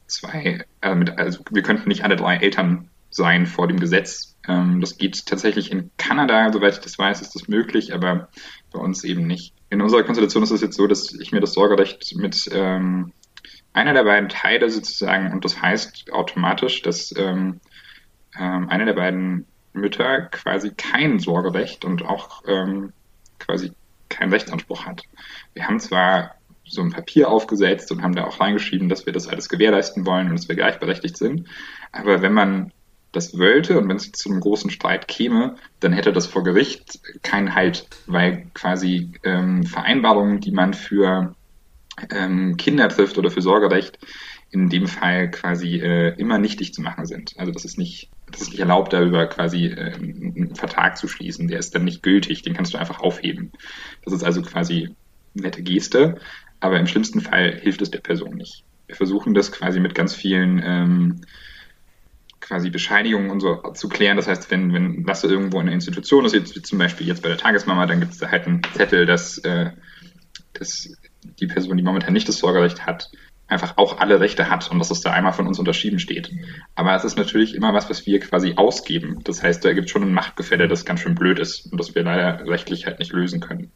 zwei, 0.08 0.66
äh, 0.82 0.96
mit, 0.96 1.18
also 1.18 1.44
wir 1.52 1.64
könnten 1.64 1.90
nicht 1.90 2.04
alle 2.04 2.16
drei 2.16 2.38
Eltern 2.38 2.90
sein 3.10 3.46
vor 3.46 3.68
dem 3.68 3.80
Gesetz. 3.80 4.36
Ähm, 4.48 4.82
das 4.82 4.98
geht 4.98 5.26
tatsächlich 5.26 5.72
in 5.72 5.92
Kanada, 5.98 6.52
soweit 6.52 6.74
ich 6.74 6.80
das 6.80 7.00
weiß, 7.00 7.22
ist 7.22 7.36
das 7.36 7.48
möglich, 7.48 7.94
aber 7.94 8.30
bei 8.72 8.80
uns 8.80 9.04
eben 9.04 9.26
nicht. 9.26 9.54
In 9.70 9.82
unserer 9.82 10.04
Konstellation 10.04 10.44
ist 10.44 10.52
es 10.52 10.62
jetzt 10.62 10.76
so, 10.76 10.88
dass 10.88 11.14
ich 11.14 11.32
mir 11.32 11.40
das 11.40 11.54
Sorgerecht 11.54 12.16
mit 12.16 12.50
ähm, 12.52 13.14
einer 13.74 13.94
der 13.94 14.04
beiden 14.04 14.30
Teile 14.30 14.70
sozusagen, 14.70 15.32
und 15.32 15.44
das 15.44 15.62
heißt 15.62 16.12
automatisch, 16.12 16.82
dass 16.82 17.14
ähm, 17.18 17.60
ähm, 18.38 18.70
eine 18.70 18.86
der 18.86 18.94
beiden 18.94 19.46
Mütter 19.74 20.22
quasi 20.28 20.72
kein 20.72 21.20
Sorgerecht 21.20 21.84
und 21.84 22.04
auch 22.04 22.44
ähm, 22.48 22.94
quasi 23.40 23.74
keinen 24.10 24.32
Rechtsanspruch 24.32 24.86
hat. 24.86 25.04
Wir 25.54 25.68
haben 25.68 25.80
zwar 25.80 26.36
so 26.66 26.82
ein 26.82 26.92
Papier 26.92 27.30
aufgesetzt 27.30 27.92
und 27.92 28.02
haben 28.02 28.16
da 28.16 28.26
auch 28.26 28.40
reingeschrieben, 28.40 28.90
dass 28.90 29.06
wir 29.06 29.14
das 29.14 29.28
alles 29.28 29.50
gewährleisten 29.50 30.06
wollen 30.06 30.30
und 30.30 30.34
dass 30.34 30.48
wir 30.48 30.56
gleichberechtigt 30.56 31.18
sind. 31.18 31.48
Aber 31.92 32.22
wenn 32.22 32.34
man 32.34 32.72
das 33.12 33.38
wollte 33.38 33.80
und 33.80 33.88
wenn 33.88 33.96
es 33.96 34.12
zu 34.12 34.30
einem 34.30 34.42
großen 34.42 34.70
Streit 34.70 35.08
käme, 35.08 35.56
dann 35.80 35.94
hätte 35.94 36.12
das 36.12 36.28
vor 36.28 36.44
Gericht 36.44 37.00
keinen 37.24 37.56
Halt, 37.56 37.88
weil 38.08 38.48
quasi 38.54 39.12
ähm, 39.24 39.64
Vereinbarungen, 39.64 40.42
die 40.42 40.52
man 40.52 40.74
für 40.74 41.34
ähm, 42.10 42.58
Kinder 42.58 42.90
trifft 42.90 43.18
oder 43.18 43.32
für 43.32 43.42
Sorgerecht, 43.42 44.00
in 44.52 44.70
dem 44.70 44.88
Fall 44.88 45.32
quasi 45.32 45.78
äh, 45.78 46.14
immer 46.18 46.38
nichtig 46.38 46.74
zu 46.74 46.82
machen 46.82 47.06
sind. 47.06 47.34
Also 47.38 47.52
das 47.52 47.66
ist 47.66 47.78
nicht, 47.78 48.10
das 48.32 48.42
ist 48.42 48.50
nicht 48.52 48.60
erlaubt, 48.60 48.94
darüber 48.94 49.28
quasi 49.28 49.68
äh, 49.68 49.94
einen 49.94 50.56
Vertrag 50.56 50.98
zu 50.98 51.08
schließen. 51.08 51.48
Der 51.48 51.60
ist 51.60 51.74
dann 51.74 51.84
nicht 51.86 52.04
gültig, 52.04 52.42
den 52.42 52.54
kannst 52.54 52.74
du 52.74 52.78
einfach 52.78 53.00
aufheben. 53.00 53.52
Das 54.04 54.14
ist 54.14 54.24
also 54.24 54.42
quasi 54.42 54.96
nette 55.34 55.62
Geste, 55.62 56.18
aber 56.66 56.80
im 56.80 56.88
schlimmsten 56.88 57.22
Fall 57.22 57.60
hilft 57.62 57.82
es 57.82 57.92
der 57.92 58.00
Person 58.00 58.36
nicht. 58.36 58.64
Wir 58.88 58.96
versuchen 58.96 59.34
das 59.34 59.52
quasi 59.52 59.80
mit 59.80 59.96
ganz 59.96 60.14
vielen 60.14 60.62
ähm, 60.64 61.22
quasi 62.40 62.70
Bescheinigungen 62.70 63.32
und 63.32 63.40
so 63.40 63.56
zu 63.74 63.90
klären. 63.90 64.18
Das 64.18 64.28
heißt, 64.28 64.52
wenn, 64.52 64.74
wenn 64.74 65.04
Lasse 65.04 65.28
irgendwo 65.28 65.60
in 65.60 65.68
einer 65.68 65.74
Institution 65.74 66.26
ist, 66.26 66.34
jetzt, 66.34 66.66
zum 66.66 66.78
Beispiel 66.78 67.08
jetzt 67.08 67.24
bei 67.24 67.30
der 67.30 67.38
Tagesmama, 67.38 67.86
dann 67.88 68.00
gibt 68.00 68.14
es 68.14 68.20
da 68.20 68.30
halt 68.30 68.46
einen 68.46 68.62
Zettel, 68.74 69.06
dass, 69.06 69.40
äh, 69.40 69.72
dass 70.54 70.96
die 71.40 71.48
Person, 71.48 71.78
die 71.78 71.84
momentan 71.84 72.14
nicht 72.14 72.28
das 72.30 72.38
Sorgerecht 72.38 72.86
hat, 72.86 73.10
einfach 73.48 73.78
auch 73.78 74.00
alle 74.00 74.20
Rechte 74.20 74.50
hat 74.50 74.70
und 74.72 74.80
dass 74.80 74.92
es 74.92 75.02
da 75.02 75.12
einmal 75.12 75.34
von 75.34 75.48
uns 75.48 75.60
unterschieden 75.60 76.00
steht. 76.00 76.32
Aber 76.76 76.96
es 76.96 77.04
ist 77.04 77.18
natürlich 77.18 77.56
immer 77.56 77.74
was, 77.74 77.90
was 77.90 78.06
wir 78.06 78.20
quasi 78.20 78.54
ausgeben. 78.56 79.20
Das 79.24 79.44
heißt, 79.44 79.64
da 79.64 79.74
gibt 79.74 79.86
es 79.86 79.92
schon 79.92 80.04
ein 80.04 80.14
Machtgefälle, 80.14 80.68
das 80.68 80.86
ganz 80.86 81.02
schön 81.02 81.16
blöd 81.16 81.40
ist 81.40 81.72
und 81.72 81.80
das 81.80 81.94
wir 81.94 82.04
leider 82.04 82.48
rechtlich 82.48 82.86
halt 82.86 83.00
nicht 83.00 83.12
lösen 83.12 83.40
können. 83.40 83.72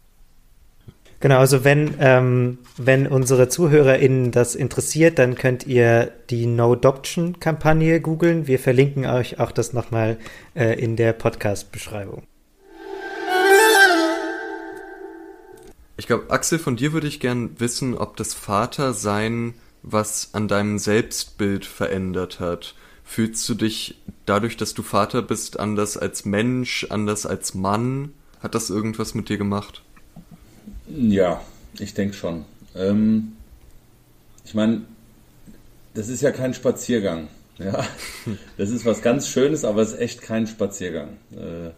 Genau, 1.21 1.39
also 1.39 1.65
wenn, 1.65 1.95
ähm, 1.99 2.59
wenn 2.77 3.05
unsere 3.05 3.49
ZuhörerInnen 3.49 4.31
das 4.31 4.55
interessiert, 4.55 5.19
dann 5.19 5.35
könnt 5.35 5.67
ihr 5.67 6.13
die 6.29 6.45
No-Adoption-Kampagne 6.45 7.99
googeln. 7.99 8.47
Wir 8.47 8.57
verlinken 8.57 9.05
euch 9.05 9.37
auch 9.39 9.51
das 9.51 9.73
nochmal 9.73 10.17
äh, 10.55 10.79
in 10.79 10.95
der 10.95 11.11
Podcast-Beschreibung. 11.11 12.23
Ich 15.97 16.07
glaube, 16.07 16.29
Axel, 16.29 16.57
von 16.57 16.77
dir 16.77 16.93
würde 16.93 17.07
ich 17.07 17.19
gern 17.19 17.59
wissen, 17.59 17.97
ob 17.97 18.15
das 18.15 18.33
Vatersein 18.33 19.53
was 19.83 20.29
an 20.33 20.47
deinem 20.47 20.79
Selbstbild 20.79 21.65
verändert 21.65 22.39
hat. 22.39 22.75
Fühlst 23.03 23.47
du 23.49 23.55
dich 23.55 24.01
dadurch, 24.25 24.55
dass 24.55 24.73
du 24.73 24.83
Vater 24.83 25.21
bist, 25.21 25.59
anders 25.59 25.97
als 25.97 26.23
Mensch, 26.23 26.87
anders 26.89 27.25
als 27.25 27.53
Mann? 27.55 28.13
Hat 28.41 28.55
das 28.55 28.69
irgendwas 28.69 29.13
mit 29.13 29.27
dir 29.27 29.37
gemacht? 29.37 29.83
Ja, 30.89 31.41
ich 31.79 31.93
denke 31.93 32.13
schon. 32.13 32.45
Ähm, 32.75 33.33
ich 34.45 34.53
meine, 34.53 34.81
das 35.93 36.09
ist 36.09 36.21
ja 36.21 36.31
kein 36.31 36.53
Spaziergang. 36.53 37.27
Ja, 37.59 37.85
das 38.57 38.69
ist 38.69 38.85
was 38.85 39.01
ganz 39.01 39.27
Schönes, 39.27 39.65
aber 39.65 39.81
es 39.81 39.91
ist 39.91 39.99
echt 39.99 40.21
kein 40.21 40.47
Spaziergang. 40.47 41.17
Äh, 41.33 41.71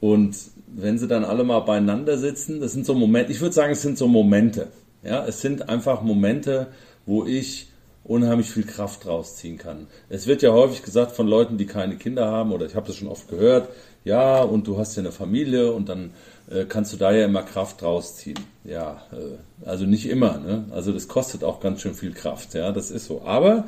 und 0.00 0.34
wenn 0.68 0.98
sie 0.98 1.06
dann 1.06 1.22
alle 1.22 1.44
mal 1.44 1.60
beieinander 1.60 2.16
sitzen, 2.16 2.60
das 2.60 2.72
sind 2.72 2.86
so 2.86 2.94
Momente, 2.94 3.30
ich 3.30 3.42
würde 3.42 3.52
sagen, 3.54 3.72
es 3.72 3.82
sind 3.82 3.98
so 3.98 4.08
Momente. 4.08 4.68
Ja, 5.02 5.26
es 5.26 5.42
sind 5.42 5.68
einfach 5.68 6.00
Momente, 6.00 6.68
wo 7.04 7.26
ich 7.26 7.68
unheimlich 8.04 8.50
viel 8.50 8.64
Kraft 8.64 9.06
rausziehen 9.06 9.58
kann. 9.58 9.86
Es 10.08 10.26
wird 10.26 10.40
ja 10.40 10.52
häufig 10.52 10.82
gesagt 10.82 11.12
von 11.12 11.28
Leuten, 11.28 11.58
die 11.58 11.66
keine 11.66 11.96
Kinder 11.96 12.26
haben, 12.26 12.50
oder 12.50 12.64
ich 12.64 12.74
habe 12.74 12.86
das 12.86 12.96
schon 12.96 13.08
oft 13.08 13.28
gehört, 13.28 13.68
ja, 14.04 14.40
und 14.40 14.66
du 14.66 14.78
hast 14.78 14.96
ja 14.96 15.02
eine 15.02 15.12
Familie 15.12 15.72
und 15.72 15.90
dann 15.90 16.12
äh, 16.50 16.64
kannst 16.64 16.92
du 16.92 16.96
da 16.96 17.12
ja 17.12 17.24
immer 17.24 17.42
Kraft 17.42 17.82
rausziehen. 17.82 18.38
Ja, 18.64 19.02
äh, 19.12 19.66
also 19.66 19.86
nicht 19.86 20.08
immer, 20.08 20.38
ne? 20.38 20.64
Also 20.70 20.92
das 20.92 21.08
kostet 21.08 21.44
auch 21.44 21.60
ganz 21.60 21.80
schön 21.80 21.94
viel 21.94 22.12
Kraft, 22.12 22.54
ja, 22.54 22.72
das 22.72 22.90
ist 22.90 23.06
so. 23.06 23.22
Aber 23.22 23.64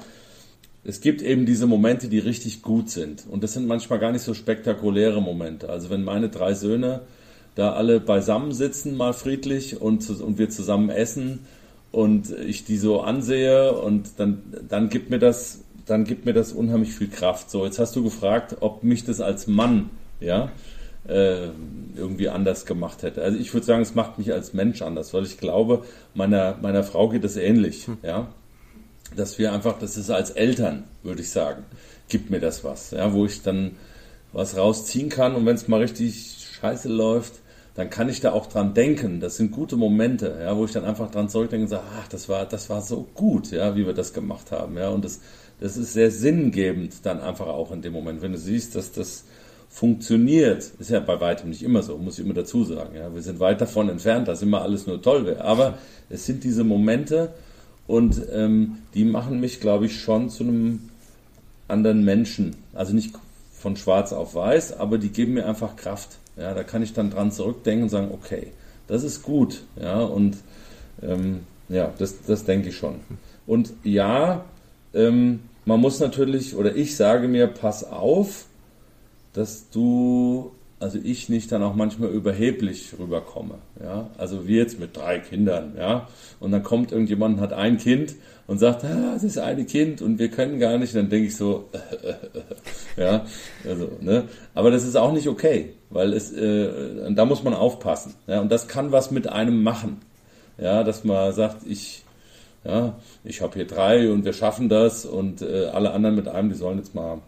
es 0.85 1.01
gibt 1.01 1.23
eben 1.23 1.47
diese 1.47 1.67
Momente, 1.67 2.09
die 2.09 2.19
richtig 2.19 2.63
gut 2.63 2.91
sind. 2.91 3.25
Und 3.29 3.45
das 3.45 3.53
sind 3.53 3.67
manchmal 3.67 4.01
gar 4.01 4.11
nicht 4.11 4.23
so 4.23 4.35
spektakuläre 4.35 5.23
Momente. 5.23 5.71
Also 5.71 5.91
wenn 5.91 6.03
meine 6.03 6.29
drei 6.29 6.55
Söhne 6.55 7.03
da 7.55 7.73
alle 7.75 8.01
beisammen 8.01 8.53
sitzen, 8.53 8.97
mal 8.97 9.13
friedlich 9.13 9.81
und, 9.81 10.09
und 10.11 10.39
wir 10.39 10.51
zusammen 10.51 10.91
essen 10.91 11.41
und 11.93 12.31
ich 12.31 12.65
die 12.65 12.79
so 12.79 13.03
ansehe 13.03 13.73
und 13.75 14.19
dann, 14.19 14.43
dann 14.69 14.89
gibt 14.89 15.11
mir 15.11 15.19
das, 15.19 15.61
dann 15.87 16.05
gibt 16.05 16.25
mir 16.25 16.33
das 16.33 16.53
unheimlich 16.53 16.95
viel 16.95 17.09
Kraft. 17.09 17.51
So, 17.51 17.65
jetzt 17.65 17.79
hast 17.79 17.95
du 17.95 18.03
gefragt, 18.03 18.57
ob 18.61 18.83
mich 18.83 19.05
das 19.05 19.21
als 19.21 19.47
Mann, 19.47 19.91
ja, 20.19 20.51
äh, 21.09 21.49
irgendwie 21.97 22.29
anders 22.29 22.67
gemacht 22.67 23.03
hätte. 23.03 23.23
Also 23.23 23.39
ich 23.39 23.53
würde 23.53 23.67
sagen, 23.67 23.83
es 23.83 23.95
macht 23.95 24.19
mich 24.19 24.33
als 24.33 24.53
Mensch 24.53 24.83
anders, 24.83 25.13
weil 25.13 25.25
ich 25.25 25.39
glaube, 25.39 25.85
meiner, 26.15 26.57
meiner 26.63 26.85
Frau 26.85 27.09
geht 27.09 27.25
es 27.25 27.37
ähnlich, 27.37 27.87
hm. 27.87 27.99
ja 28.03 28.29
dass 29.17 29.39
wir 29.39 29.53
einfach, 29.53 29.79
das 29.79 29.97
ist 29.97 30.11
als 30.11 30.31
Eltern, 30.31 30.85
würde 31.03 31.23
ich 31.23 31.31
sagen, 31.31 31.65
gibt 32.09 32.31
mir 32.31 32.41
das 32.41 32.65
was, 32.65 32.91
ja, 32.93 33.13
wo 33.13 33.27
ich 33.27 33.43
dann 33.43 33.73
was 34.33 34.57
rausziehen 34.57 35.09
kann 35.09 35.35
und 35.35 35.47
wenn 35.47 35.57
es 35.57 35.69
mal 35.69 35.81
richtig 35.81 36.49
scheiße 36.61 36.89
läuft, 36.89 37.35
dann 37.75 37.91
kann 37.91 38.09
ich 38.09 38.21
da 38.21 38.33
auch 38.33 38.47
dran 38.47 38.75
denken. 38.75 39.21
Das 39.21 39.39
sind 39.39 39.51
gute 39.51 39.77
Momente, 39.77 40.39
ja, 40.43 40.57
wo 40.57 40.65
ich 40.65 40.73
dann 40.73 40.85
einfach 40.85 41.11
dran 41.11 41.29
zurückdenke 41.29 41.65
und 41.65 41.71
sage, 41.71 41.85
ach, 41.99 42.09
das 42.09 42.29
war, 42.29 42.47
das 42.47 42.69
war 42.71 42.83
so 42.83 43.07
gut, 43.15 43.51
ja, 43.51 43.77
wie 43.77 43.87
wir 43.87 43.95
das 43.95 44.13
gemacht 44.13 44.53
haben, 44.53 44.77
ja, 44.77 44.89
und 44.89 45.05
das, 45.05 45.21
das 45.61 45.77
ist 45.77 45.93
sehr 45.93 46.11
sinngebend 46.11 47.05
dann 47.05 47.21
einfach 47.21 47.47
auch 47.47 47.73
in 47.73 47.83
dem 47.83 47.93
Moment, 47.93 48.23
wenn 48.23 48.33
du 48.33 48.39
siehst, 48.39 48.75
dass 48.75 48.93
das 48.93 49.25
funktioniert. 49.73 50.71
Ist 50.79 50.91
ja 50.91 51.01
bei 51.01 51.21
weitem 51.21 51.49
nicht 51.49 51.65
immer 51.65 51.83
so, 51.83 51.99
muss 51.99 52.19
ich 52.19 52.25
immer 52.25 52.35
dazu 52.35 52.63
sagen, 52.63 52.95
ja, 52.95 53.13
wir 53.13 53.23
sind 53.23 53.41
weit 53.41 53.61
davon 53.61 53.89
entfernt, 53.89 54.29
dass 54.29 54.43
immer 54.43 54.63
alles 54.63 54.87
nur 54.87 55.03
toll 55.03 55.27
wäre, 55.27 55.43
aber 55.43 55.79
es 56.09 56.27
sind 56.27 56.45
diese 56.45 56.63
Momente, 56.63 57.33
und 57.87 58.23
ähm, 58.33 58.79
die 58.95 59.05
machen 59.05 59.41
mich, 59.41 59.61
glaube 59.61 59.87
ich, 59.87 60.01
schon 60.01 60.31
zu 60.31 60.45
einem 60.45 60.89
anderen 61.69 62.05
Menschen. 62.05 62.57
Also 62.73 62.95
nicht 62.95 63.15
von 63.53 63.77
schwarz 63.77 64.13
auf 64.13 64.35
weiß, 64.35 64.79
aber 64.79 64.99
die 64.99 65.11
geben 65.11 65.35
mir 65.35 65.47
einfach 65.47 65.77
Kraft. 65.77 66.11
Ja, 66.37 66.55
da 66.55 66.63
kann 66.63 66.83
ich 66.83 66.95
dann 66.95 67.11
dran 67.11 67.33
zurückdenken 67.33 67.85
und 67.85 67.89
sagen, 67.91 68.11
okay, 68.13 68.49
das 68.87 69.05
ist 69.05 69.23
gut. 69.23 69.65
Ja, 69.81 70.01
und 70.01 70.37
ähm, 71.03 71.41
ja, 71.69 71.93
das, 71.99 72.23
das 72.27 72.45
denke 72.45 72.71
ich 72.71 72.77
schon. 72.77 72.97
Und 73.47 73.73
ja, 73.83 74.45
ähm, 74.95 75.41
man 75.65 75.81
muss 75.81 76.01
natürlich, 76.01 76.57
oder 76.57 76.75
ich 76.75 76.97
sage 76.97 77.29
mir, 77.29 77.47
pass 77.47 77.85
auf, 77.85 78.47
dass 79.33 79.71
du 79.71 80.53
also 80.83 80.99
ich 81.03 81.29
nicht 81.29 81.53
dann 81.53 81.63
auch 81.63 81.77
manchmal 81.77 82.11
überheblich 82.11 82.95
rüberkomme. 82.99 83.55
Ja? 83.81 84.11
Also 84.19 84.49
wir 84.49 84.59
jetzt 84.59 84.81
mit 84.81 84.97
drei 84.97 85.21
Kindern, 85.21 85.75
ja, 85.79 86.09
und 86.41 86.51
dann 86.51 86.65
kommt 86.65 86.91
irgendjemand, 86.91 87.39
hat 87.41 87.53
ein 87.53 87.79
Kind 87.79 88.17
und 88.49 88.59
sagt, 88.59 88.85
ah, 88.85 89.13
das 89.15 89.23
ist 89.23 89.39
ein 89.39 89.65
Kind 89.67 90.03
und 90.03 90.19
wir 90.19 90.29
können 90.29 90.59
gar 90.59 90.79
nicht. 90.79 90.93
Und 90.95 91.03
dann 91.03 91.11
denke 91.11 91.29
ich 91.29 91.37
so, 91.37 91.69
ja, 92.97 93.25
also, 93.65 93.93
ne? 94.01 94.25
Aber 94.55 94.73
das 94.73 94.85
ist 94.85 94.97
auch 94.97 95.13
nicht 95.13 95.29
okay, 95.29 95.75
weil 95.89 96.13
es, 96.13 96.33
äh, 96.33 97.13
da 97.15 97.25
muss 97.25 97.45
man 97.45 97.55
aufpassen. 97.55 98.15
Ja? 98.27 98.41
Und 98.41 98.51
das 98.51 98.67
kann 98.67 98.91
was 98.91 99.13
mit 99.13 99.29
einem 99.29 99.63
machen. 99.63 100.01
Ja, 100.59 100.83
dass 100.83 101.05
man 101.05 101.33
sagt, 101.33 101.67
ich, 101.67 102.05
ja, 102.65 102.97
ich 103.25 103.41
habe 103.41 103.55
hier 103.55 103.67
drei 103.67 104.11
und 104.11 104.25
wir 104.25 104.33
schaffen 104.33 104.69
das 104.69 105.07
und 105.07 105.43
äh, 105.43 105.67
alle 105.67 105.93
anderen 105.93 106.17
mit 106.17 106.29
einem, 106.29 106.51
die 106.51 106.57
sollen 106.57 106.79
jetzt 106.79 106.95
mal 106.95 107.21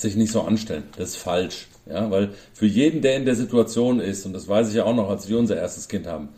sich 0.00 0.16
nicht 0.16 0.32
so 0.32 0.42
anstellen. 0.42 0.84
Das 0.96 1.10
ist 1.10 1.16
falsch. 1.16 1.68
Ja, 1.86 2.10
weil 2.10 2.30
für 2.52 2.66
jeden, 2.66 3.00
der 3.00 3.16
in 3.16 3.24
der 3.24 3.34
Situation 3.34 4.00
ist, 4.00 4.26
und 4.26 4.32
das 4.34 4.46
weiß 4.46 4.68
ich 4.68 4.74
ja 4.74 4.84
auch 4.84 4.94
noch, 4.94 5.08
als 5.08 5.28
wir 5.28 5.38
unser 5.38 5.56
erstes 5.56 5.88
Kind 5.88 6.06
haben, 6.06 6.28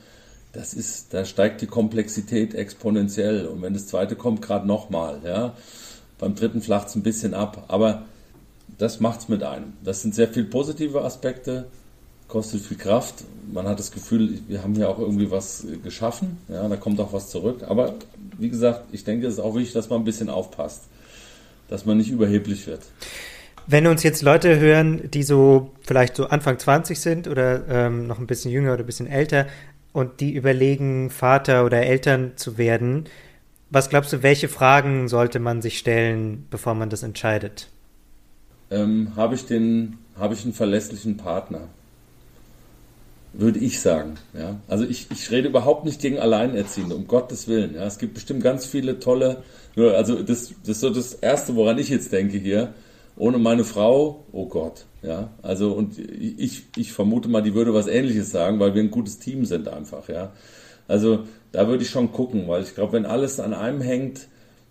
das 0.53 0.75
ist, 0.75 1.13
da 1.15 1.25
steigt 1.25 1.61
die 1.61 1.67
Komplexität 1.67 2.55
exponentiell. 2.55 3.47
Und 3.47 3.63
wenn 3.63 3.75
das 3.75 3.87
zweite 3.87 4.17
kommt, 4.17 4.43
gerade 4.43 4.67
nochmal, 4.67 5.21
ja. 5.25 5.55
Beim 6.19 6.35
dritten 6.35 6.61
flacht 6.61 6.89
es 6.89 6.97
ein 6.97 7.03
bisschen 7.03 7.35
ab. 7.35 7.65
Aber 7.69 8.03
das 8.79 9.01
macht 9.01 9.21
es 9.21 9.29
mit 9.29 9.43
einem. 9.43 9.73
Das 9.85 10.03
sind 10.03 10.15
sehr 10.15 10.29
viel 10.29 10.45
positive 10.45 11.03
Aspekte, 11.03 11.67
kostet 12.29 12.61
viel 12.61 12.77
Kraft. 12.77 13.25
Man 13.53 13.67
hat 13.67 13.79
das 13.79 13.91
Gefühl, 13.91 14.41
wir 14.49 14.63
haben 14.63 14.75
hier 14.75 14.89
auch 14.89 14.99
irgendwie 14.99 15.31
was 15.31 15.67
geschaffen. 15.83 16.39
Ja, 16.49 16.69
da 16.69 16.77
kommt 16.77 17.01
auch 17.01 17.13
was 17.13 17.31
zurück. 17.31 17.65
Aber 17.67 17.95
wie 18.39 18.51
gesagt, 18.51 18.85
ich 18.93 19.05
denke, 19.05 19.27
es 19.27 19.35
ist 19.35 19.41
auch 19.41 19.55
wichtig, 19.55 19.73
dass 19.73 19.89
man 19.89 20.01
ein 20.01 20.05
bisschen 20.05 20.31
aufpasst. 20.31 20.83
Dass 21.69 21.87
man 21.87 21.99
nicht 21.99 22.11
überheblich 22.11 22.67
wird. 22.67 22.83
Wenn 23.67 23.87
uns 23.87 24.03
jetzt 24.03 24.23
Leute 24.23 24.59
hören, 24.59 25.11
die 25.11 25.23
so 25.23 25.73
vielleicht 25.83 26.17
so 26.17 26.27
Anfang 26.27 26.59
20 26.59 26.99
sind 26.99 27.29
oder 27.29 27.69
ähm, 27.69 28.07
noch 28.07 28.19
ein 28.19 28.27
bisschen 28.27 28.51
jünger 28.51 28.73
oder 28.73 28.83
ein 28.83 28.87
bisschen 28.87 29.07
älter 29.07 29.47
und 29.93 30.21
die 30.21 30.35
überlegen, 30.35 31.11
Vater 31.11 31.65
oder 31.65 31.83
Eltern 31.83 32.33
zu 32.37 32.59
werden, 32.59 33.05
was 33.71 33.89
glaubst 33.89 34.13
du, 34.13 34.23
welche 34.23 34.49
Fragen 34.49 35.09
sollte 35.09 35.39
man 35.39 35.63
sich 35.63 35.79
stellen, 35.79 36.47
bevor 36.51 36.75
man 36.75 36.91
das 36.91 37.03
entscheidet? 37.03 37.69
Ähm, 38.71 39.13
habe 39.17 39.35
ich 39.35 39.45
habe 40.17 40.35
ich 40.35 40.45
einen 40.45 40.53
verlässlichen 40.53 41.17
Partner? 41.17 41.69
Würde 43.33 43.61
ich 43.61 43.81
sagen. 43.81 44.15
Ja? 44.35 44.57
Also 44.67 44.85
ich, 44.85 45.07
ich 45.13 45.31
rede 45.31 45.49
überhaupt 45.49 45.85
nicht 45.85 46.01
gegen 46.01 46.19
Alleinerziehende, 46.19 46.97
um 46.97 47.07
Gottes 47.07 47.47
Willen. 47.47 47.77
Ja? 47.77 47.85
Es 47.85 47.99
gibt 47.99 48.15
bestimmt 48.15 48.43
ganz 48.43 48.67
viele 48.67 48.99
tolle, 48.99 49.45
also 49.77 50.21
das, 50.21 50.53
das 50.63 50.69
ist 50.69 50.81
so 50.81 50.91
das 50.91 51.15
Erste, 51.15 51.55
woran 51.55 51.79
ich 51.79 51.89
jetzt 51.89 52.13
denke 52.13 52.39
hier 52.39 52.75
ohne 53.21 53.39
meine 53.39 53.65
Frau, 53.65 54.25
oh 54.33 54.47
Gott, 54.47 54.87
ja, 55.03 55.29
also 55.43 55.73
und 55.73 55.99
ich, 55.99 56.65
ich 56.77 56.93
vermute 56.93 57.29
mal, 57.29 57.43
die 57.43 57.55
würde 57.55 57.75
was 57.75 57.87
ähnliches 57.87 58.31
sagen, 58.31 58.59
weil 58.61 58.75
wir 58.75 58.83
ein 58.83 58.91
gutes 58.91 59.19
Team 59.19 59.45
sind 59.45 59.69
einfach, 59.69 60.09
ja. 60.09 60.33
Also 60.89 61.25
da 61.53 61.69
würde 61.69 61.83
ich 61.83 61.91
schon 61.91 62.13
gucken, 62.13 62.49
weil 62.49 62.63
ich 62.63 62.75
glaube, 62.75 62.95
wenn 62.95 63.05
alles 63.05 63.39
an 63.39 63.53
einem 63.53 63.83
hängt, 63.83 64.29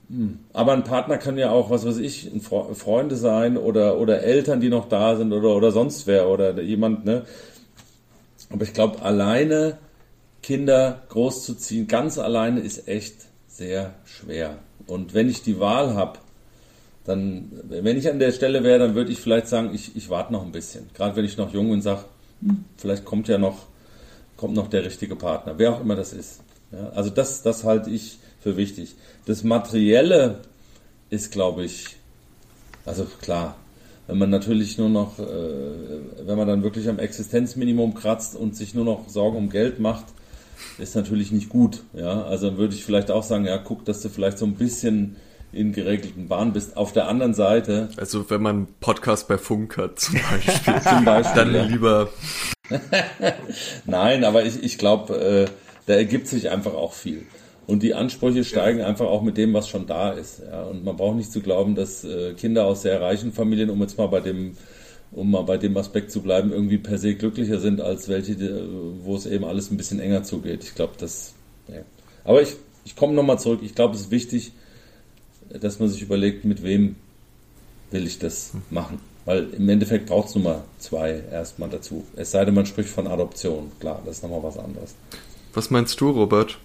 hm, 0.10 0.40
aber 0.52 0.74
ein 0.74 0.84
Partner 0.84 1.18
kann 1.18 1.38
ja 1.38 1.52
auch, 1.52 1.70
was 1.70 1.86
weiß 1.86 1.98
ich, 1.98 2.32
Freunde 2.42 3.18
sein 3.18 3.56
oder, 3.56 4.00
oder 4.00 4.24
Eltern, 4.24 4.60
die 4.60 4.70
noch 4.70 4.90
da 4.90 5.16
sind 5.16 5.32
oder, 5.32 5.56
oder 5.56 5.72
sonst 5.72 6.08
wer 6.08 6.28
oder 6.28 6.60
jemand, 6.60 7.06
ne. 7.06 7.26
Aber 8.50 8.64
ich 8.64 8.74
glaube, 8.74 9.04
alleine 9.04 9.78
Kinder 10.42 11.04
großzuziehen, 11.10 11.88
ganz 11.88 12.18
alleine 12.18 12.62
ist 12.62 12.88
echt 12.88 13.28
sehr 13.48 13.94
schwer. 14.06 14.58
Und 14.88 15.14
wenn 15.14 15.30
ich 15.30 15.44
die 15.44 15.60
Wahl 15.60 15.94
habe, 15.94 16.18
dann, 17.10 17.50
wenn 17.68 17.98
ich 17.98 18.08
an 18.08 18.20
der 18.20 18.32
Stelle 18.32 18.64
wäre, 18.64 18.78
dann 18.78 18.94
würde 18.94 19.12
ich 19.12 19.20
vielleicht 19.20 19.48
sagen, 19.48 19.72
ich, 19.74 19.96
ich 19.96 20.10
warte 20.10 20.32
noch 20.32 20.46
ein 20.46 20.52
bisschen. 20.52 20.90
Gerade 20.94 21.16
wenn 21.16 21.26
ich 21.26 21.38
noch 21.38 21.52
jung 21.52 21.66
bin 21.66 21.74
und 21.74 21.82
sage, 21.82 22.06
vielleicht 22.78 23.04
kommt 23.04 23.28
ja 23.28 23.40
noch, 23.40 23.66
kommt 24.38 24.54
noch 24.54 24.68
der 24.68 24.86
richtige 24.86 25.16
Partner, 25.16 25.56
wer 25.58 25.74
auch 25.74 25.82
immer 25.82 25.96
das 25.96 26.14
ist. 26.14 26.42
Ja, 26.72 26.90
also 26.90 27.10
das, 27.10 27.42
das 27.42 27.64
halte 27.64 27.90
ich 27.90 28.20
für 28.40 28.58
wichtig. 28.58 28.96
Das 29.26 29.44
Materielle 29.44 30.42
ist, 31.10 31.32
glaube 31.32 31.66
ich, 31.66 31.98
also 32.86 33.06
klar, 33.22 33.56
wenn 34.06 34.20
man 34.20 34.30
natürlich 34.30 34.78
nur 34.78 34.90
noch, 34.90 35.18
äh, 35.18 35.24
wenn 36.26 36.38
man 36.38 36.48
dann 36.48 36.62
wirklich 36.62 36.88
am 36.90 37.00
Existenzminimum 37.00 37.96
kratzt 37.96 38.36
und 38.36 38.56
sich 38.56 38.76
nur 38.76 38.86
noch 38.86 39.10
Sorgen 39.10 39.38
um 39.38 39.50
Geld 39.50 39.80
macht, 39.80 40.06
ist 40.78 40.96
natürlich 40.96 41.32
nicht 41.32 41.50
gut. 41.50 41.82
Ja, 41.94 42.24
also 42.24 42.50
dann 42.50 42.58
würde 42.58 42.76
ich 42.76 42.86
vielleicht 42.86 43.10
auch 43.10 43.24
sagen, 43.24 43.46
ja, 43.46 43.58
guck, 43.58 43.84
dass 43.86 44.02
du 44.02 44.10
vielleicht 44.10 44.38
so 44.38 44.46
ein 44.46 44.56
bisschen 44.56 45.16
in 45.52 45.74
geregelten 45.74 46.28
Bahnen 46.28 46.54
bist. 46.54 46.78
Auf 46.78 46.94
der 46.94 47.08
anderen 47.08 47.34
Seite. 47.34 47.90
Also 47.98 48.30
wenn 48.30 48.42
man 48.42 48.56
einen 48.56 48.68
Podcast 48.80 49.28
bei 49.28 49.38
Funk 49.38 49.78
hat 49.78 50.00
zum 50.00 50.16
Beispiel, 50.32 50.82
zum 50.82 51.06
Beispiel 51.06 51.36
dann 51.36 51.56
ja. 51.56 51.64
lieber. 51.64 52.10
Nein, 53.86 54.24
aber 54.24 54.46
ich, 54.46 54.64
ich 54.64 54.78
glaube, 54.78 55.16
äh, 55.16 55.46
da 55.88 55.94
ergibt 55.96 56.28
sich 56.28 56.50
einfach 56.50 56.74
auch 56.74 56.94
viel. 56.94 57.26
Und 57.66 57.84
die 57.84 57.94
Ansprüche 57.94 58.44
steigen 58.44 58.82
einfach 58.82 59.06
auch 59.06 59.22
mit 59.22 59.38
dem, 59.38 59.54
was 59.54 59.70
schon 59.70 59.86
da 59.86 60.12
ist. 60.12 60.42
Ja. 60.50 60.64
Und 60.64 60.84
man 60.84 60.98
braucht 60.98 61.18
nicht 61.18 61.32
zu 61.32 61.42
glauben, 61.42 61.76
dass 61.76 62.04
äh, 62.04 62.34
Kinder 62.34 62.66
aus 62.66 62.82
sehr 62.82 63.00
reichen 63.02 63.32
Familien, 63.32 63.70
um 63.70 63.80
jetzt 63.82 63.98
mal 63.98 64.08
bei 64.08 64.20
dem 64.20 64.56
um 65.12 65.32
mal 65.32 65.42
bei 65.42 65.58
dem 65.58 65.76
Aspekt 65.78 66.12
zu 66.12 66.22
bleiben, 66.22 66.52
irgendwie 66.52 66.78
per 66.78 66.98
se 66.98 67.16
glücklicher 67.16 67.60
sind 67.60 67.82
als 67.82 68.10
welche, 68.10 68.36
wo 69.04 69.16
es 69.16 69.26
eben 69.26 69.44
alles 69.44 69.72
ein 69.72 69.78
bisschen 69.78 70.00
enger 70.00 70.24
zugeht. 70.24 70.64
Ich 70.64 70.76
glaube, 70.76 70.94
das. 70.98 71.34
Ja. 71.68 71.82
Aber 72.24 72.42
ich, 72.42 72.56
ich 72.86 72.96
komme 72.96 73.14
nochmal 73.14 73.40
zurück. 73.40 73.62
Ich 73.64 73.76
glaube, 73.76 73.96
es 73.96 74.02
ist 74.02 74.12
wichtig, 74.12 74.52
dass 75.50 75.80
man 75.80 75.90
sich 75.90 76.02
überlegt, 76.02 76.46
mit 76.46 76.64
wem 76.64 76.96
will 77.92 78.06
ich 78.06 78.20
das 78.20 78.52
machen. 78.70 79.00
Weil 79.26 79.50
im 79.52 79.70
Endeffekt 79.70 80.08
braucht 80.08 80.30
es 80.30 80.36
nur 80.36 80.44
mal 80.44 80.64
zwei 80.80 81.24
erstmal 81.32 81.70
dazu. 81.70 82.06
Es 82.16 82.32
sei 82.32 82.46
denn, 82.46 82.56
man 82.56 82.66
spricht 82.66 82.90
von 82.90 83.08
Adoption. 83.08 83.72
Klar, 83.80 84.02
das 84.06 84.18
ist 84.18 84.24
nochmal 84.24 84.44
was 84.44 84.58
anderes. 84.58 84.96
Was 85.54 85.70
meinst 85.70 86.00
du, 86.02 86.10
Robert? 86.12 86.58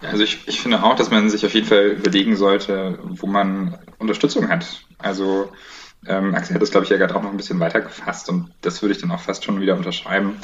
Also 0.00 0.22
ich, 0.22 0.46
ich 0.46 0.60
finde 0.60 0.82
auch, 0.82 0.96
dass 0.96 1.10
man 1.10 1.28
sich 1.30 1.44
auf 1.44 1.54
jeden 1.54 1.66
Fall 1.66 1.88
überlegen 1.88 2.36
sollte, 2.36 2.98
wo 3.02 3.26
man 3.26 3.78
Unterstützung 3.98 4.48
hat. 4.48 4.82
Also 4.98 5.50
ähm, 6.06 6.34
Axel 6.34 6.54
hat 6.54 6.62
das, 6.62 6.70
glaube 6.70 6.84
ich, 6.84 6.90
ja 6.90 6.96
gerade 6.96 7.14
auch 7.16 7.22
noch 7.22 7.30
ein 7.30 7.36
bisschen 7.36 7.60
weiter 7.60 7.80
gefasst 7.80 8.28
und 8.28 8.50
das 8.62 8.80
würde 8.82 8.94
ich 8.94 9.00
dann 9.00 9.10
auch 9.10 9.20
fast 9.20 9.44
schon 9.44 9.60
wieder 9.60 9.76
unterschreiben. 9.76 10.36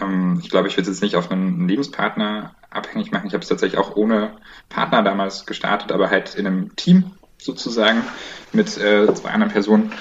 Ähm, 0.00 0.40
ich 0.42 0.50
glaube, 0.50 0.68
ich 0.68 0.76
würde 0.76 0.90
es 0.90 0.96
jetzt 0.96 1.02
nicht 1.02 1.16
auf 1.16 1.30
einen 1.30 1.68
Lebenspartner 1.68 2.54
abhängig 2.70 3.10
machen. 3.12 3.26
Ich 3.26 3.34
habe 3.34 3.42
es 3.42 3.48
tatsächlich 3.48 3.78
auch 3.78 3.96
ohne 3.96 4.32
Partner 4.68 5.02
damals 5.02 5.46
gestartet, 5.46 5.92
aber 5.92 6.10
halt 6.10 6.34
in 6.34 6.46
einem 6.46 6.76
Team 6.76 7.12
sozusagen 7.38 8.02
mit 8.52 8.76
äh, 8.78 9.12
zwei 9.14 9.30
anderen 9.30 9.52
Personen. 9.52 9.92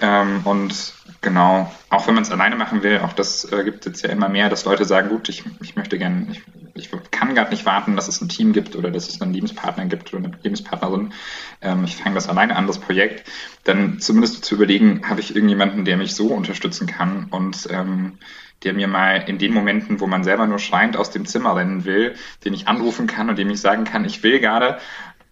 Ähm, 0.00 0.40
und 0.44 0.94
genau, 1.20 1.72
auch 1.88 2.06
wenn 2.06 2.14
man 2.14 2.22
es 2.22 2.30
alleine 2.30 2.56
machen 2.56 2.82
will, 2.82 3.00
auch 3.00 3.12
das 3.12 3.50
äh, 3.52 3.64
gibt 3.64 3.80
es 3.80 3.86
jetzt 3.86 4.02
ja 4.02 4.10
immer 4.10 4.28
mehr, 4.28 4.48
dass 4.48 4.64
Leute 4.64 4.84
sagen, 4.84 5.08
gut, 5.08 5.28
ich, 5.28 5.44
ich 5.62 5.76
möchte 5.76 5.98
gerne, 5.98 6.28
ich, 6.30 6.42
ich 6.74 6.90
kann 7.10 7.34
gerade 7.34 7.50
nicht 7.50 7.66
warten, 7.66 7.96
dass 7.96 8.08
es 8.08 8.20
ein 8.20 8.28
Team 8.28 8.52
gibt 8.52 8.76
oder 8.76 8.90
dass 8.90 9.08
es 9.08 9.20
einen 9.20 9.32
Lebenspartner 9.32 9.86
gibt 9.86 10.12
oder 10.12 10.24
eine 10.24 10.36
Lebenspartnerin. 10.42 11.12
Ähm, 11.60 11.84
ich 11.84 11.96
fange 11.96 12.14
das 12.14 12.28
alleine 12.28 12.56
an, 12.56 12.66
das 12.66 12.78
Projekt. 12.78 13.28
Dann 13.64 14.00
zumindest 14.00 14.44
zu 14.44 14.54
überlegen, 14.54 15.08
habe 15.08 15.20
ich 15.20 15.34
irgendjemanden, 15.34 15.84
der 15.84 15.96
mich 15.96 16.14
so 16.14 16.28
unterstützen 16.28 16.86
kann 16.86 17.26
und 17.30 17.68
ähm, 17.70 18.18
der 18.62 18.74
mir 18.74 18.88
mal 18.88 19.24
in 19.26 19.38
den 19.38 19.54
Momenten, 19.54 20.00
wo 20.00 20.06
man 20.06 20.24
selber 20.24 20.46
nur 20.46 20.58
schreiend 20.58 20.96
aus 20.96 21.10
dem 21.10 21.26
Zimmer 21.26 21.56
rennen 21.56 21.84
will, 21.84 22.14
den 22.44 22.54
ich 22.54 22.68
anrufen 22.68 23.06
kann 23.06 23.28
und 23.28 23.38
dem 23.38 23.50
ich 23.50 23.60
sagen 23.60 23.84
kann, 23.84 24.04
ich 24.04 24.22
will 24.22 24.38
gerade 24.38 24.78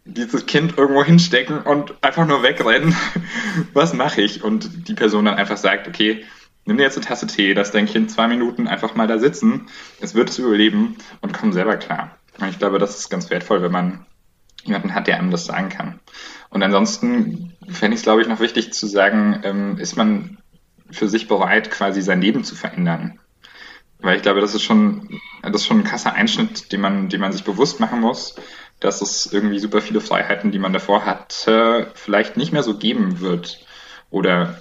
dieses 0.05 0.47
Kind 0.47 0.79
irgendwo 0.79 1.05
hinstecken 1.05 1.61
und 1.61 1.95
einfach 2.03 2.26
nur 2.26 2.43
wegrennen. 2.43 2.97
Was 3.74 3.93
mache 3.93 4.22
ich? 4.22 4.43
Und 4.43 4.89
die 4.89 4.95
Person 4.95 5.26
dann 5.26 5.35
einfach 5.35 5.59
sagt, 5.59 5.87
okay, 5.87 6.24
nimm 6.64 6.79
dir 6.79 6.85
jetzt 6.85 6.97
eine 6.97 7.07
Tasse 7.07 7.26
Tee, 7.26 7.53
lass 7.53 7.70
dein 7.70 7.87
Kind 7.87 8.11
zwei 8.11 8.29
Minuten 8.29 8.66
einfach 8.66 8.95
mal 8.95 9.07
da 9.07 9.18
sitzen, 9.18 9.68
es 10.01 10.14
wird 10.14 10.31
es 10.31 10.39
überleben 10.39 10.97
und 11.20 11.33
komm 11.33 11.53
selber 11.53 11.76
klar. 11.76 12.16
Und 12.39 12.49
ich 12.49 12.59
glaube, 12.59 12.79
das 12.79 12.99
ist 12.99 13.11
ganz 13.11 13.31
wertvoll, 13.31 13.62
wenn 13.62 13.72
man 13.72 14.07
jemanden 14.64 14.95
hat, 14.95 15.07
der 15.07 15.18
einem 15.18 15.31
das 15.31 15.47
sagen 15.47 15.68
kann. 15.68 16.01
Und 16.51 16.62
ansonsten 16.62 17.55
fände 17.68 17.95
ich 17.95 18.01
es, 18.01 18.03
glaube 18.03 18.22
ich, 18.22 18.29
noch 18.29 18.41
wichtig 18.41 18.72
zu 18.72 18.87
sagen, 18.87 19.41
ähm, 19.45 19.79
ist 19.79 19.97
man 19.97 20.39
für 20.91 21.09
sich 21.09 21.28
bereit, 21.28 21.70
quasi 21.70 22.03
sein 22.03 22.20
Leben 22.20 22.45
zu 22.45 22.55
verändern. 22.55 23.18
Weil 24.01 24.16
ich 24.16 24.22
glaube, 24.22 24.41
das 24.41 24.55
ist 24.55 24.62
schon, 24.62 25.20
das 25.43 25.62
ist 25.62 25.66
schon 25.66 25.80
ein 25.80 25.84
krasser 25.84 26.14
Einschnitt, 26.14 26.72
den 26.72 26.80
man, 26.80 27.09
den 27.09 27.20
man 27.20 27.32
sich 27.32 27.45
bewusst 27.45 27.80
machen 27.80 28.01
muss, 28.01 28.36
dass 28.80 29.03
es 29.03 29.32
irgendwie 29.32 29.59
super 29.59 29.80
viele 29.80 30.01
Freiheiten, 30.01 30.53
die 30.53 30.61
man 30.61 30.72
davor 30.72 31.05
hatte, 31.05 31.91
vielleicht 31.95 32.36
nicht 32.36 32.53
mehr 32.53 32.62
so 32.62 32.78
geben 32.78 33.20
wird. 33.20 33.66
Oder 34.11 34.61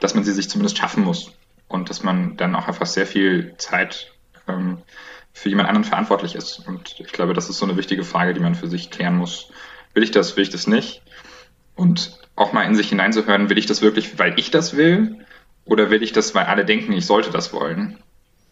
dass 0.00 0.14
man 0.14 0.24
sie 0.24 0.32
sich 0.32 0.50
zumindest 0.50 0.78
schaffen 0.78 1.04
muss. 1.04 1.32
Und 1.68 1.90
dass 1.90 2.02
man 2.02 2.36
dann 2.36 2.56
auch 2.56 2.66
einfach 2.66 2.86
sehr 2.86 3.06
viel 3.06 3.54
Zeit 3.58 4.12
ähm, 4.48 4.78
für 5.32 5.48
jemand 5.48 5.68
anderen 5.68 5.84
verantwortlich 5.84 6.34
ist. 6.34 6.66
Und 6.66 6.96
ich 6.98 7.12
glaube, 7.12 7.34
das 7.34 7.48
ist 7.48 7.58
so 7.58 7.66
eine 7.66 7.76
wichtige 7.76 8.02
Frage, 8.02 8.34
die 8.34 8.40
man 8.40 8.56
für 8.56 8.68
sich 8.68 8.90
klären 8.90 9.16
muss. 9.16 9.50
Will 9.94 10.02
ich 10.02 10.10
das, 10.10 10.36
will 10.36 10.42
ich 10.42 10.50
das 10.50 10.66
nicht? 10.66 11.02
Und 11.76 12.18
auch 12.34 12.52
mal 12.52 12.64
in 12.64 12.74
sich 12.74 12.88
hineinzuhören, 12.88 13.48
will 13.48 13.58
ich 13.58 13.66
das 13.66 13.80
wirklich, 13.80 14.18
weil 14.18 14.38
ich 14.38 14.50
das 14.50 14.76
will? 14.76 15.24
Oder 15.64 15.90
will 15.90 16.02
ich 16.02 16.12
das, 16.12 16.34
weil 16.34 16.46
alle 16.46 16.64
denken, 16.64 16.92
ich 16.92 17.06
sollte 17.06 17.30
das 17.30 17.52
wollen? 17.52 17.98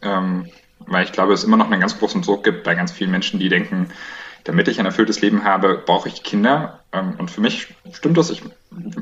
Ähm, 0.03 0.47
weil 0.81 1.05
ich 1.05 1.13
glaube, 1.13 1.33
es 1.33 1.45
immer 1.45 1.57
noch 1.57 1.71
einen 1.71 1.81
ganz 1.81 1.99
großen 1.99 2.23
Druck 2.23 2.45
gibt 2.45 2.65
bei 2.65 2.75
ganz 2.75 2.93
vielen 2.93 3.11
Menschen, 3.11 3.41
die 3.41 3.49
denken, 3.49 3.91
damit 4.45 4.69
ich 4.69 4.79
ein 4.79 4.87
erfülltes 4.87 5.21
Leben 5.21 5.45
habe, 5.45 5.83
brauche 5.85 6.09
ich 6.09 6.23
Kinder. 6.23 6.81
Ähm, 6.93 7.15
und 7.19 7.31
für 7.31 7.41
mich 7.41 7.75
stimmt 7.93 8.17
das. 8.17 8.31
Ich 8.31 8.43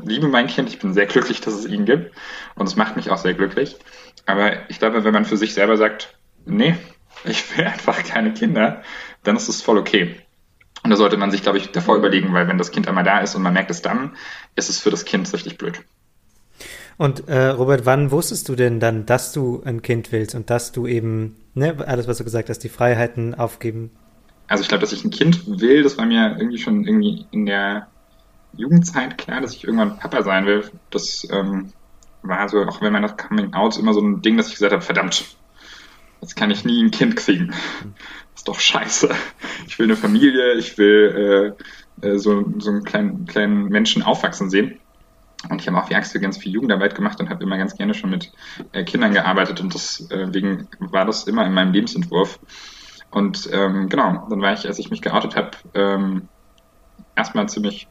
liebe 0.05 0.29
mein 0.29 0.47
Kind. 0.47 0.69
Ich 0.69 0.79
bin 0.79 0.95
sehr 0.95 1.07
glücklich, 1.07 1.41
dass 1.41 1.55
es 1.55 1.67
ihn 1.67 1.85
gibt. 1.85 2.15
Und 2.55 2.67
es 2.67 2.77
macht 2.77 2.97
mich 2.97 3.11
auch 3.11 3.19
sehr 3.19 3.35
glücklich. 3.35 3.77
Aber 4.25 4.69
ich 4.71 4.79
glaube, 4.79 5.05
wenn 5.05 5.15
man 5.15 5.25
für 5.25 5.37
sich 5.37 5.55
selber 5.55 5.77
sagt, 5.77 6.17
nee, 6.47 6.77
ich 7.25 7.57
will 7.57 7.67
einfach 7.67 8.03
keine 8.03 8.33
Kinder, 8.33 8.83
dann 9.23 9.37
ist 9.37 9.49
es 9.49 9.63
voll 9.63 9.79
okay. 9.79 10.17
Und 10.83 10.91
da 10.91 10.97
sollte 10.97 11.17
man 11.17 11.31
sich, 11.31 11.43
glaube 11.43 11.59
ich, 11.59 11.73
davor 11.73 11.97
überlegen, 11.97 12.33
weil 12.33 12.49
wenn 12.49 12.59
das 12.59 12.71
Kind 12.71 12.87
einmal 12.89 13.05
da 13.05 13.19
ist 13.19 13.35
und 13.35 13.43
man 13.43 13.55
merkt 13.55 13.71
es 13.71 13.83
dann, 13.83 14.17
ist 14.55 14.69
es 14.69 14.79
für 14.79 14.91
das 14.91 15.05
Kind 15.05 15.33
richtig 15.33 15.59
blöd. 15.59 15.81
Und 16.99 17.29
äh, 17.29 17.49
Robert, 17.49 17.85
wann 17.85 18.11
wusstest 18.11 18.49
du 18.49 18.55
denn 18.55 18.81
dann, 18.81 19.05
dass 19.05 19.33
du 19.33 19.63
ein 19.65 19.83
Kind 19.83 20.13
willst 20.13 20.35
und 20.35 20.49
dass 20.49 20.73
du 20.73 20.87
eben, 20.87 21.37
ne, 21.55 21.77
alles, 21.87 22.09
was 22.09 22.19
du 22.19 22.25
gesagt 22.25 22.49
hast, 22.49 22.61
die 22.61 22.71
Freiheiten 22.71 23.35
aufgeben? 23.35 23.91
Also 24.49 24.63
ich 24.63 24.69
glaube, 24.69 24.81
dass 24.81 24.93
ich 24.93 25.05
ein 25.05 25.11
Kind 25.11 25.61
will, 25.61 25.83
das 25.83 25.99
war 25.99 26.07
mir 26.07 26.37
irgendwie 26.39 26.59
schon 26.59 26.85
irgendwie 26.87 27.27
in 27.33 27.47
der 27.47 27.89
Jugendzeit 28.57 29.19
klar, 29.19 29.41
dass 29.41 29.55
ich 29.55 29.65
irgendwann 29.65 29.99
Papa 29.99 30.23
sein 30.23 30.47
will. 30.47 30.71
Das 30.91 31.27
ähm, 31.31 31.73
war 32.23 32.49
so, 32.49 32.63
auch 32.63 32.81
wenn 32.81 32.93
man 32.93 33.03
das 33.03 33.17
Coming 33.17 33.53
Out 33.53 33.77
immer 33.77 33.93
so 33.93 34.01
ein 34.01 34.23
Ding, 34.23 34.37
dass 34.37 34.49
ich 34.49 34.55
gesagt 34.55 34.73
habe, 34.73 34.83
verdammt, 34.83 35.37
jetzt 36.23 36.37
kann 36.37 36.51
ich 36.51 36.65
nie 36.65 36.83
ein 36.83 36.91
Kind 36.91 37.17
kriegen. 37.17 37.49
Das 37.49 38.41
ist 38.41 38.49
doch 38.49 38.61
scheiße. 38.61 39.11
Ich 39.67 39.79
will 39.79 39.87
eine 39.87 39.97
Familie, 39.97 40.55
ich 40.55 40.79
will 40.79 41.55
äh, 42.03 42.07
äh, 42.07 42.19
so, 42.19 42.45
so 42.59 42.71
einen 42.71 42.85
kleinen, 42.85 43.27
kleinen 43.27 43.65
Menschen 43.69 44.03
aufwachsen 44.03 44.51
sehen. 44.51 44.79
Und 45.49 45.61
ich 45.61 45.69
habe 45.69 45.79
auch 45.79 45.91
wie 45.91 45.95
Axel 45.95 46.21
ganz 46.21 46.39
viel 46.39 46.53
Jugendarbeit 46.53 46.95
gemacht 46.95 47.21
und 47.21 47.31
habe 47.31 47.43
immer 47.45 47.57
ganz 47.57 47.77
gerne 47.77 47.95
schon 47.95 48.11
mit 48.11 48.33
äh, 48.73 48.85
Kindern 48.85 49.13
gearbeitet 49.13 49.61
und 49.61 49.75
deswegen 49.75 50.61
äh, 50.61 50.93
war 50.93 51.05
das 51.05 51.25
immer 51.25 51.47
in 51.47 51.53
meinem 51.53 51.73
Lebensentwurf. 51.73 52.39
Und 53.11 53.49
ähm, 53.53 53.89
genau, 53.89 54.27
dann 54.29 54.43
war 54.43 54.53
ich, 54.53 54.67
als 54.67 54.79
ich 54.79 54.91
mich 54.91 55.03
geoutet 55.03 55.37
habe, 55.37 55.51
ähm, 55.75 56.29
erstmal 57.15 57.49
ziemlich 57.49 57.89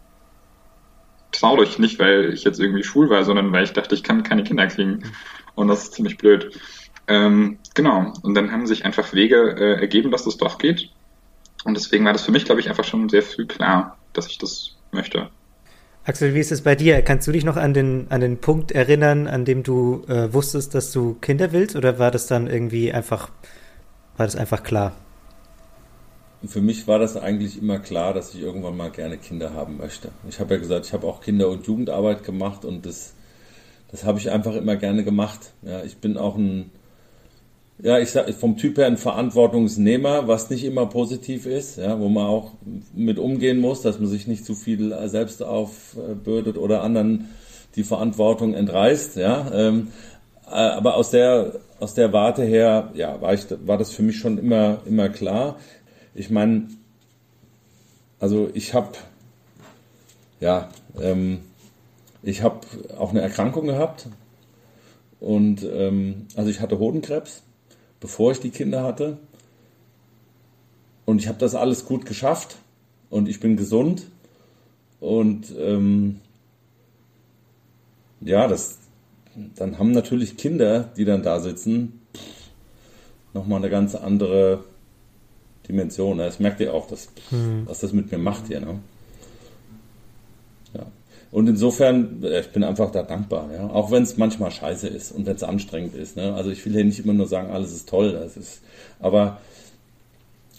traurig, 1.31 1.79
nicht 1.79 1.99
weil 1.99 2.33
ich 2.33 2.43
jetzt 2.43 2.59
irgendwie 2.59 2.83
schwul 2.83 3.09
war, 3.09 3.23
sondern 3.23 3.51
weil 3.51 3.63
ich 3.63 3.73
dachte, 3.73 3.95
ich 3.95 4.03
kann 4.03 4.23
keine 4.23 4.43
Kinder 4.43 4.67
kriegen. 4.67 5.03
Und 5.55 5.67
das 5.67 5.83
ist 5.83 5.93
ziemlich 5.93 6.17
blöd. 6.17 6.59
Ähm, 7.07 7.59
genau, 7.73 8.13
und 8.23 8.33
dann 8.35 8.51
haben 8.51 8.67
sich 8.67 8.85
einfach 8.85 9.13
Wege 9.13 9.55
äh, 9.57 9.79
ergeben, 9.79 10.11
dass 10.11 10.25
das 10.25 10.37
doch 10.37 10.57
geht. 10.57 10.89
Und 11.63 11.75
deswegen 11.75 12.05
war 12.05 12.13
das 12.13 12.23
für 12.23 12.31
mich, 12.31 12.45
glaube 12.45 12.61
ich, 12.61 12.69
einfach 12.69 12.83
schon 12.83 13.09
sehr 13.09 13.23
früh 13.23 13.45
klar, 13.45 13.97
dass 14.13 14.27
ich 14.27 14.37
das 14.37 14.75
möchte. 14.91 15.29
Axel, 16.07 16.35
wie 16.35 16.39
ist 16.39 16.51
es 16.51 16.61
bei 16.61 16.75
dir? 16.75 17.01
Kannst 17.01 17.27
du 17.27 17.31
dich 17.31 17.43
noch 17.43 17.57
an 17.57 17.73
den, 17.73 18.05
an 18.09 18.21
den 18.21 18.37
Punkt 18.37 18.71
erinnern, 18.71 19.25
an 19.25 19.43
dem 19.43 19.63
du 19.63 20.03
äh, 20.07 20.31
wusstest, 20.31 20.75
dass 20.75 20.91
du 20.91 21.15
Kinder 21.15 21.51
willst? 21.51 21.75
Oder 21.75 21.97
war 21.97 22.11
das 22.11 22.27
dann 22.27 22.45
irgendwie 22.45 22.93
einfach, 22.93 23.31
war 24.15 24.27
das 24.27 24.35
einfach 24.35 24.61
klar? 24.61 24.91
Für 26.45 26.61
mich 26.61 26.87
war 26.87 26.99
das 26.99 27.17
eigentlich 27.17 27.59
immer 27.59 27.79
klar, 27.79 28.13
dass 28.13 28.35
ich 28.35 28.41
irgendwann 28.41 28.77
mal 28.77 28.91
gerne 28.91 29.17
Kinder 29.17 29.55
haben 29.55 29.77
möchte. 29.77 30.09
Ich 30.29 30.39
habe 30.39 30.53
ja 30.53 30.59
gesagt, 30.59 30.85
ich 30.85 30.93
habe 30.93 31.07
auch 31.07 31.21
Kinder- 31.21 31.49
und 31.49 31.65
Jugendarbeit 31.65 32.23
gemacht 32.23 32.65
und 32.65 32.85
das, 32.85 33.15
das 33.89 34.03
habe 34.03 34.19
ich 34.19 34.29
einfach 34.29 34.53
immer 34.53 34.75
gerne 34.75 35.03
gemacht. 35.03 35.53
Ja, 35.63 35.83
ich 35.83 35.97
bin 35.97 36.17
auch 36.17 36.35
ein, 36.35 36.69
ja, 37.77 37.99
ich 37.99 38.11
sag 38.11 38.33
vom 38.33 38.57
Typ 38.57 38.77
her 38.77 38.87
ein 38.87 38.97
Verantwortungsnehmer, 38.97 40.27
was 40.27 40.49
nicht 40.49 40.63
immer 40.63 40.85
positiv 40.85 41.45
ist, 41.45 41.77
ja, 41.77 41.99
wo 41.99 42.07
man 42.07 42.25
auch 42.25 42.53
mit 42.93 43.19
umgehen 43.19 43.59
muss, 43.59 43.81
dass 43.81 43.99
man 43.99 44.07
sich 44.07 44.27
nicht 44.27 44.45
zu 44.45 44.55
viel 44.55 44.95
selbst 45.09 45.43
aufbürdet 45.43 46.57
oder 46.57 46.83
anderen 46.83 47.29
die 47.75 47.83
Verantwortung 47.83 48.53
entreißt, 48.53 49.17
ja. 49.17 49.51
Ähm, 49.53 49.89
äh, 50.47 50.51
aber 50.51 50.95
aus 50.95 51.11
der 51.11 51.53
aus 51.79 51.93
der 51.93 52.13
Warte 52.13 52.43
her, 52.43 52.91
ja, 52.93 53.19
war 53.21 53.33
ich 53.33 53.45
war 53.65 53.77
das 53.77 53.91
für 53.91 54.03
mich 54.03 54.17
schon 54.17 54.37
immer 54.37 54.79
immer 54.85 55.09
klar. 55.09 55.57
Ich 56.13 56.29
meine, 56.29 56.69
also 58.19 58.49
ich 58.53 58.73
habe 58.73 58.91
ja, 60.39 60.69
ähm, 61.01 61.39
ich 62.23 62.41
habe 62.41 62.61
auch 62.97 63.09
eine 63.09 63.21
Erkrankung 63.21 63.67
gehabt 63.67 64.07
und 65.19 65.63
ähm, 65.63 66.27
also 66.35 66.49
ich 66.49 66.61
hatte 66.61 66.79
Hodenkrebs 66.79 67.43
bevor 67.99 68.31
ich 68.31 68.39
die 68.39 68.49
Kinder 68.49 68.83
hatte. 68.83 69.17
Und 71.05 71.19
ich 71.19 71.27
habe 71.27 71.37
das 71.37 71.55
alles 71.55 71.85
gut 71.85 72.05
geschafft 72.05 72.57
und 73.09 73.29
ich 73.29 73.39
bin 73.39 73.57
gesund. 73.57 74.07
Und 74.99 75.53
ähm, 75.57 76.19
ja, 78.21 78.47
das, 78.47 78.79
dann 79.55 79.77
haben 79.77 79.91
natürlich 79.91 80.37
Kinder, 80.37 80.89
die 80.97 81.05
dann 81.05 81.21
da 81.21 81.39
sitzen, 81.39 82.01
nochmal 83.33 83.59
eine 83.59 83.69
ganz 83.69 83.93
andere 83.93 84.63
Dimension. 85.67 86.17
Das 86.17 86.39
merkt 86.39 86.59
ihr 86.59 86.73
auch, 86.73 86.87
dass, 86.87 87.09
hm. 87.29 87.63
was 87.67 87.81
das 87.81 87.93
mit 87.93 88.11
mir 88.11 88.17
macht 88.17 88.47
hier. 88.47 88.61
Ne? 88.61 88.79
Und 91.35 91.49
insofern, 91.49 92.23
äh, 92.23 92.39
ich 92.39 92.51
bin 92.53 92.63
einfach 92.63 92.91
da 92.91 93.03
dankbar, 93.03 93.49
ja. 93.53 93.69
Auch 93.69 93.91
wenn 93.91 94.03
es 94.03 94.15
manchmal 94.15 94.51
scheiße 94.51 94.87
ist 94.87 95.11
und 95.11 95.25
wenn 95.25 95.35
es 95.35 95.43
anstrengend 95.43 95.93
ist. 95.93 96.15
Ne? 96.15 96.33
Also 96.33 96.49
ich 96.49 96.65
will 96.65 96.71
hier 96.71 96.85
nicht 96.85 96.99
immer 97.03 97.11
nur 97.11 97.27
sagen, 97.27 97.51
alles 97.51 97.73
ist 97.73 97.89
toll. 97.89 98.13
Das 98.13 98.37
ist, 98.37 98.61
aber 99.01 99.41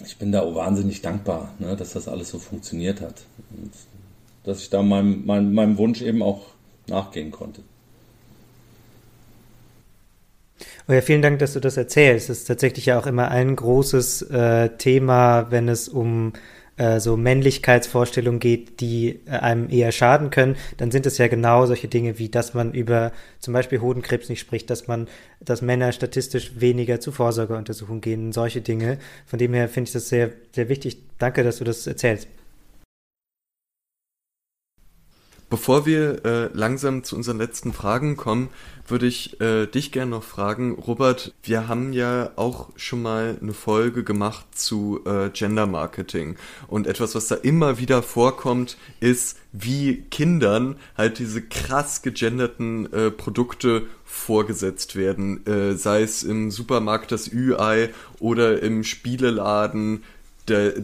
ich 0.04 0.18
bin 0.18 0.32
da 0.32 0.54
wahnsinnig 0.54 1.00
dankbar, 1.00 1.54
ne, 1.58 1.76
dass 1.76 1.94
das 1.94 2.08
alles 2.08 2.28
so 2.28 2.38
funktioniert 2.38 3.00
hat. 3.00 3.22
Und 3.56 3.72
dass 4.44 4.60
ich 4.60 4.68
da 4.68 4.82
meinem, 4.82 5.24
meinem, 5.24 5.54
meinem 5.54 5.78
Wunsch 5.78 6.02
eben 6.02 6.22
auch 6.22 6.42
nachgehen 6.88 7.30
konnte. 7.30 7.62
Oh 10.88 10.92
ja, 10.92 11.00
vielen 11.00 11.22
Dank, 11.22 11.38
dass 11.38 11.54
du 11.54 11.60
das 11.60 11.78
erzählst. 11.78 12.28
Das 12.28 12.40
ist 12.40 12.48
tatsächlich 12.48 12.84
ja 12.84 12.98
auch 12.98 13.06
immer 13.06 13.30
ein 13.30 13.56
großes 13.56 14.22
äh, 14.30 14.68
Thema, 14.76 15.50
wenn 15.50 15.70
es 15.70 15.88
um 15.88 16.34
äh, 16.76 17.00
so 17.00 17.16
Männlichkeitsvorstellungen 17.16 18.40
geht, 18.40 18.80
die 18.80 19.20
äh, 19.26 19.30
einem 19.30 19.70
eher 19.70 19.92
schaden 19.92 20.30
können, 20.30 20.56
dann 20.76 20.90
sind 20.90 21.06
es 21.06 21.18
ja 21.18 21.28
genau 21.28 21.66
solche 21.66 21.88
Dinge 21.88 22.18
wie, 22.18 22.28
dass 22.28 22.54
man 22.54 22.72
über 22.72 23.12
zum 23.40 23.54
Beispiel 23.54 23.80
Hodenkrebs 23.80 24.28
nicht 24.28 24.40
spricht, 24.40 24.70
dass 24.70 24.86
man, 24.86 25.08
dass 25.40 25.62
Männer 25.62 25.92
statistisch 25.92 26.60
weniger 26.60 27.00
zu 27.00 27.12
Vorsorgeuntersuchungen 27.12 28.00
gehen, 28.00 28.32
solche 28.32 28.60
Dinge. 28.60 28.98
Von 29.26 29.38
dem 29.38 29.54
her 29.54 29.68
finde 29.68 29.88
ich 29.88 29.92
das 29.92 30.08
sehr, 30.08 30.30
sehr 30.52 30.68
wichtig. 30.68 30.98
Danke, 31.18 31.44
dass 31.44 31.58
du 31.58 31.64
das 31.64 31.86
erzählst. 31.86 32.28
Bevor 35.48 35.86
wir 35.86 36.24
äh, 36.24 36.48
langsam 36.54 37.04
zu 37.04 37.14
unseren 37.14 37.38
letzten 37.38 37.72
Fragen 37.72 38.16
kommen, 38.16 38.48
würde 38.88 39.06
ich 39.06 39.40
äh, 39.40 39.66
dich 39.66 39.92
gerne 39.92 40.10
noch 40.10 40.24
fragen, 40.24 40.72
Robert, 40.72 41.34
wir 41.44 41.68
haben 41.68 41.92
ja 41.92 42.30
auch 42.34 42.70
schon 42.74 43.02
mal 43.02 43.38
eine 43.40 43.54
Folge 43.54 44.02
gemacht 44.02 44.46
zu 44.52 45.02
äh, 45.04 45.30
Gender 45.30 45.68
Marketing. 45.68 46.36
Und 46.66 46.88
etwas, 46.88 47.14
was 47.14 47.28
da 47.28 47.36
immer 47.36 47.78
wieder 47.78 48.02
vorkommt, 48.02 48.76
ist, 48.98 49.38
wie 49.52 50.02
Kindern 50.10 50.76
halt 50.96 51.20
diese 51.20 51.42
krass 51.42 52.02
gegenderten 52.02 52.92
äh, 52.92 53.12
Produkte 53.12 53.86
vorgesetzt 54.04 54.96
werden, 54.96 55.46
äh, 55.46 55.74
sei 55.74 56.02
es 56.02 56.24
im 56.24 56.50
Supermarkt 56.50 57.12
das 57.12 57.32
Ü-Ei 57.32 57.90
oder 58.18 58.62
im 58.62 58.82
Spieleladen 58.82 60.02
der 60.48 60.74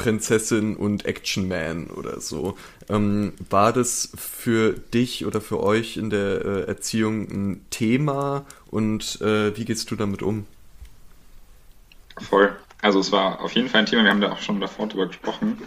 Prinzessin 0.00 0.76
und 0.76 1.04
Action 1.04 1.46
Man 1.46 1.88
oder 1.88 2.20
so. 2.20 2.56
Ähm, 2.88 3.34
war 3.50 3.74
das 3.74 4.10
für 4.16 4.72
dich 4.72 5.26
oder 5.26 5.42
für 5.42 5.62
euch 5.62 5.98
in 5.98 6.08
der 6.08 6.44
äh, 6.44 6.60
Erziehung 6.62 7.28
ein 7.30 7.66
Thema 7.68 8.46
und 8.70 9.20
äh, 9.20 9.54
wie 9.58 9.66
gehst 9.66 9.90
du 9.90 9.96
damit 9.96 10.22
um? 10.22 10.46
Voll. 12.18 12.56
Also 12.80 12.98
es 12.98 13.12
war 13.12 13.42
auf 13.42 13.52
jeden 13.52 13.68
Fall 13.68 13.80
ein 13.80 13.86
Thema, 13.86 14.04
wir 14.04 14.10
haben 14.10 14.22
da 14.22 14.32
auch 14.32 14.40
schon 14.40 14.58
davor 14.58 14.88
drüber 14.88 15.06
gesprochen. 15.08 15.58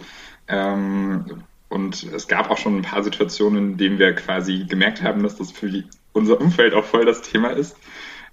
Ähm, 0.48 1.44
und 1.68 2.02
es 2.02 2.26
gab 2.26 2.50
auch 2.50 2.58
schon 2.58 2.78
ein 2.78 2.82
paar 2.82 3.04
Situationen, 3.04 3.72
in 3.72 3.76
denen 3.76 3.98
wir 4.00 4.14
quasi 4.14 4.64
gemerkt 4.68 5.00
haben, 5.00 5.22
dass 5.22 5.36
das 5.36 5.52
für 5.52 5.84
unser 6.12 6.40
Umfeld 6.40 6.74
auch 6.74 6.84
voll 6.84 7.04
das 7.04 7.22
Thema 7.22 7.50
ist. 7.50 7.76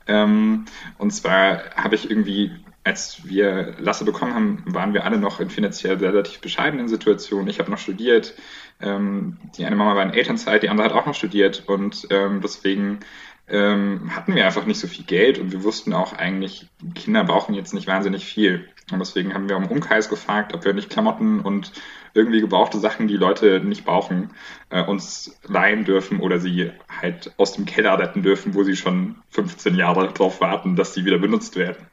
Ähm, 0.07 0.65
und 0.97 1.11
zwar 1.11 1.61
habe 1.75 1.93
ich 1.93 2.09
irgendwie 2.09 2.51
als 2.83 3.25
wir 3.25 3.75
Lasse 3.79 4.05
bekommen 4.05 4.33
haben, 4.33 4.63
waren 4.65 4.93
wir 4.93 5.05
alle 5.05 5.17
noch 5.17 5.39
in 5.39 5.49
finanziell 5.49 5.95
relativ 5.97 6.41
bescheidenen 6.41 6.87
Situationen. 6.87 7.47
Ich 7.47 7.59
habe 7.59 7.69
noch 7.69 7.77
studiert. 7.77 8.33
Ähm, 8.81 9.37
die 9.55 9.65
eine 9.65 9.75
Mama 9.75 9.95
war 9.95 10.03
in 10.03 10.13
Elternzeit, 10.13 10.63
die 10.63 10.69
andere 10.69 10.87
hat 10.87 10.95
auch 10.95 11.05
noch 11.05 11.13
studiert. 11.13 11.63
Und 11.67 12.07
ähm, 12.09 12.41
deswegen 12.41 12.99
ähm, 13.47 14.15
hatten 14.15 14.33
wir 14.33 14.45
einfach 14.45 14.65
nicht 14.65 14.79
so 14.79 14.87
viel 14.87 15.05
Geld 15.05 15.37
und 15.37 15.51
wir 15.51 15.63
wussten 15.63 15.93
auch 15.93 16.13
eigentlich, 16.13 16.67
Kinder 16.95 17.23
brauchen 17.23 17.53
jetzt 17.53 17.73
nicht 17.73 17.87
wahnsinnig 17.87 18.25
viel. 18.25 18.67
Und 18.91 18.99
deswegen 18.99 19.33
haben 19.33 19.49
wir 19.49 19.57
um 19.57 19.67
Umkreis 19.67 20.09
gefragt, 20.09 20.53
ob 20.53 20.65
wir 20.65 20.73
nicht 20.73 20.89
Klamotten 20.89 21.41
und 21.41 21.71
irgendwie 22.13 22.41
gebrauchte 22.41 22.79
Sachen, 22.79 23.07
die 23.07 23.15
Leute 23.15 23.59
nicht 23.59 23.85
brauchen, 23.85 24.31
äh, 24.69 24.83
uns 24.83 25.39
leihen 25.47 25.85
dürfen 25.85 26.19
oder 26.19 26.39
sie 26.39 26.71
halt 27.01 27.33
aus 27.37 27.53
dem 27.53 27.65
Keller 27.65 27.99
retten 27.99 28.23
dürfen, 28.23 28.53
wo 28.53 28.63
sie 28.63 28.75
schon 28.75 29.17
15 29.29 29.75
Jahre 29.75 30.11
drauf 30.11 30.41
warten, 30.41 30.75
dass 30.75 30.93
sie 30.93 31.05
wieder 31.05 31.19
benutzt 31.19 31.55
werden. 31.55 31.85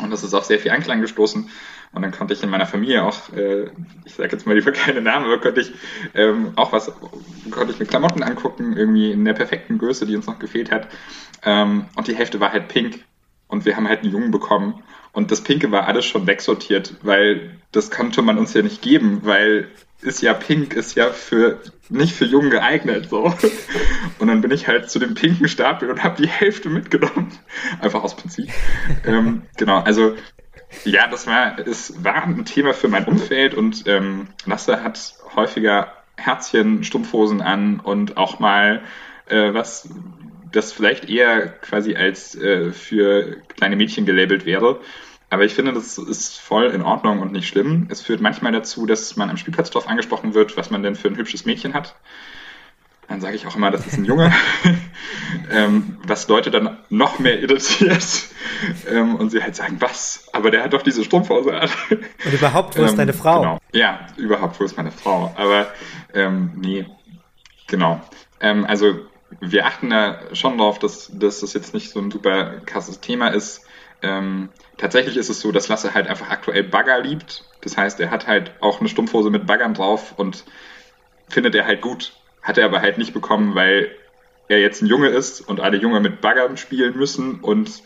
Und 0.00 0.10
das 0.10 0.22
ist 0.22 0.34
auch 0.34 0.44
sehr 0.44 0.58
viel 0.58 0.70
Anklang 0.70 1.00
gestoßen. 1.00 1.48
Und 1.92 2.02
dann 2.02 2.12
konnte 2.12 2.34
ich 2.34 2.42
in 2.42 2.50
meiner 2.50 2.66
Familie 2.66 3.02
auch, 3.04 3.32
äh, 3.32 3.70
ich 4.04 4.14
sage 4.14 4.32
jetzt 4.32 4.46
mal 4.46 4.56
lieber 4.56 4.72
keine 4.72 5.00
Namen, 5.00 5.26
aber 5.26 5.40
konnte 5.40 5.62
ich 5.62 5.72
ähm, 6.14 6.52
auch 6.56 6.72
was, 6.72 6.92
konnte 7.50 7.72
ich 7.72 7.78
mir 7.78 7.86
Klamotten 7.86 8.22
angucken, 8.22 8.76
irgendwie 8.76 9.12
in 9.12 9.24
der 9.24 9.32
perfekten 9.32 9.78
Größe, 9.78 10.06
die 10.06 10.16
uns 10.16 10.26
noch 10.26 10.38
gefehlt 10.38 10.70
hat. 10.70 10.88
Ähm, 11.42 11.86
und 11.96 12.08
die 12.08 12.14
Hälfte 12.14 12.40
war 12.40 12.52
halt 12.52 12.68
pink. 12.68 13.04
und 13.48 13.64
wir 13.64 13.76
haben 13.76 13.88
halt 13.88 14.02
einen 14.02 14.12
Jungen 14.12 14.30
bekommen 14.30 14.82
und 15.12 15.30
das 15.30 15.40
Pinke 15.40 15.70
war 15.70 15.86
alles 15.86 16.04
schon 16.04 16.26
wegsortiert, 16.26 16.94
weil 17.02 17.58
das 17.72 17.90
konnte 17.90 18.22
man 18.22 18.38
uns 18.38 18.52
ja 18.54 18.62
nicht 18.62 18.82
geben, 18.82 19.20
weil 19.22 19.68
ist 20.02 20.22
ja 20.22 20.34
pink, 20.34 20.74
ist 20.74 20.94
ja 20.94 21.10
für 21.10 21.60
nicht 21.88 22.14
für 22.14 22.24
Jungen 22.24 22.50
geeignet 22.50 23.08
so. 23.10 23.32
Und 24.18 24.28
dann 24.28 24.40
bin 24.40 24.50
ich 24.50 24.68
halt 24.68 24.90
zu 24.90 24.98
dem 24.98 25.14
pinken 25.14 25.48
Stapel 25.48 25.90
und 25.90 26.02
habe 26.02 26.22
die 26.22 26.28
Hälfte 26.28 26.68
mitgenommen, 26.68 27.32
einfach 27.80 28.02
aus 28.02 28.16
Prinzip. 28.16 28.48
ähm, 29.04 29.42
genau, 29.56 29.80
also 29.80 30.14
ja, 30.84 31.06
das 31.06 31.26
war 31.26 31.58
es 31.58 32.04
war 32.04 32.24
ein 32.24 32.44
Thema 32.44 32.74
für 32.74 32.88
mein 32.88 33.04
Umfeld 33.04 33.54
und 33.54 33.86
ähm, 33.86 34.28
Lasse 34.44 34.82
hat 34.82 35.14
häufiger 35.34 35.92
Herzchen, 36.16 36.82
Stumpfhosen 36.82 37.40
an 37.40 37.80
und 37.80 38.16
auch 38.16 38.38
mal 38.38 38.82
äh, 39.26 39.52
was 39.54 39.88
das 40.52 40.72
vielleicht 40.72 41.08
eher 41.08 41.48
quasi 41.48 41.96
als 41.96 42.34
äh, 42.34 42.72
für 42.72 43.36
kleine 43.56 43.76
Mädchen 43.76 44.06
gelabelt 44.06 44.46
wäre. 44.46 44.80
Aber 45.36 45.44
ich 45.44 45.52
finde, 45.52 45.74
das 45.74 45.98
ist 45.98 46.38
voll 46.38 46.68
in 46.68 46.80
Ordnung 46.80 47.20
und 47.20 47.30
nicht 47.30 47.46
schlimm. 47.46 47.88
Es 47.90 48.00
führt 48.00 48.22
manchmal 48.22 48.52
dazu, 48.52 48.86
dass 48.86 49.16
man 49.16 49.28
am 49.28 49.36
Spielplatz 49.36 49.68
darauf 49.68 49.86
angesprochen 49.86 50.32
wird, 50.32 50.56
was 50.56 50.70
man 50.70 50.82
denn 50.82 50.94
für 50.94 51.08
ein 51.08 51.16
hübsches 51.18 51.44
Mädchen 51.44 51.74
hat. 51.74 51.94
Dann 53.06 53.20
sage 53.20 53.36
ich 53.36 53.46
auch 53.46 53.54
immer, 53.54 53.70
das 53.70 53.86
ist 53.86 53.98
ein 53.98 54.06
Junge, 54.06 54.32
ähm, 55.50 55.98
was 56.06 56.26
Leute 56.28 56.50
dann 56.50 56.78
noch 56.88 57.18
mehr 57.18 57.38
irritiert 57.38 58.02
ähm, 58.88 59.16
und 59.16 59.28
sie 59.28 59.42
halt 59.42 59.54
sagen, 59.54 59.76
was? 59.78 60.26
Aber 60.32 60.50
der 60.50 60.64
hat 60.64 60.72
doch 60.72 60.80
diese 60.80 61.04
Strumpfhose 61.04 61.54
an. 61.54 61.68
Und 61.90 62.32
überhaupt, 62.32 62.78
wo 62.78 62.84
ist 62.84 62.92
ähm, 62.92 62.96
deine 62.96 63.12
Frau? 63.12 63.40
Genau. 63.40 63.58
Ja, 63.72 64.06
überhaupt, 64.16 64.58
wo 64.58 64.64
ist 64.64 64.78
meine 64.78 64.90
Frau? 64.90 65.34
Aber 65.36 65.66
ähm, 66.14 66.52
nee, 66.56 66.86
genau. 67.66 68.00
Ähm, 68.40 68.64
also 68.64 69.00
wir 69.40 69.66
achten 69.66 69.90
da 69.90 70.18
schon 70.32 70.56
drauf, 70.56 70.78
dass, 70.78 71.10
dass 71.12 71.40
das 71.40 71.52
jetzt 71.52 71.74
nicht 71.74 71.90
so 71.90 72.00
ein 72.00 72.10
super 72.10 72.60
krasses 72.64 73.00
Thema 73.00 73.28
ist. 73.28 73.65
Ähm, 74.02 74.50
tatsächlich 74.76 75.16
ist 75.16 75.30
es 75.30 75.40
so, 75.40 75.52
dass 75.52 75.68
Lasse 75.68 75.94
halt 75.94 76.06
einfach 76.08 76.30
aktuell 76.30 76.64
Bagger 76.64 77.00
liebt. 77.00 77.44
Das 77.62 77.76
heißt, 77.76 77.98
er 78.00 78.10
hat 78.10 78.26
halt 78.26 78.52
auch 78.60 78.80
eine 78.80 78.88
Stumpfhose 78.88 79.30
mit 79.30 79.46
Baggern 79.46 79.74
drauf 79.74 80.14
und 80.16 80.44
findet 81.28 81.54
er 81.54 81.66
halt 81.66 81.80
gut. 81.80 82.12
Hat 82.42 82.58
er 82.58 82.66
aber 82.66 82.80
halt 82.80 82.98
nicht 82.98 83.14
bekommen, 83.14 83.54
weil 83.54 83.90
er 84.48 84.60
jetzt 84.60 84.82
ein 84.82 84.86
Junge 84.86 85.08
ist 85.08 85.40
und 85.40 85.60
alle 85.60 85.76
Junge 85.76 86.00
mit 86.00 86.20
Baggern 86.20 86.56
spielen 86.56 86.96
müssen 86.96 87.40
und 87.40 87.82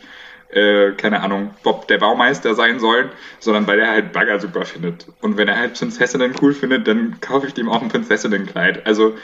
äh, 0.51 0.91
keine 0.91 1.21
Ahnung, 1.21 1.53
Bob 1.63 1.87
der 1.87 1.97
Baumeister 1.97 2.55
sein 2.55 2.79
sollen, 2.79 3.09
sondern 3.39 3.67
weil 3.67 3.79
er 3.79 3.89
halt 3.89 4.11
Bagger 4.11 4.39
super 4.39 4.65
findet. 4.65 5.07
Und 5.21 5.37
wenn 5.37 5.47
er 5.47 5.57
halt 5.57 5.75
Prinzessinnen 5.75 6.35
cool 6.41 6.53
findet, 6.53 6.87
dann 6.87 7.19
kaufe 7.21 7.47
ich 7.47 7.53
dem 7.53 7.69
auch 7.69 7.81
ein 7.81 7.87
Prinzessinnenkleid. 7.87 8.85
Also, 8.85 9.15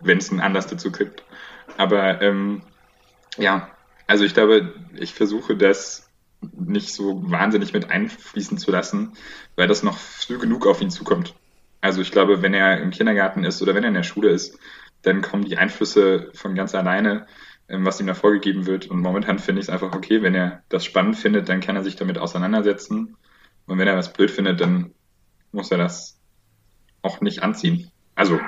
wenn 0.00 0.18
es 0.18 0.30
einen 0.30 0.40
Anlass 0.40 0.66
dazu 0.66 0.90
gibt. 0.90 1.22
Aber 1.76 2.20
ähm, 2.22 2.62
ja, 3.36 3.70
also 4.06 4.24
ich 4.24 4.34
glaube, 4.34 4.74
ich 4.96 5.14
versuche 5.14 5.56
das 5.56 6.07
nicht 6.40 6.92
so 6.92 7.30
wahnsinnig 7.30 7.72
mit 7.72 7.90
einfließen 7.90 8.58
zu 8.58 8.70
lassen, 8.70 9.12
weil 9.56 9.68
das 9.68 9.82
noch 9.82 9.98
früh 9.98 10.38
genug 10.38 10.66
auf 10.66 10.80
ihn 10.80 10.90
zukommt. 10.90 11.34
Also 11.80 12.00
ich 12.00 12.10
glaube, 12.10 12.42
wenn 12.42 12.54
er 12.54 12.80
im 12.80 12.90
Kindergarten 12.90 13.44
ist 13.44 13.62
oder 13.62 13.74
wenn 13.74 13.84
er 13.84 13.88
in 13.88 13.94
der 13.94 14.02
Schule 14.02 14.30
ist, 14.30 14.58
dann 15.02 15.22
kommen 15.22 15.44
die 15.44 15.56
Einflüsse 15.56 16.30
von 16.34 16.54
ganz 16.54 16.74
alleine, 16.74 17.26
ähm, 17.68 17.84
was 17.84 18.00
ihm 18.00 18.06
da 18.06 18.14
vorgegeben 18.14 18.66
wird. 18.66 18.86
Und 18.88 19.00
momentan 19.00 19.38
finde 19.38 19.60
ich 19.60 19.66
es 19.66 19.70
einfach 19.70 19.94
okay, 19.94 20.22
wenn 20.22 20.34
er 20.34 20.62
das 20.68 20.84
spannend 20.84 21.16
findet, 21.16 21.48
dann 21.48 21.60
kann 21.60 21.76
er 21.76 21.84
sich 21.84 21.96
damit 21.96 22.18
auseinandersetzen. 22.18 23.16
Und 23.66 23.78
wenn 23.78 23.88
er 23.88 23.96
was 23.96 24.12
blöd 24.12 24.30
findet, 24.30 24.60
dann 24.60 24.92
muss 25.52 25.70
er 25.70 25.78
das 25.78 26.18
auch 27.02 27.20
nicht 27.20 27.42
anziehen. 27.42 27.90
Also 28.14 28.40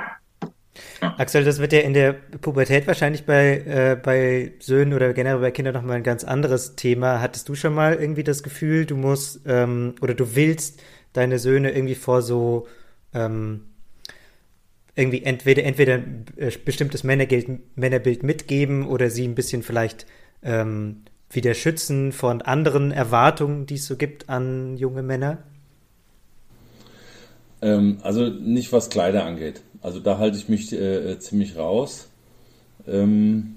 ja. 1.00 1.14
Axel, 1.18 1.44
das 1.44 1.58
wird 1.58 1.72
ja 1.72 1.80
in 1.80 1.94
der 1.94 2.12
Pubertät 2.12 2.86
wahrscheinlich 2.86 3.24
bei, 3.24 3.58
äh, 3.58 3.96
bei 4.00 4.52
Söhnen 4.58 4.94
oder 4.94 5.12
generell 5.12 5.40
bei 5.40 5.50
Kindern 5.50 5.74
nochmal 5.74 5.96
ein 5.96 6.02
ganz 6.02 6.24
anderes 6.24 6.76
Thema. 6.76 7.20
Hattest 7.20 7.48
du 7.48 7.54
schon 7.54 7.74
mal 7.74 7.94
irgendwie 7.94 8.24
das 8.24 8.42
Gefühl, 8.42 8.86
du 8.86 8.96
musst 8.96 9.40
ähm, 9.46 9.94
oder 10.00 10.14
du 10.14 10.34
willst 10.34 10.82
deine 11.12 11.38
Söhne 11.38 11.72
irgendwie 11.72 11.94
vor 11.94 12.22
so 12.22 12.66
ähm, 13.14 13.62
irgendwie 14.94 15.22
entweder 15.22 15.64
entweder 15.64 15.94
ein 15.94 16.26
äh, 16.36 16.50
bestimmtes 16.64 17.04
Männerbild, 17.04 17.76
Männerbild 17.76 18.22
mitgeben 18.22 18.86
oder 18.86 19.10
sie 19.10 19.26
ein 19.26 19.34
bisschen 19.34 19.62
vielleicht 19.62 20.06
ähm, 20.42 21.02
wieder 21.30 21.54
schützen 21.54 22.12
von 22.12 22.42
anderen 22.42 22.90
Erwartungen, 22.90 23.66
die 23.66 23.74
es 23.74 23.86
so 23.86 23.96
gibt 23.96 24.28
an 24.28 24.76
junge 24.76 25.02
Männer? 25.02 25.38
Ähm, 27.62 27.98
also 28.02 28.28
nicht 28.28 28.72
was 28.72 28.90
Kleider 28.90 29.24
angeht. 29.24 29.62
Also 29.82 30.00
da 30.00 30.18
halte 30.18 30.36
ich 30.36 30.48
mich 30.48 30.72
äh, 30.72 31.18
ziemlich 31.18 31.56
raus. 31.56 32.08
Ähm, 32.86 33.56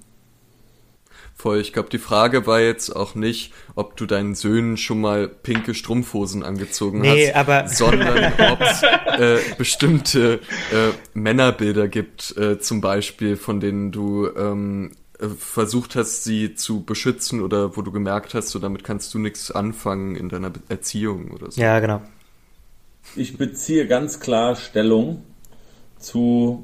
Voll, 1.35 1.59
ich 1.59 1.73
glaube, 1.73 1.89
die 1.89 1.97
Frage 1.97 2.47
war 2.47 2.61
jetzt 2.61 2.95
auch 2.95 3.15
nicht, 3.15 3.51
ob 3.75 3.97
du 3.97 4.05
deinen 4.05 4.33
Söhnen 4.33 4.77
schon 4.77 5.01
mal 5.01 5.27
pinke 5.27 5.73
Strumpfhosen 5.73 6.41
angezogen 6.41 7.01
nee, 7.01 7.27
hast, 7.27 7.35
aber 7.35 7.67
sondern 7.67 8.31
ob 8.51 8.61
es 8.61 8.83
äh, 8.83 9.39
bestimmte 9.57 10.35
äh, 10.71 10.91
Männerbilder 11.13 11.87
gibt, 11.89 12.37
äh, 12.37 12.59
zum 12.59 12.79
Beispiel, 12.79 13.35
von 13.35 13.59
denen 13.59 13.91
du 13.91 14.29
ähm, 14.37 14.91
äh, 15.19 15.27
versucht 15.27 15.95
hast, 15.95 16.23
sie 16.23 16.55
zu 16.55 16.83
beschützen 16.83 17.41
oder 17.41 17.75
wo 17.75 17.81
du 17.81 17.91
gemerkt 17.91 18.35
hast, 18.35 18.49
so 18.49 18.59
damit 18.59 18.83
kannst 18.83 19.13
du 19.13 19.19
nichts 19.19 19.51
anfangen 19.51 20.15
in 20.15 20.29
deiner 20.29 20.51
Erziehung 20.69 21.31
oder 21.31 21.51
so. 21.51 21.59
Ja, 21.59 21.79
genau. 21.79 22.01
Ich 23.17 23.37
beziehe 23.37 23.85
ganz 23.87 24.19
klar 24.21 24.55
Stellung 24.55 25.23
zu 26.03 26.63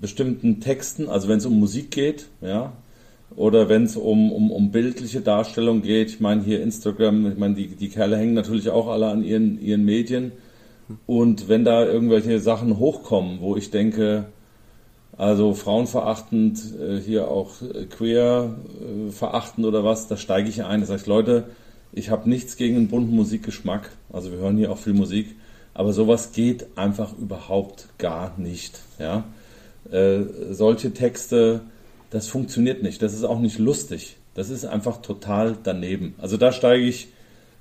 bestimmten 0.00 0.60
Texten, 0.60 1.08
also 1.08 1.28
wenn 1.28 1.38
es 1.38 1.46
um 1.46 1.58
Musik 1.58 1.90
geht, 1.90 2.26
ja, 2.40 2.72
oder 3.36 3.68
wenn 3.68 3.84
es 3.84 3.96
um, 3.96 4.32
um, 4.32 4.50
um 4.50 4.70
bildliche 4.72 5.20
Darstellung 5.20 5.82
geht. 5.82 6.08
Ich 6.08 6.20
meine, 6.20 6.42
hier 6.42 6.62
Instagram, 6.62 7.30
ich 7.30 7.38
meine, 7.38 7.54
die, 7.54 7.68
die 7.68 7.88
Kerle 7.88 8.16
hängen 8.16 8.34
natürlich 8.34 8.70
auch 8.70 8.88
alle 8.88 9.08
an 9.08 9.22
ihren, 9.22 9.60
ihren 9.60 9.84
Medien. 9.84 10.32
Und 11.06 11.48
wenn 11.48 11.64
da 11.64 11.84
irgendwelche 11.84 12.40
Sachen 12.40 12.78
hochkommen, 12.78 13.40
wo 13.40 13.56
ich 13.56 13.70
denke, 13.70 14.26
also 15.16 15.54
frauenverachtend, 15.54 16.60
äh, 16.80 16.98
hier 16.98 17.28
auch 17.28 17.62
äh, 17.62 17.84
queer 17.84 18.56
äh, 18.80 19.10
verachtend 19.12 19.66
oder 19.66 19.84
was, 19.84 20.08
da 20.08 20.16
steige 20.16 20.48
ich 20.48 20.64
ein. 20.64 20.80
Da 20.80 20.86
sage 20.86 21.02
ich, 21.02 21.06
Leute, 21.06 21.44
ich 21.92 22.10
habe 22.10 22.28
nichts 22.28 22.56
gegen 22.56 22.76
einen 22.76 22.88
bunten 22.88 23.14
Musikgeschmack. 23.14 23.90
Also 24.12 24.32
wir 24.32 24.38
hören 24.38 24.56
hier 24.56 24.72
auch 24.72 24.78
viel 24.78 24.94
Musik. 24.94 25.36
Aber 25.80 25.94
sowas 25.94 26.32
geht 26.32 26.66
einfach 26.76 27.16
überhaupt 27.16 27.88
gar 27.96 28.38
nicht. 28.38 28.80
Ja? 28.98 29.24
Äh, 29.90 30.24
solche 30.50 30.92
Texte, 30.92 31.62
das 32.10 32.28
funktioniert 32.28 32.82
nicht. 32.82 33.00
Das 33.00 33.14
ist 33.14 33.24
auch 33.24 33.40
nicht 33.40 33.58
lustig. 33.58 34.18
Das 34.34 34.50
ist 34.50 34.66
einfach 34.66 35.00
total 35.00 35.56
daneben. 35.62 36.16
Also 36.18 36.36
da 36.36 36.52
steige 36.52 36.84
ich 36.84 37.08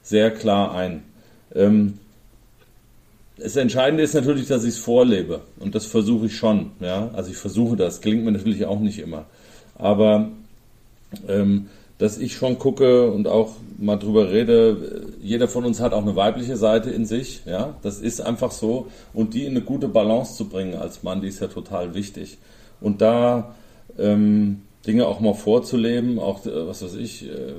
sehr 0.03 0.31
klar 0.31 0.75
ein. 0.75 1.03
Ähm, 1.55 1.97
das 3.37 3.55
Entscheidende 3.55 4.03
ist 4.03 4.15
natürlich, 4.15 4.47
dass 4.47 4.65
ich 4.65 4.71
es 4.71 4.79
vorlebe. 4.79 5.39
Und 5.57 5.73
das 5.73 5.85
versuche 5.85 6.25
ich 6.25 6.35
schon. 6.35 6.71
Ja? 6.81 7.11
Also 7.13 7.31
ich 7.31 7.37
versuche 7.37 7.77
das. 7.77 8.01
Klingt 8.01 8.25
mir 8.25 8.33
natürlich 8.33 8.65
auch 8.65 8.81
nicht 8.81 8.99
immer. 8.99 9.27
Aber 9.75 10.27
ähm, 11.29 11.69
dass 11.99 12.17
ich 12.17 12.35
schon 12.35 12.59
gucke 12.59 13.11
und 13.11 13.29
auch 13.29 13.55
mal 13.79 13.97
drüber 13.97 14.31
rede, 14.31 15.07
jeder 15.21 15.47
von 15.47 15.65
uns 15.65 15.79
hat 15.79 15.93
auch 15.93 16.01
eine 16.01 16.15
weibliche 16.15 16.57
Seite 16.57 16.89
in 16.89 17.05
sich, 17.05 17.41
ja, 17.45 17.75
das 17.81 17.99
ist 17.99 18.21
einfach 18.21 18.51
so. 18.51 18.87
Und 19.13 19.33
die 19.33 19.45
in 19.45 19.51
eine 19.51 19.61
gute 19.61 19.87
Balance 19.87 20.35
zu 20.35 20.49
bringen 20.49 20.75
als 20.75 21.03
Mann, 21.03 21.21
die 21.21 21.27
ist 21.29 21.39
ja 21.39 21.47
total 21.47 21.93
wichtig. 21.93 22.37
Und 22.81 23.01
da 23.01 23.55
ähm, 23.97 24.61
Dinge 24.85 25.07
auch 25.07 25.19
mal 25.19 25.33
vorzuleben, 25.33 26.19
auch 26.19 26.45
äh, 26.45 26.67
was 26.67 26.83
weiß 26.83 26.95
ich, 26.95 27.29
äh, 27.29 27.53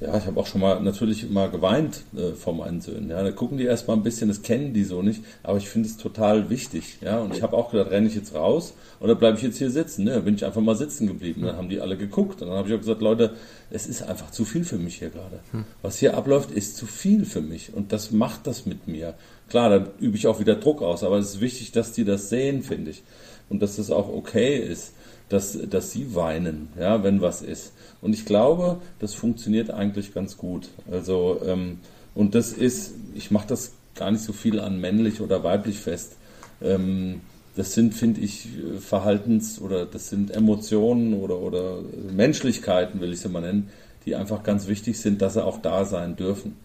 ja, 0.00 0.16
ich 0.16 0.24
habe 0.24 0.40
auch 0.40 0.46
schon 0.46 0.62
mal 0.62 0.80
natürlich 0.80 1.28
mal 1.28 1.50
geweint 1.50 2.04
äh, 2.16 2.32
vor 2.32 2.54
meinen 2.54 2.80
Söhnen. 2.80 3.10
Ja, 3.10 3.22
da 3.22 3.32
gucken 3.32 3.58
die 3.58 3.64
erstmal 3.64 3.98
ein 3.98 4.02
bisschen, 4.02 4.28
das 4.28 4.40
kennen 4.40 4.72
die 4.72 4.84
so 4.84 5.02
nicht, 5.02 5.22
aber 5.42 5.58
ich 5.58 5.68
finde 5.68 5.88
es 5.88 5.98
total 5.98 6.48
wichtig. 6.48 6.98
Ja, 7.02 7.18
und 7.18 7.36
ich 7.36 7.42
habe 7.42 7.54
auch 7.54 7.70
gedacht, 7.70 7.90
renne 7.90 8.06
ich 8.06 8.14
jetzt 8.14 8.34
raus 8.34 8.72
oder 9.00 9.14
bleibe 9.14 9.36
ich 9.36 9.42
jetzt 9.42 9.58
hier 9.58 9.70
sitzen? 9.70 10.04
Ne, 10.04 10.12
da 10.12 10.20
bin 10.20 10.36
ich 10.36 10.44
einfach 10.46 10.62
mal 10.62 10.74
sitzen 10.74 11.06
geblieben. 11.06 11.42
Dann 11.42 11.56
haben 11.56 11.68
die 11.68 11.82
alle 11.82 11.98
geguckt 11.98 12.40
und 12.40 12.48
dann 12.48 12.56
habe 12.56 12.68
ich 12.68 12.74
auch 12.74 12.78
gesagt, 12.78 13.02
Leute, 13.02 13.34
es 13.70 13.86
ist 13.86 14.02
einfach 14.02 14.30
zu 14.30 14.46
viel 14.46 14.64
für 14.64 14.78
mich 14.78 14.96
hier 14.96 15.10
gerade. 15.10 15.40
Hm. 15.50 15.64
Was 15.82 15.98
hier 15.98 16.16
abläuft, 16.16 16.50
ist 16.50 16.78
zu 16.78 16.86
viel 16.86 17.26
für 17.26 17.42
mich 17.42 17.74
und 17.74 17.92
das 17.92 18.10
macht 18.10 18.46
das 18.46 18.64
mit 18.64 18.88
mir. 18.88 19.14
Klar, 19.50 19.68
dann 19.68 19.88
übe 19.98 20.16
ich 20.16 20.26
auch 20.26 20.40
wieder 20.40 20.54
Druck 20.54 20.80
aus, 20.80 21.04
aber 21.04 21.18
es 21.18 21.34
ist 21.34 21.40
wichtig, 21.42 21.72
dass 21.72 21.92
die 21.92 22.04
das 22.04 22.30
sehen, 22.30 22.62
finde 22.62 22.92
ich, 22.92 23.02
und 23.50 23.60
dass 23.60 23.76
das 23.76 23.90
auch 23.90 24.08
okay 24.08 24.56
ist, 24.56 24.94
dass 25.28 25.58
dass 25.68 25.90
sie 25.90 26.14
weinen, 26.14 26.68
ja, 26.78 27.02
wenn 27.02 27.20
was 27.20 27.42
ist. 27.42 27.72
Und 28.02 28.14
ich 28.14 28.24
glaube, 28.24 28.80
das 28.98 29.14
funktioniert 29.14 29.70
eigentlich 29.70 30.14
ganz 30.14 30.36
gut. 30.36 30.68
Also, 30.90 31.40
ähm, 31.46 31.78
und 32.14 32.34
das 32.34 32.52
ist, 32.52 32.94
ich 33.14 33.30
mache 33.30 33.48
das 33.48 33.72
gar 33.94 34.10
nicht 34.10 34.24
so 34.24 34.32
viel 34.32 34.58
an 34.60 34.80
männlich 34.80 35.20
oder 35.20 35.44
weiblich 35.44 35.78
fest. 35.78 36.16
Ähm, 36.62 37.20
das 37.56 37.74
sind, 37.74 37.94
finde 37.94 38.20
ich, 38.20 38.48
Verhaltens- 38.78 39.60
oder 39.60 39.84
das 39.84 40.08
sind 40.08 40.30
Emotionen 40.30 41.14
oder, 41.14 41.38
oder 41.38 41.80
Menschlichkeiten, 42.10 43.00
will 43.00 43.12
ich 43.12 43.20
sie 43.20 43.28
mal 43.28 43.42
nennen, 43.42 43.70
die 44.06 44.14
einfach 44.14 44.42
ganz 44.42 44.66
wichtig 44.66 44.98
sind, 44.98 45.20
dass 45.20 45.34
sie 45.34 45.44
auch 45.44 45.60
da 45.60 45.84
sein 45.84 46.16
dürfen. 46.16 46.56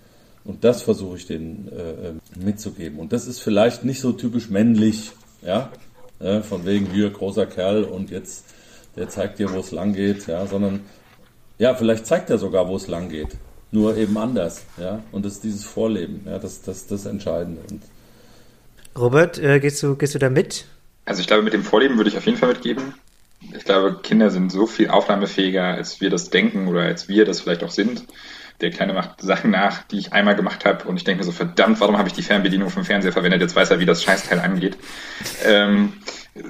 Und 0.46 0.64
das 0.64 0.84
versuche 0.84 1.18
ich 1.18 1.26
denen 1.26 1.70
äh, 1.70 2.40
mitzugeben. 2.40 3.00
Und 3.00 3.12
das 3.12 3.28
ist 3.28 3.40
vielleicht 3.40 3.84
nicht 3.84 4.00
so 4.00 4.12
typisch 4.12 4.50
männlich, 4.50 5.12
ja, 5.42 5.72
äh, 6.20 6.42
von 6.42 6.66
wegen 6.66 6.86
hier 6.92 7.10
großer 7.10 7.48
Kerl 7.48 7.84
und 7.84 8.12
jetzt 8.12 8.46
der 8.96 9.10
zeigt 9.10 9.40
dir, 9.40 9.52
wo 9.52 9.60
es 9.60 9.72
lang 9.72 9.94
geht, 9.94 10.28
ja, 10.28 10.46
sondern 10.46 10.82
ja, 11.58 11.74
vielleicht 11.76 12.06
zeigt 12.06 12.30
er 12.30 12.38
sogar, 12.38 12.68
wo 12.68 12.76
es 12.76 12.88
lang 12.88 13.10
geht. 13.10 13.30
Nur 13.72 13.98
eben 13.98 14.18
anders, 14.18 14.64
ja. 14.78 15.02
Und 15.12 15.26
das 15.26 15.34
ist 15.34 15.44
dieses 15.44 15.66
Vorleben, 15.66 16.22
ja, 16.26 16.40
das, 16.40 16.62
das, 16.62 16.88
das 16.88 17.06
Entscheidende. 17.06 17.62
Und 17.70 17.82
Robert, 18.98 19.38
äh, 19.38 19.60
gehst, 19.60 19.84
du, 19.84 19.96
gehst 19.96 20.16
du 20.16 20.20
da 20.20 20.30
mit? 20.30 20.66
Also 21.04 21.22
ich 21.22 21.28
glaube, 21.28 21.44
mit 21.44 21.54
dem 21.54 21.64
Vorleben 21.64 21.98
würde 21.98 22.10
ich 22.10 22.18
auf 22.18 22.26
jeden 22.26 22.38
Fall 22.38 22.50
mitgeben. 22.50 22.94
Ich 23.56 23.66
glaube, 23.66 24.00
Kinder 24.02 24.32
sind 24.32 24.52
so 24.52 24.66
viel 24.66 24.90
aufnahmefähiger, 24.90 25.66
als 25.66 26.02
wir 26.02 26.10
das 26.10 26.30
denken 26.30 26.68
oder 26.68 26.82
als 26.82 27.08
wir 27.10 27.26
das 27.26 27.42
vielleicht 27.42 27.64
auch 27.64 27.72
sind. 27.72 28.06
Der 28.62 28.72
Kleine 28.72 28.94
macht 28.94 29.22
Sachen 29.22 29.52
nach, 29.52 29.84
die 29.84 30.00
ich 30.00 30.14
einmal 30.14 30.36
gemacht 30.36 30.64
habe 30.64 30.88
und 30.88 30.96
ich 30.96 31.04
denke 31.04 31.20
mir 31.20 31.26
so, 31.26 31.34
verdammt, 31.34 31.82
warum 31.82 31.98
habe 31.98 32.08
ich 32.08 32.14
die 32.14 32.22
Fernbedienung 32.22 32.70
vom 32.70 32.86
Fernseher 32.86 33.12
verwendet? 33.12 33.42
Jetzt 33.42 33.56
weiß 33.56 33.70
er, 33.70 33.80
wie 33.80 33.86
das 33.86 34.02
Scheißteil 34.02 34.40
angeht. 34.40 34.78
Ähm, 35.44 35.94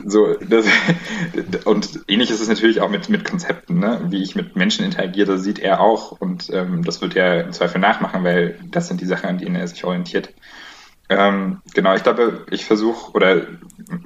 so, 0.05 0.33
das, 0.33 0.65
und 1.65 1.99
ähnlich 2.07 2.31
ist 2.31 2.41
es 2.41 2.47
natürlich 2.47 2.81
auch 2.81 2.89
mit, 2.89 3.09
mit 3.09 3.23
Konzepten, 3.23 3.79
ne? 3.79 4.01
wie 4.09 4.23
ich 4.23 4.35
mit 4.35 4.55
Menschen 4.55 4.83
interagiere, 4.83 5.33
das 5.33 5.43
sieht 5.43 5.59
er 5.59 5.79
auch 5.79 6.11
und 6.11 6.49
ähm, 6.51 6.83
das 6.83 7.01
wird 7.01 7.15
er 7.15 7.43
im 7.43 7.53
Zweifel 7.53 7.79
nachmachen, 7.79 8.23
weil 8.23 8.57
das 8.71 8.87
sind 8.87 8.99
die 9.01 9.05
Sachen, 9.05 9.29
an 9.29 9.37
denen 9.37 9.55
er 9.55 9.67
sich 9.67 9.83
orientiert. 9.83 10.33
Ähm, 11.07 11.61
genau, 11.73 11.93
ich 11.95 12.01
glaube, 12.01 12.45
ich 12.49 12.65
versuche 12.65 13.11
oder 13.11 13.43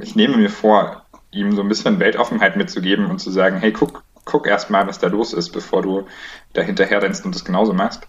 ich 0.01 0.15
nehme 0.15 0.35
mir 0.35 0.49
vor, 0.49 1.05
ihm 1.31 1.55
so 1.55 1.61
ein 1.61 1.69
bisschen 1.69 1.99
Weltoffenheit 1.99 2.57
mitzugeben 2.57 3.05
und 3.05 3.19
zu 3.19 3.31
sagen, 3.31 3.57
hey, 3.59 3.71
guck, 3.71 4.03
guck 4.25 4.47
erst 4.47 4.69
mal, 4.69 4.85
was 4.85 4.99
da 4.99 5.07
los 5.07 5.31
ist, 5.31 5.51
bevor 5.51 5.81
du 5.81 6.07
da 6.53 6.61
hinterher 6.61 7.01
rennst 7.01 7.25
und 7.25 7.33
das 7.35 7.45
genauso 7.45 7.73
machst. 7.73 8.07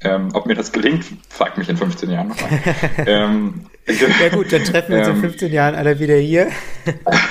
Ähm, 0.00 0.28
ob 0.34 0.46
mir 0.46 0.54
das 0.54 0.72
gelingt, 0.72 1.06
fragt 1.30 1.56
mich 1.56 1.68
in 1.68 1.76
15 1.76 2.10
Jahren 2.10 2.28
nochmal. 2.28 2.60
ähm, 3.06 3.66
ja 3.86 4.28
gut, 4.28 4.52
dann 4.52 4.64
treffen 4.64 4.92
wir 4.92 4.98
uns 4.98 5.08
in 5.08 5.20
15 5.20 5.48
ähm, 5.48 5.54
Jahren 5.54 5.74
alle 5.74 5.98
wieder 5.98 6.16
hier. 6.16 6.48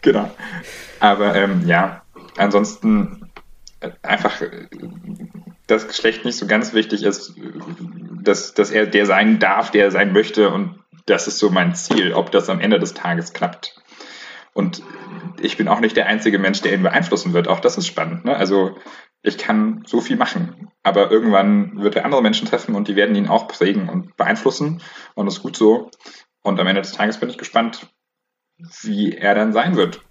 genau. 0.00 0.30
Aber 1.00 1.34
ähm, 1.34 1.66
ja, 1.66 2.02
ansonsten 2.36 3.30
äh, 3.80 3.90
einfach, 4.02 4.40
äh, 4.40 4.68
das 5.66 5.88
Geschlecht 5.88 6.24
nicht 6.24 6.36
so 6.36 6.46
ganz 6.46 6.72
wichtig 6.72 7.02
ist, 7.02 7.34
dass, 8.22 8.54
dass 8.54 8.70
er 8.70 8.86
der 8.86 9.06
sein 9.06 9.38
darf, 9.38 9.70
der 9.70 9.84
er 9.84 9.90
sein 9.90 10.12
möchte 10.12 10.50
und 10.50 10.78
das 11.06 11.26
ist 11.26 11.38
so 11.38 11.50
mein 11.50 11.74
Ziel, 11.74 12.12
ob 12.12 12.30
das 12.30 12.48
am 12.48 12.60
Ende 12.60 12.78
des 12.78 12.94
Tages 12.94 13.32
klappt. 13.32 13.82
Und 14.54 14.82
ich 15.40 15.56
bin 15.56 15.66
auch 15.66 15.80
nicht 15.80 15.96
der 15.96 16.06
einzige 16.06 16.38
Mensch, 16.38 16.60
der 16.60 16.74
ihn 16.74 16.82
beeinflussen 16.82 17.32
wird. 17.32 17.48
Auch 17.48 17.60
das 17.60 17.78
ist 17.78 17.86
spannend. 17.86 18.24
Ne? 18.24 18.36
Also 18.36 18.76
ich 19.22 19.38
kann 19.38 19.84
so 19.86 20.00
viel 20.00 20.16
machen, 20.16 20.70
aber 20.82 21.10
irgendwann 21.10 21.80
wird 21.80 21.96
er 21.96 22.04
andere 22.04 22.22
Menschen 22.22 22.48
treffen 22.48 22.74
und 22.74 22.88
die 22.88 22.96
werden 22.96 23.14
ihn 23.14 23.28
auch 23.28 23.46
prägen 23.46 23.88
und 23.88 24.16
beeinflussen. 24.16 24.82
Und 25.14 25.26
das 25.26 25.36
ist 25.36 25.42
gut 25.42 25.56
so. 25.56 25.90
Und 26.42 26.58
am 26.58 26.66
Ende 26.66 26.82
des 26.82 26.92
Tages 26.92 27.18
bin 27.18 27.30
ich 27.30 27.38
gespannt, 27.38 27.86
wie 28.82 29.16
er 29.16 29.34
dann 29.34 29.52
sein 29.52 29.76
wird. 29.76 30.02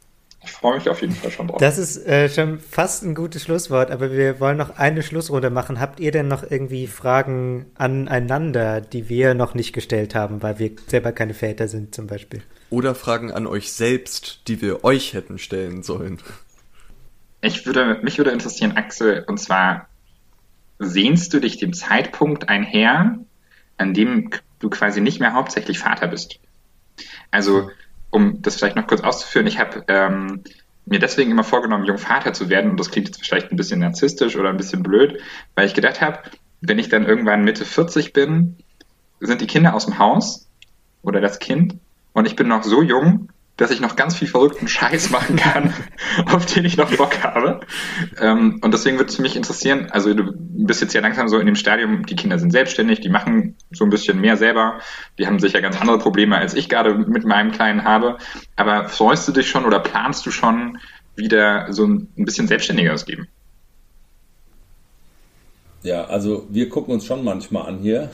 Ich 0.43 0.51
freue 0.51 0.75
mich 0.77 0.89
auf 0.89 1.01
jeden 1.01 1.13
Fall 1.13 1.29
schon 1.29 1.47
drauf. 1.47 1.59
Das 1.59 1.77
ist 1.77 1.97
äh, 2.07 2.27
schon 2.27 2.59
fast 2.59 3.03
ein 3.03 3.13
gutes 3.13 3.43
Schlusswort, 3.43 3.91
aber 3.91 4.11
wir 4.11 4.39
wollen 4.39 4.57
noch 4.57 4.77
eine 4.77 5.03
Schlussrunde 5.03 5.51
machen. 5.51 5.79
Habt 5.79 5.99
ihr 5.99 6.11
denn 6.11 6.27
noch 6.27 6.49
irgendwie 6.49 6.87
Fragen 6.87 7.67
aneinander, 7.75 8.81
die 8.81 9.07
wir 9.07 9.35
noch 9.35 9.53
nicht 9.53 9.71
gestellt 9.71 10.15
haben, 10.15 10.41
weil 10.41 10.57
wir 10.57 10.71
selber 10.87 11.11
keine 11.11 11.35
Väter 11.35 11.67
sind 11.67 11.93
zum 11.93 12.07
Beispiel? 12.07 12.41
Oder 12.71 12.95
Fragen 12.95 13.31
an 13.31 13.45
euch 13.45 13.71
selbst, 13.71 14.47
die 14.47 14.61
wir 14.61 14.83
euch 14.83 15.13
hätten 15.13 15.37
stellen 15.37 15.83
sollen. 15.83 16.19
Ich 17.41 17.65
würde, 17.65 17.99
mich 18.03 18.17
würde 18.17 18.31
interessieren, 18.31 18.77
Axel, 18.77 19.25
und 19.27 19.39
zwar, 19.39 19.87
sehnst 20.79 21.33
du 21.33 21.39
dich 21.39 21.57
dem 21.57 21.73
Zeitpunkt 21.73 22.49
einher, 22.49 23.19
an 23.77 23.93
dem 23.93 24.29
du 24.59 24.69
quasi 24.69 25.01
nicht 25.01 25.19
mehr 25.19 25.33
hauptsächlich 25.33 25.79
Vater 25.79 26.07
bist? 26.07 26.39
Also, 27.31 27.71
um 28.11 28.41
das 28.41 28.57
vielleicht 28.57 28.75
noch 28.75 28.87
kurz 28.87 29.01
auszuführen, 29.01 29.47
ich 29.47 29.59
habe 29.59 29.83
ähm, 29.87 30.43
mir 30.85 30.99
deswegen 30.99 31.31
immer 31.31 31.43
vorgenommen, 31.43 31.85
Jungvater 31.85 32.33
zu 32.33 32.49
werden, 32.49 32.71
und 32.71 32.79
das 32.79 32.91
klingt 32.91 33.07
jetzt 33.07 33.25
vielleicht 33.25 33.51
ein 33.51 33.57
bisschen 33.57 33.79
narzisstisch 33.79 34.35
oder 34.35 34.49
ein 34.49 34.57
bisschen 34.57 34.83
blöd, 34.83 35.19
weil 35.55 35.65
ich 35.65 35.73
gedacht 35.73 36.01
habe, 36.01 36.19
wenn 36.61 36.79
ich 36.79 36.89
dann 36.89 37.05
irgendwann 37.05 37.43
Mitte 37.43 37.65
40 37.65 38.13
bin, 38.13 38.57
sind 39.19 39.41
die 39.41 39.47
Kinder 39.47 39.73
aus 39.73 39.85
dem 39.85 39.97
Haus 39.97 40.47
oder 41.01 41.21
das 41.21 41.39
Kind 41.39 41.75
und 42.13 42.27
ich 42.27 42.35
bin 42.35 42.47
noch 42.47 42.63
so 42.63 42.81
jung, 42.81 43.29
dass 43.61 43.69
ich 43.69 43.79
noch 43.79 43.95
ganz 43.95 44.15
viel 44.15 44.27
verrückten 44.27 44.67
Scheiß 44.67 45.11
machen 45.11 45.35
kann, 45.35 45.71
auf 46.25 46.47
den 46.47 46.65
ich 46.65 46.77
noch 46.77 46.91
Bock 46.97 47.23
habe. 47.23 47.59
Ähm, 48.19 48.59
und 48.63 48.73
deswegen 48.73 48.97
würde 48.97 49.11
es 49.11 49.19
mich 49.19 49.35
interessieren, 49.35 49.89
also 49.91 50.11
du 50.15 50.33
bist 50.35 50.81
jetzt 50.81 50.95
ja 50.95 51.01
langsam 51.01 51.27
so 51.27 51.37
in 51.37 51.45
dem 51.45 51.55
Stadium, 51.55 52.07
die 52.07 52.15
Kinder 52.15 52.39
sind 52.39 52.49
selbstständig, 52.49 53.01
die 53.01 53.09
machen 53.09 53.55
so 53.69 53.83
ein 53.83 53.91
bisschen 53.91 54.19
mehr 54.19 54.35
selber, 54.35 54.79
die 55.19 55.27
haben 55.27 55.37
sicher 55.37 55.61
ganz 55.61 55.79
andere 55.79 55.99
Probleme, 55.99 56.37
als 56.37 56.55
ich 56.55 56.69
gerade 56.69 56.95
mit 56.95 57.23
meinem 57.23 57.51
Kleinen 57.51 57.83
habe. 57.83 58.17
Aber 58.55 58.89
freust 58.89 59.27
du 59.27 59.31
dich 59.31 59.47
schon 59.47 59.65
oder 59.65 59.79
planst 59.79 60.25
du 60.25 60.31
schon 60.31 60.79
wieder 61.15 61.71
so 61.71 61.85
ein 61.85 62.07
bisschen 62.15 62.47
selbstständiger 62.47 62.95
ausgeben? 62.95 63.27
Ja, 65.83 66.05
also 66.05 66.47
wir 66.49 66.67
gucken 66.67 66.95
uns 66.95 67.05
schon 67.05 67.23
manchmal 67.23 67.67
an 67.67 67.77
hier 67.77 68.09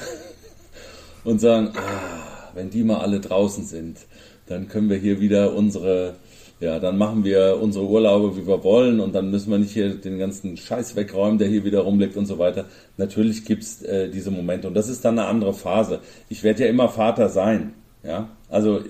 und 1.24 1.40
sagen, 1.40 1.72
ah, 1.78 2.52
wenn 2.54 2.70
die 2.70 2.84
mal 2.84 3.00
alle 3.00 3.22
draußen 3.22 3.64
sind 3.64 4.00
dann 4.48 4.68
können 4.68 4.90
wir 4.90 4.98
hier 4.98 5.20
wieder 5.20 5.56
unsere, 5.56 6.16
ja, 6.60 6.80
dann 6.80 6.98
machen 6.98 7.24
wir 7.24 7.60
unsere 7.62 7.86
Urlaube, 7.86 8.36
wie 8.38 8.48
wir 8.48 8.64
wollen 8.64 9.00
und 9.00 9.14
dann 9.14 9.30
müssen 9.30 9.52
wir 9.52 9.58
nicht 9.58 9.74
hier 9.74 9.96
den 9.96 10.18
ganzen 10.18 10.58
Scheiß 10.58 10.96
wegräumen, 10.96 11.38
der 11.38 11.48
hier 11.48 11.64
wieder 11.64 11.82
rumliegt 11.82 12.18
und 12.18 12.26
so 12.26 12.40
weiter. 12.40 12.66
Natürlich 12.98 13.46
gibt's 13.46 13.82
äh, 13.84 14.10
diese 14.10 14.32
Momente 14.32 14.68
und 14.68 14.74
das 14.74 14.90
ist 14.90 15.06
dann 15.06 15.20
eine 15.20 15.28
andere 15.28 15.54
Phase. 15.54 16.00
Ich 16.30 16.44
werde 16.44 16.64
ja 16.64 16.70
immer 16.70 16.90
Vater 16.90 17.30
sein, 17.30 17.74
ja, 18.04 18.30
also 18.50 18.82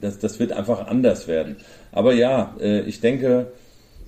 das, 0.00 0.18
das 0.18 0.38
wird 0.38 0.52
einfach 0.52 0.86
anders 0.86 1.26
werden. 1.26 1.56
Aber 1.92 2.12
ja, 2.12 2.54
äh, 2.60 2.80
ich 2.82 3.00
denke, 3.00 3.52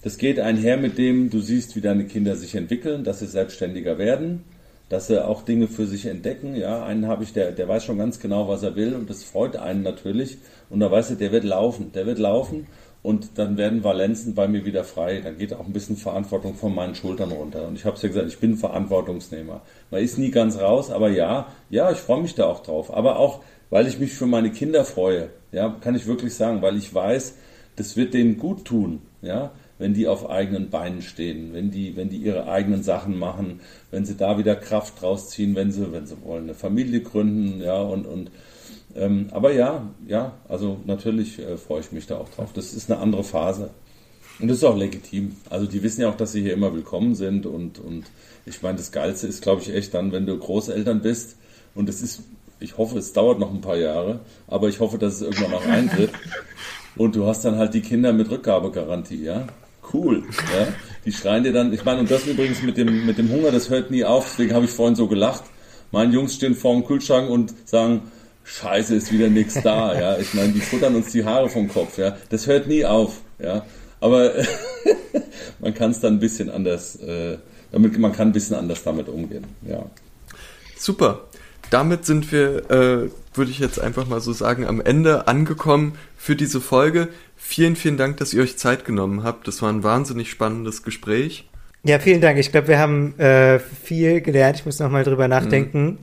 das 0.02 0.18
geht 0.18 0.38
einher 0.38 0.76
mit 0.76 0.98
dem, 0.98 1.30
du 1.30 1.40
siehst, 1.40 1.76
wie 1.76 1.80
deine 1.80 2.04
Kinder 2.04 2.36
sich 2.36 2.54
entwickeln, 2.54 3.04
dass 3.04 3.20
sie 3.20 3.26
selbstständiger 3.26 3.98
werden 3.98 4.44
dass 4.88 5.08
sie 5.08 5.24
auch 5.24 5.42
Dinge 5.42 5.68
für 5.68 5.86
sich 5.86 6.06
entdecken. 6.06 6.54
Ja, 6.56 6.84
einen 6.84 7.06
habe 7.06 7.24
ich, 7.24 7.32
der, 7.32 7.52
der 7.52 7.68
weiß 7.68 7.84
schon 7.84 7.98
ganz 7.98 8.20
genau, 8.20 8.48
was 8.48 8.62
er 8.62 8.76
will 8.76 8.94
und 8.94 9.10
das 9.10 9.22
freut 9.22 9.56
einen 9.56 9.82
natürlich. 9.82 10.38
Und 10.70 10.80
da 10.80 10.90
weißt 10.90 11.10
du, 11.10 11.14
der 11.14 11.32
wird 11.32 11.44
laufen, 11.44 11.92
der 11.92 12.06
wird 12.06 12.18
laufen 12.18 12.66
und 13.02 13.38
dann 13.38 13.56
werden 13.56 13.84
Valenzen 13.84 14.34
bei 14.34 14.48
mir 14.48 14.64
wieder 14.64 14.84
frei. 14.84 15.20
Dann 15.20 15.38
geht 15.38 15.54
auch 15.54 15.66
ein 15.66 15.72
bisschen 15.72 15.96
Verantwortung 15.96 16.54
von 16.54 16.74
meinen 16.74 16.94
Schultern 16.94 17.32
runter. 17.32 17.66
Und 17.66 17.76
ich 17.76 17.84
habe 17.84 17.96
es 17.96 18.02
ja 18.02 18.08
gesagt, 18.08 18.28
ich 18.28 18.38
bin 18.38 18.56
Verantwortungsnehmer. 18.56 19.62
Man 19.90 20.02
ist 20.02 20.18
nie 20.18 20.30
ganz 20.30 20.58
raus, 20.58 20.90
aber 20.90 21.08
ja, 21.10 21.46
ja, 21.70 21.90
ich 21.90 21.98
freue 21.98 22.22
mich 22.22 22.34
da 22.34 22.46
auch 22.46 22.62
drauf. 22.62 22.92
Aber 22.92 23.18
auch, 23.18 23.40
weil 23.70 23.86
ich 23.86 23.98
mich 23.98 24.12
für 24.12 24.26
meine 24.26 24.50
Kinder 24.50 24.84
freue, 24.84 25.30
ja, 25.52 25.76
kann 25.80 25.94
ich 25.94 26.06
wirklich 26.06 26.34
sagen, 26.34 26.60
weil 26.60 26.76
ich 26.76 26.92
weiß, 26.92 27.34
das 27.76 27.96
wird 27.96 28.14
denen 28.14 28.38
gut 28.38 28.64
tun, 28.64 29.02
ja 29.22 29.52
wenn 29.78 29.94
die 29.94 30.08
auf 30.08 30.28
eigenen 30.28 30.70
Beinen 30.70 31.02
stehen, 31.02 31.54
wenn 31.54 31.70
die, 31.70 31.96
wenn 31.96 32.10
die 32.10 32.18
ihre 32.18 32.48
eigenen 32.48 32.82
Sachen 32.82 33.16
machen, 33.16 33.60
wenn 33.90 34.04
sie 34.04 34.16
da 34.16 34.38
wieder 34.38 34.56
Kraft 34.56 35.00
draus 35.00 35.30
ziehen, 35.30 35.54
wenn 35.54 35.70
sie, 35.70 35.92
wenn 35.92 36.06
sie 36.06 36.16
wollen, 36.22 36.44
eine 36.44 36.54
Familie 36.54 37.00
gründen, 37.00 37.60
ja, 37.62 37.80
und, 37.80 38.06
und 38.06 38.30
ähm, 38.94 39.28
aber 39.32 39.52
ja, 39.52 39.82
ja, 40.06 40.32
also 40.48 40.78
natürlich 40.84 41.38
äh, 41.38 41.56
freue 41.56 41.80
ich 41.80 41.92
mich 41.92 42.06
da 42.06 42.18
auch 42.18 42.28
drauf. 42.30 42.50
Das 42.54 42.72
ist 42.72 42.90
eine 42.90 43.00
andere 43.00 43.24
Phase. 43.24 43.70
Und 44.40 44.48
das 44.48 44.58
ist 44.58 44.64
auch 44.64 44.76
legitim. 44.76 45.36
Also 45.50 45.66
die 45.66 45.82
wissen 45.82 46.02
ja 46.02 46.08
auch, 46.08 46.16
dass 46.16 46.32
sie 46.32 46.42
hier 46.42 46.52
immer 46.52 46.72
willkommen 46.72 47.14
sind 47.14 47.44
und, 47.44 47.78
und 47.80 48.04
ich 48.46 48.62
meine, 48.62 48.78
das 48.78 48.92
Geilste 48.92 49.26
ist, 49.26 49.42
glaube 49.42 49.62
ich, 49.62 49.74
echt 49.74 49.94
dann, 49.94 50.12
wenn 50.12 50.26
du 50.26 50.38
Großeltern 50.38 51.00
bist 51.00 51.36
und 51.74 51.88
es 51.88 52.02
ist, 52.02 52.22
ich 52.60 52.78
hoffe, 52.78 52.98
es 52.98 53.12
dauert 53.12 53.38
noch 53.38 53.52
ein 53.52 53.60
paar 53.60 53.76
Jahre, 53.76 54.20
aber 54.46 54.68
ich 54.68 54.80
hoffe, 54.80 54.98
dass 54.98 55.14
es 55.14 55.22
irgendwann 55.22 55.54
auch 55.54 55.66
eintritt. 55.66 56.10
Und 56.96 57.14
du 57.14 57.26
hast 57.26 57.44
dann 57.44 57.56
halt 57.56 57.74
die 57.74 57.82
Kinder 57.82 58.12
mit 58.12 58.30
Rückgabegarantie, 58.30 59.22
ja 59.22 59.46
cool. 59.92 60.22
Ja? 60.58 60.68
Die 61.04 61.12
schreien 61.12 61.44
dir 61.44 61.52
dann, 61.52 61.72
ich 61.72 61.84
meine, 61.84 62.00
und 62.00 62.10
das 62.10 62.26
übrigens 62.26 62.62
mit 62.62 62.76
dem, 62.76 63.06
mit 63.06 63.18
dem 63.18 63.30
Hunger, 63.30 63.50
das 63.50 63.70
hört 63.70 63.90
nie 63.90 64.04
auf, 64.04 64.26
deswegen 64.30 64.54
habe 64.54 64.64
ich 64.64 64.70
vorhin 64.70 64.96
so 64.96 65.06
gelacht. 65.06 65.44
Meine 65.90 66.12
Jungs 66.12 66.34
stehen 66.34 66.54
vor 66.54 66.74
dem 66.74 66.84
Kühlschrank 66.84 67.30
und 67.30 67.54
sagen, 67.64 68.02
Scheiße, 68.48 68.94
ist 68.94 69.12
wieder 69.12 69.28
nichts 69.28 69.60
da, 69.62 69.98
ja. 69.98 70.18
Ich 70.18 70.32
meine, 70.32 70.52
die 70.52 70.60
futtern 70.60 70.96
uns 70.96 71.12
die 71.12 71.24
Haare 71.24 71.48
vom 71.48 71.68
Kopf, 71.68 71.98
ja. 71.98 72.16
Das 72.30 72.46
hört 72.46 72.66
nie 72.66 72.84
auf, 72.84 73.20
ja. 73.38 73.64
Aber 74.00 74.32
man 75.60 75.74
kann 75.74 75.90
es 75.90 76.00
dann 76.00 76.14
ein 76.14 76.20
bisschen 76.20 76.50
anders, 76.50 76.96
äh, 76.96 77.36
damit, 77.72 77.98
man 77.98 78.12
kann 78.12 78.28
ein 78.28 78.32
bisschen 78.32 78.56
anders 78.56 78.82
damit 78.82 79.08
umgehen, 79.08 79.44
ja. 79.66 79.84
Super. 80.78 81.28
Damit 81.70 82.06
sind 82.06 82.32
wir, 82.32 82.70
äh, 82.70 83.10
würde 83.34 83.50
ich 83.50 83.58
jetzt 83.58 83.78
einfach 83.78 84.08
mal 84.08 84.20
so 84.20 84.32
sagen, 84.32 84.66
am 84.66 84.80
Ende 84.80 85.28
angekommen 85.28 85.98
für 86.16 86.34
diese 86.34 86.62
Folge. 86.62 87.08
Vielen, 87.36 87.76
vielen 87.76 87.98
Dank, 87.98 88.16
dass 88.16 88.32
ihr 88.32 88.42
euch 88.42 88.56
Zeit 88.56 88.86
genommen 88.86 89.22
habt. 89.22 89.46
Das 89.46 89.60
war 89.60 89.70
ein 89.70 89.82
wahnsinnig 89.82 90.30
spannendes 90.30 90.82
Gespräch. 90.82 91.48
Ja, 91.84 91.98
vielen 91.98 92.22
Dank. 92.22 92.38
Ich 92.38 92.50
glaube, 92.50 92.68
wir 92.68 92.78
haben 92.78 93.18
äh, 93.18 93.58
viel 93.58 94.22
gelernt. 94.22 94.56
Ich 94.56 94.66
muss 94.66 94.78
noch 94.78 94.90
mal 94.90 95.04
drüber 95.04 95.28
nachdenken. 95.28 95.84
Mhm. 95.84 95.98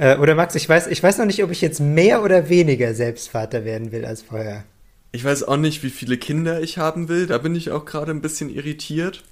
Äh, 0.00 0.16
oder 0.16 0.34
Max, 0.34 0.54
ich 0.54 0.66
weiß, 0.66 0.86
ich 0.86 1.02
weiß 1.02 1.18
noch 1.18 1.26
nicht, 1.26 1.44
ob 1.44 1.50
ich 1.50 1.60
jetzt 1.60 1.78
mehr 1.78 2.22
oder 2.22 2.48
weniger 2.48 2.94
Selbstvater 2.94 3.66
werden 3.66 3.92
will 3.92 4.06
als 4.06 4.22
vorher. 4.22 4.64
Ich 5.12 5.22
weiß 5.22 5.42
auch 5.42 5.58
nicht, 5.58 5.82
wie 5.82 5.90
viele 5.90 6.16
Kinder 6.16 6.62
ich 6.62 6.78
haben 6.78 7.10
will. 7.10 7.26
Da 7.26 7.36
bin 7.36 7.54
ich 7.54 7.70
auch 7.70 7.84
gerade 7.84 8.10
ein 8.10 8.22
bisschen 8.22 8.48
irritiert. 8.48 9.22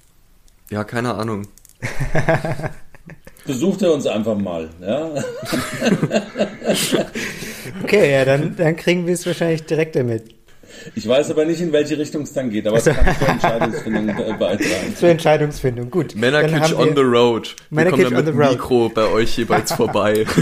Ja, 0.69 0.83
keine 0.83 1.15
Ahnung. 1.15 1.47
Besucht 3.47 3.81
er 3.81 3.93
uns 3.93 4.05
einfach 4.05 4.37
mal, 4.37 4.69
ja? 4.79 5.09
okay, 7.83 8.11
ja, 8.11 8.25
dann, 8.25 8.55
dann 8.55 8.75
kriegen 8.75 9.07
wir 9.07 9.15
es 9.15 9.25
wahrscheinlich 9.25 9.63
direkt 9.63 9.95
damit. 9.95 10.35
Ich 10.95 11.07
weiß 11.07 11.31
aber 11.31 11.45
nicht, 11.45 11.61
in 11.61 11.71
welche 11.71 11.97
Richtung 11.97 12.23
es 12.23 12.33
dann 12.33 12.49
geht, 12.49 12.67
aber 12.67 12.77
es 12.77 12.85
kann 12.85 13.15
zur 13.17 13.27
Entscheidungsfindung 13.29 14.07
beitragen. 14.37 14.95
Zur 14.95 15.09
Entscheidungsfindung, 15.09 15.89
gut. 15.89 16.15
Männerkitsch 16.15 16.73
on 16.73 16.95
the 16.95 17.01
road. 17.01 17.55
Wir 17.69 17.85
kommen 17.85 18.03
dann 18.11 18.25
mit 18.25 18.35
Mikro 18.35 18.89
bei 18.89 19.07
euch 19.07 19.37
jeweils 19.37 19.71
vorbei. 19.79 20.25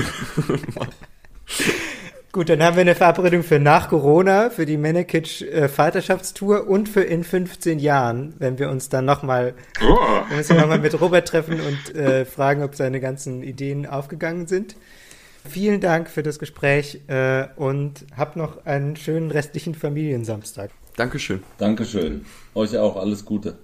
Gut, 2.34 2.49
dann 2.49 2.61
haben 2.61 2.75
wir 2.75 2.82
eine 2.82 2.93
Verabredung 2.93 3.41
für 3.41 3.57
nach 3.57 3.89
Corona, 3.89 4.51
für 4.51 4.67
die 4.67 4.78
Männerkitsch 4.78 5.41
äh, 5.41 5.67
Vaterschaftstour 5.67 6.67
und 6.67 6.88
für 6.88 7.01
in 7.01 7.23
15 7.23 7.80
Jahren, 7.80 8.36
wenn 8.38 8.59
wir 8.59 8.69
uns 8.69 8.89
dann 8.89 9.05
nochmal 9.05 9.55
oh. 9.82 10.53
noch 10.53 10.80
mit 10.80 11.01
Robert 11.01 11.28
treffen 11.28 11.59
und 11.59 11.95
äh, 11.95 12.25
fragen, 12.25 12.61
ob 12.61 12.75
seine 12.75 12.99
ganzen 12.99 13.41
Ideen 13.41 13.88
aufgegangen 13.88 14.45
sind. 14.45 14.75
Vielen 15.50 15.80
Dank 15.80 16.10
für 16.10 16.24
das 16.24 16.39
Gespräch 16.39 17.02
äh, 17.08 17.48
und 17.56 18.06
habt 18.16 18.36
noch 18.36 18.66
einen 18.66 18.95
schönen 18.98 19.32
restlichen 19.32 19.76
Familiensamstag. 19.76 20.72
Dankeschön. 20.98 21.41
Dankeschön. 21.58 22.26
Euch 22.54 22.78
auch 22.78 22.98
alles 22.98 23.24
Gute. 23.24 23.58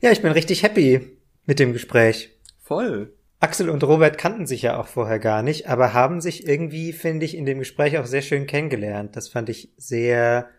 Ja, 0.00 0.12
ich 0.12 0.22
bin 0.22 0.32
richtig 0.32 0.62
happy 0.62 1.18
mit 1.46 1.58
dem 1.58 1.72
Gespräch. 1.72 2.30
Voll. 2.62 3.14
Axel 3.40 3.70
und 3.70 3.84
Robert 3.84 4.18
kannten 4.18 4.46
sich 4.46 4.62
ja 4.62 4.78
auch 4.78 4.88
vorher 4.88 5.18
gar 5.18 5.42
nicht, 5.42 5.68
aber 5.68 5.94
haben 5.94 6.20
sich 6.20 6.46
irgendwie, 6.46 6.92
finde 6.92 7.24
ich, 7.24 7.36
in 7.36 7.46
dem 7.46 7.60
Gespräch 7.60 7.96
auch 7.98 8.06
sehr 8.06 8.22
schön 8.22 8.46
kennengelernt. 8.46 9.16
Das 9.16 9.28
fand 9.28 9.48
ich 9.48 9.72
sehr 9.76 10.50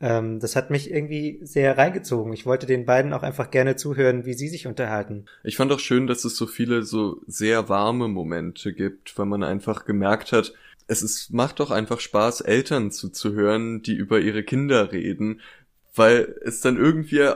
ähm, 0.00 0.38
das 0.38 0.54
hat 0.54 0.70
mich 0.70 0.90
irgendwie 0.90 1.40
sehr 1.42 1.76
reingezogen. 1.76 2.32
Ich 2.32 2.46
wollte 2.46 2.66
den 2.66 2.84
beiden 2.84 3.12
auch 3.12 3.22
einfach 3.22 3.50
gerne 3.50 3.76
zuhören, 3.76 4.24
wie 4.24 4.34
sie 4.34 4.48
sich 4.48 4.66
unterhalten. 4.66 5.26
Ich 5.42 5.56
fand 5.56 5.72
auch 5.72 5.80
schön, 5.80 6.06
dass 6.06 6.24
es 6.24 6.36
so 6.36 6.46
viele 6.46 6.84
so 6.84 7.20
sehr 7.26 7.68
warme 7.68 8.08
Momente 8.08 8.72
gibt, 8.72 9.18
weil 9.18 9.26
man 9.26 9.42
einfach 9.42 9.84
gemerkt 9.84 10.32
hat, 10.32 10.54
es 10.86 11.02
ist, 11.02 11.32
macht 11.32 11.60
doch 11.60 11.70
einfach 11.70 12.00
Spaß, 12.00 12.40
Eltern 12.40 12.90
zuzuhören, 12.90 13.82
die 13.82 13.94
über 13.94 14.20
ihre 14.20 14.42
Kinder 14.42 14.90
reden, 14.90 15.40
weil 15.94 16.34
es 16.42 16.60
dann 16.60 16.76
irgendwie 16.76 17.28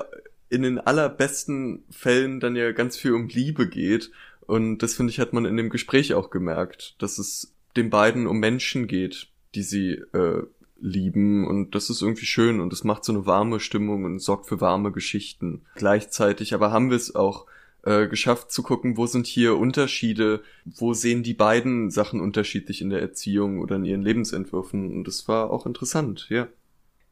in 0.49 0.63
den 0.63 0.79
allerbesten 0.79 1.85
Fällen 1.91 2.41
dann 2.41 2.57
ja 2.57 2.73
ganz 2.73 2.97
viel 2.97 3.13
um 3.13 3.29
Liebe 3.29 3.69
geht. 3.69 4.11
Und 4.47 4.79
das 4.79 4.95
finde 4.95 5.11
ich, 5.11 5.21
hat 5.21 5.33
man 5.33 5.45
in 5.45 5.57
dem 5.57 5.71
Gespräch 5.71 6.15
auch 6.15 6.31
gemerkt, 6.31 6.95
dass 6.99 7.19
es 7.19 7.55
den 7.77 7.91
beiden 7.91 8.27
um 8.27 8.39
Menschen 8.39 8.87
geht, 8.87 9.29
die 9.55 9.63
sie 9.63 9.93
äh, 10.13 10.43
lieben 10.83 11.47
und 11.47 11.75
das 11.75 11.89
ist 11.89 12.03
irgendwie 12.03 12.27
schön 12.27 12.61
und 12.61 12.73
es 12.73 12.85
macht 12.85 13.05
so 13.05 13.13
eine 13.13 13.25
warme 13.25 13.61
Stimmung 13.61 14.05
und 14.05 14.19
sorgt 14.19 14.47
für 14.47 14.61
warme 14.61 14.93
Geschichten. 14.93 15.63
Gleichzeitig 15.77 16.53
aber 16.55 16.73
haben 16.73 16.91
wir 16.91 16.97
es 16.97 17.15
auch 17.15 17.47
äh, 17.85 18.09
geschafft 18.09 18.51
zu 18.51 18.63
gucken, 18.63 18.97
wo 18.97 19.07
sind 19.07 19.27
hier 19.27 19.57
Unterschiede, 19.57 20.43
wo 20.65 20.93
sehen 20.93 21.23
die 21.23 21.35
beiden 21.35 21.91
Sachen 21.91 22.21
unterschiedlich 22.21 22.83
in 22.83 22.91
der 22.91 23.01
Erziehung 23.01 23.61
oder 23.61 23.77
in 23.77 23.85
ihren 23.85 24.03
Lebensentwürfen 24.03 24.91
und 24.91 25.07
das 25.07 25.29
war 25.29 25.51
auch 25.51 25.67
interessant, 25.67 26.27
ja. 26.29 26.49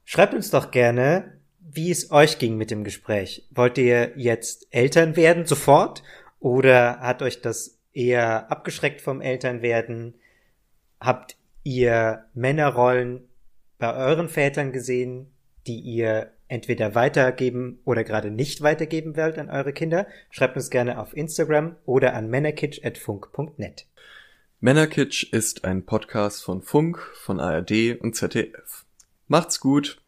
Schreibt 0.05 0.35
uns 0.35 0.51
doch 0.51 0.73
gerne, 0.73 1.39
wie 1.61 1.91
es 1.91 2.11
euch 2.11 2.39
ging 2.39 2.57
mit 2.57 2.71
dem 2.71 2.83
Gespräch. 2.83 3.47
Wollt 3.51 3.79
ihr 3.79 4.13
jetzt 4.17 4.67
Eltern 4.71 5.15
werden 5.15 5.47
sofort 5.47 6.03
oder 6.41 6.99
hat 7.01 7.23
euch 7.23 7.41
das 7.41 7.79
eher 7.93 8.51
abgeschreckt 8.51 9.01
vom 9.01 9.21
Elternwerden? 9.21 10.15
Habt 10.99 11.37
ihr 11.63 12.25
Männerrollen 12.35 13.30
bei 13.81 13.95
euren 13.95 14.29
Vätern 14.29 14.73
gesehen, 14.73 15.27
die 15.67 15.81
ihr 15.81 16.31
entweder 16.47 16.95
weitergeben 16.95 17.81
oder 17.85 18.05
gerade 18.05 18.31
nicht 18.31 18.63
weitergeben 18.63 19.17
wollt 19.17 19.39
an 19.39 19.51
eure 19.51 19.73
Kinder? 19.73 20.07
Schreibt 20.31 20.57
uns 20.57 20.71
gerne 20.71 21.01
auf 21.01 21.17
Instagram 21.17 21.77
oder 21.85 22.15
an 22.15 22.29
männerkitsch.funk.net. 22.29 23.87
Männerkitsch 24.61 25.33
ist 25.33 25.65
ein 25.65 25.85
Podcast 25.87 26.45
von 26.45 26.63
Funk, 26.63 26.99
von 27.15 27.41
ARD 27.41 27.99
und 28.01 28.15
ZDF. 28.15 28.85
Macht's 29.27 29.59
gut! 29.61 30.00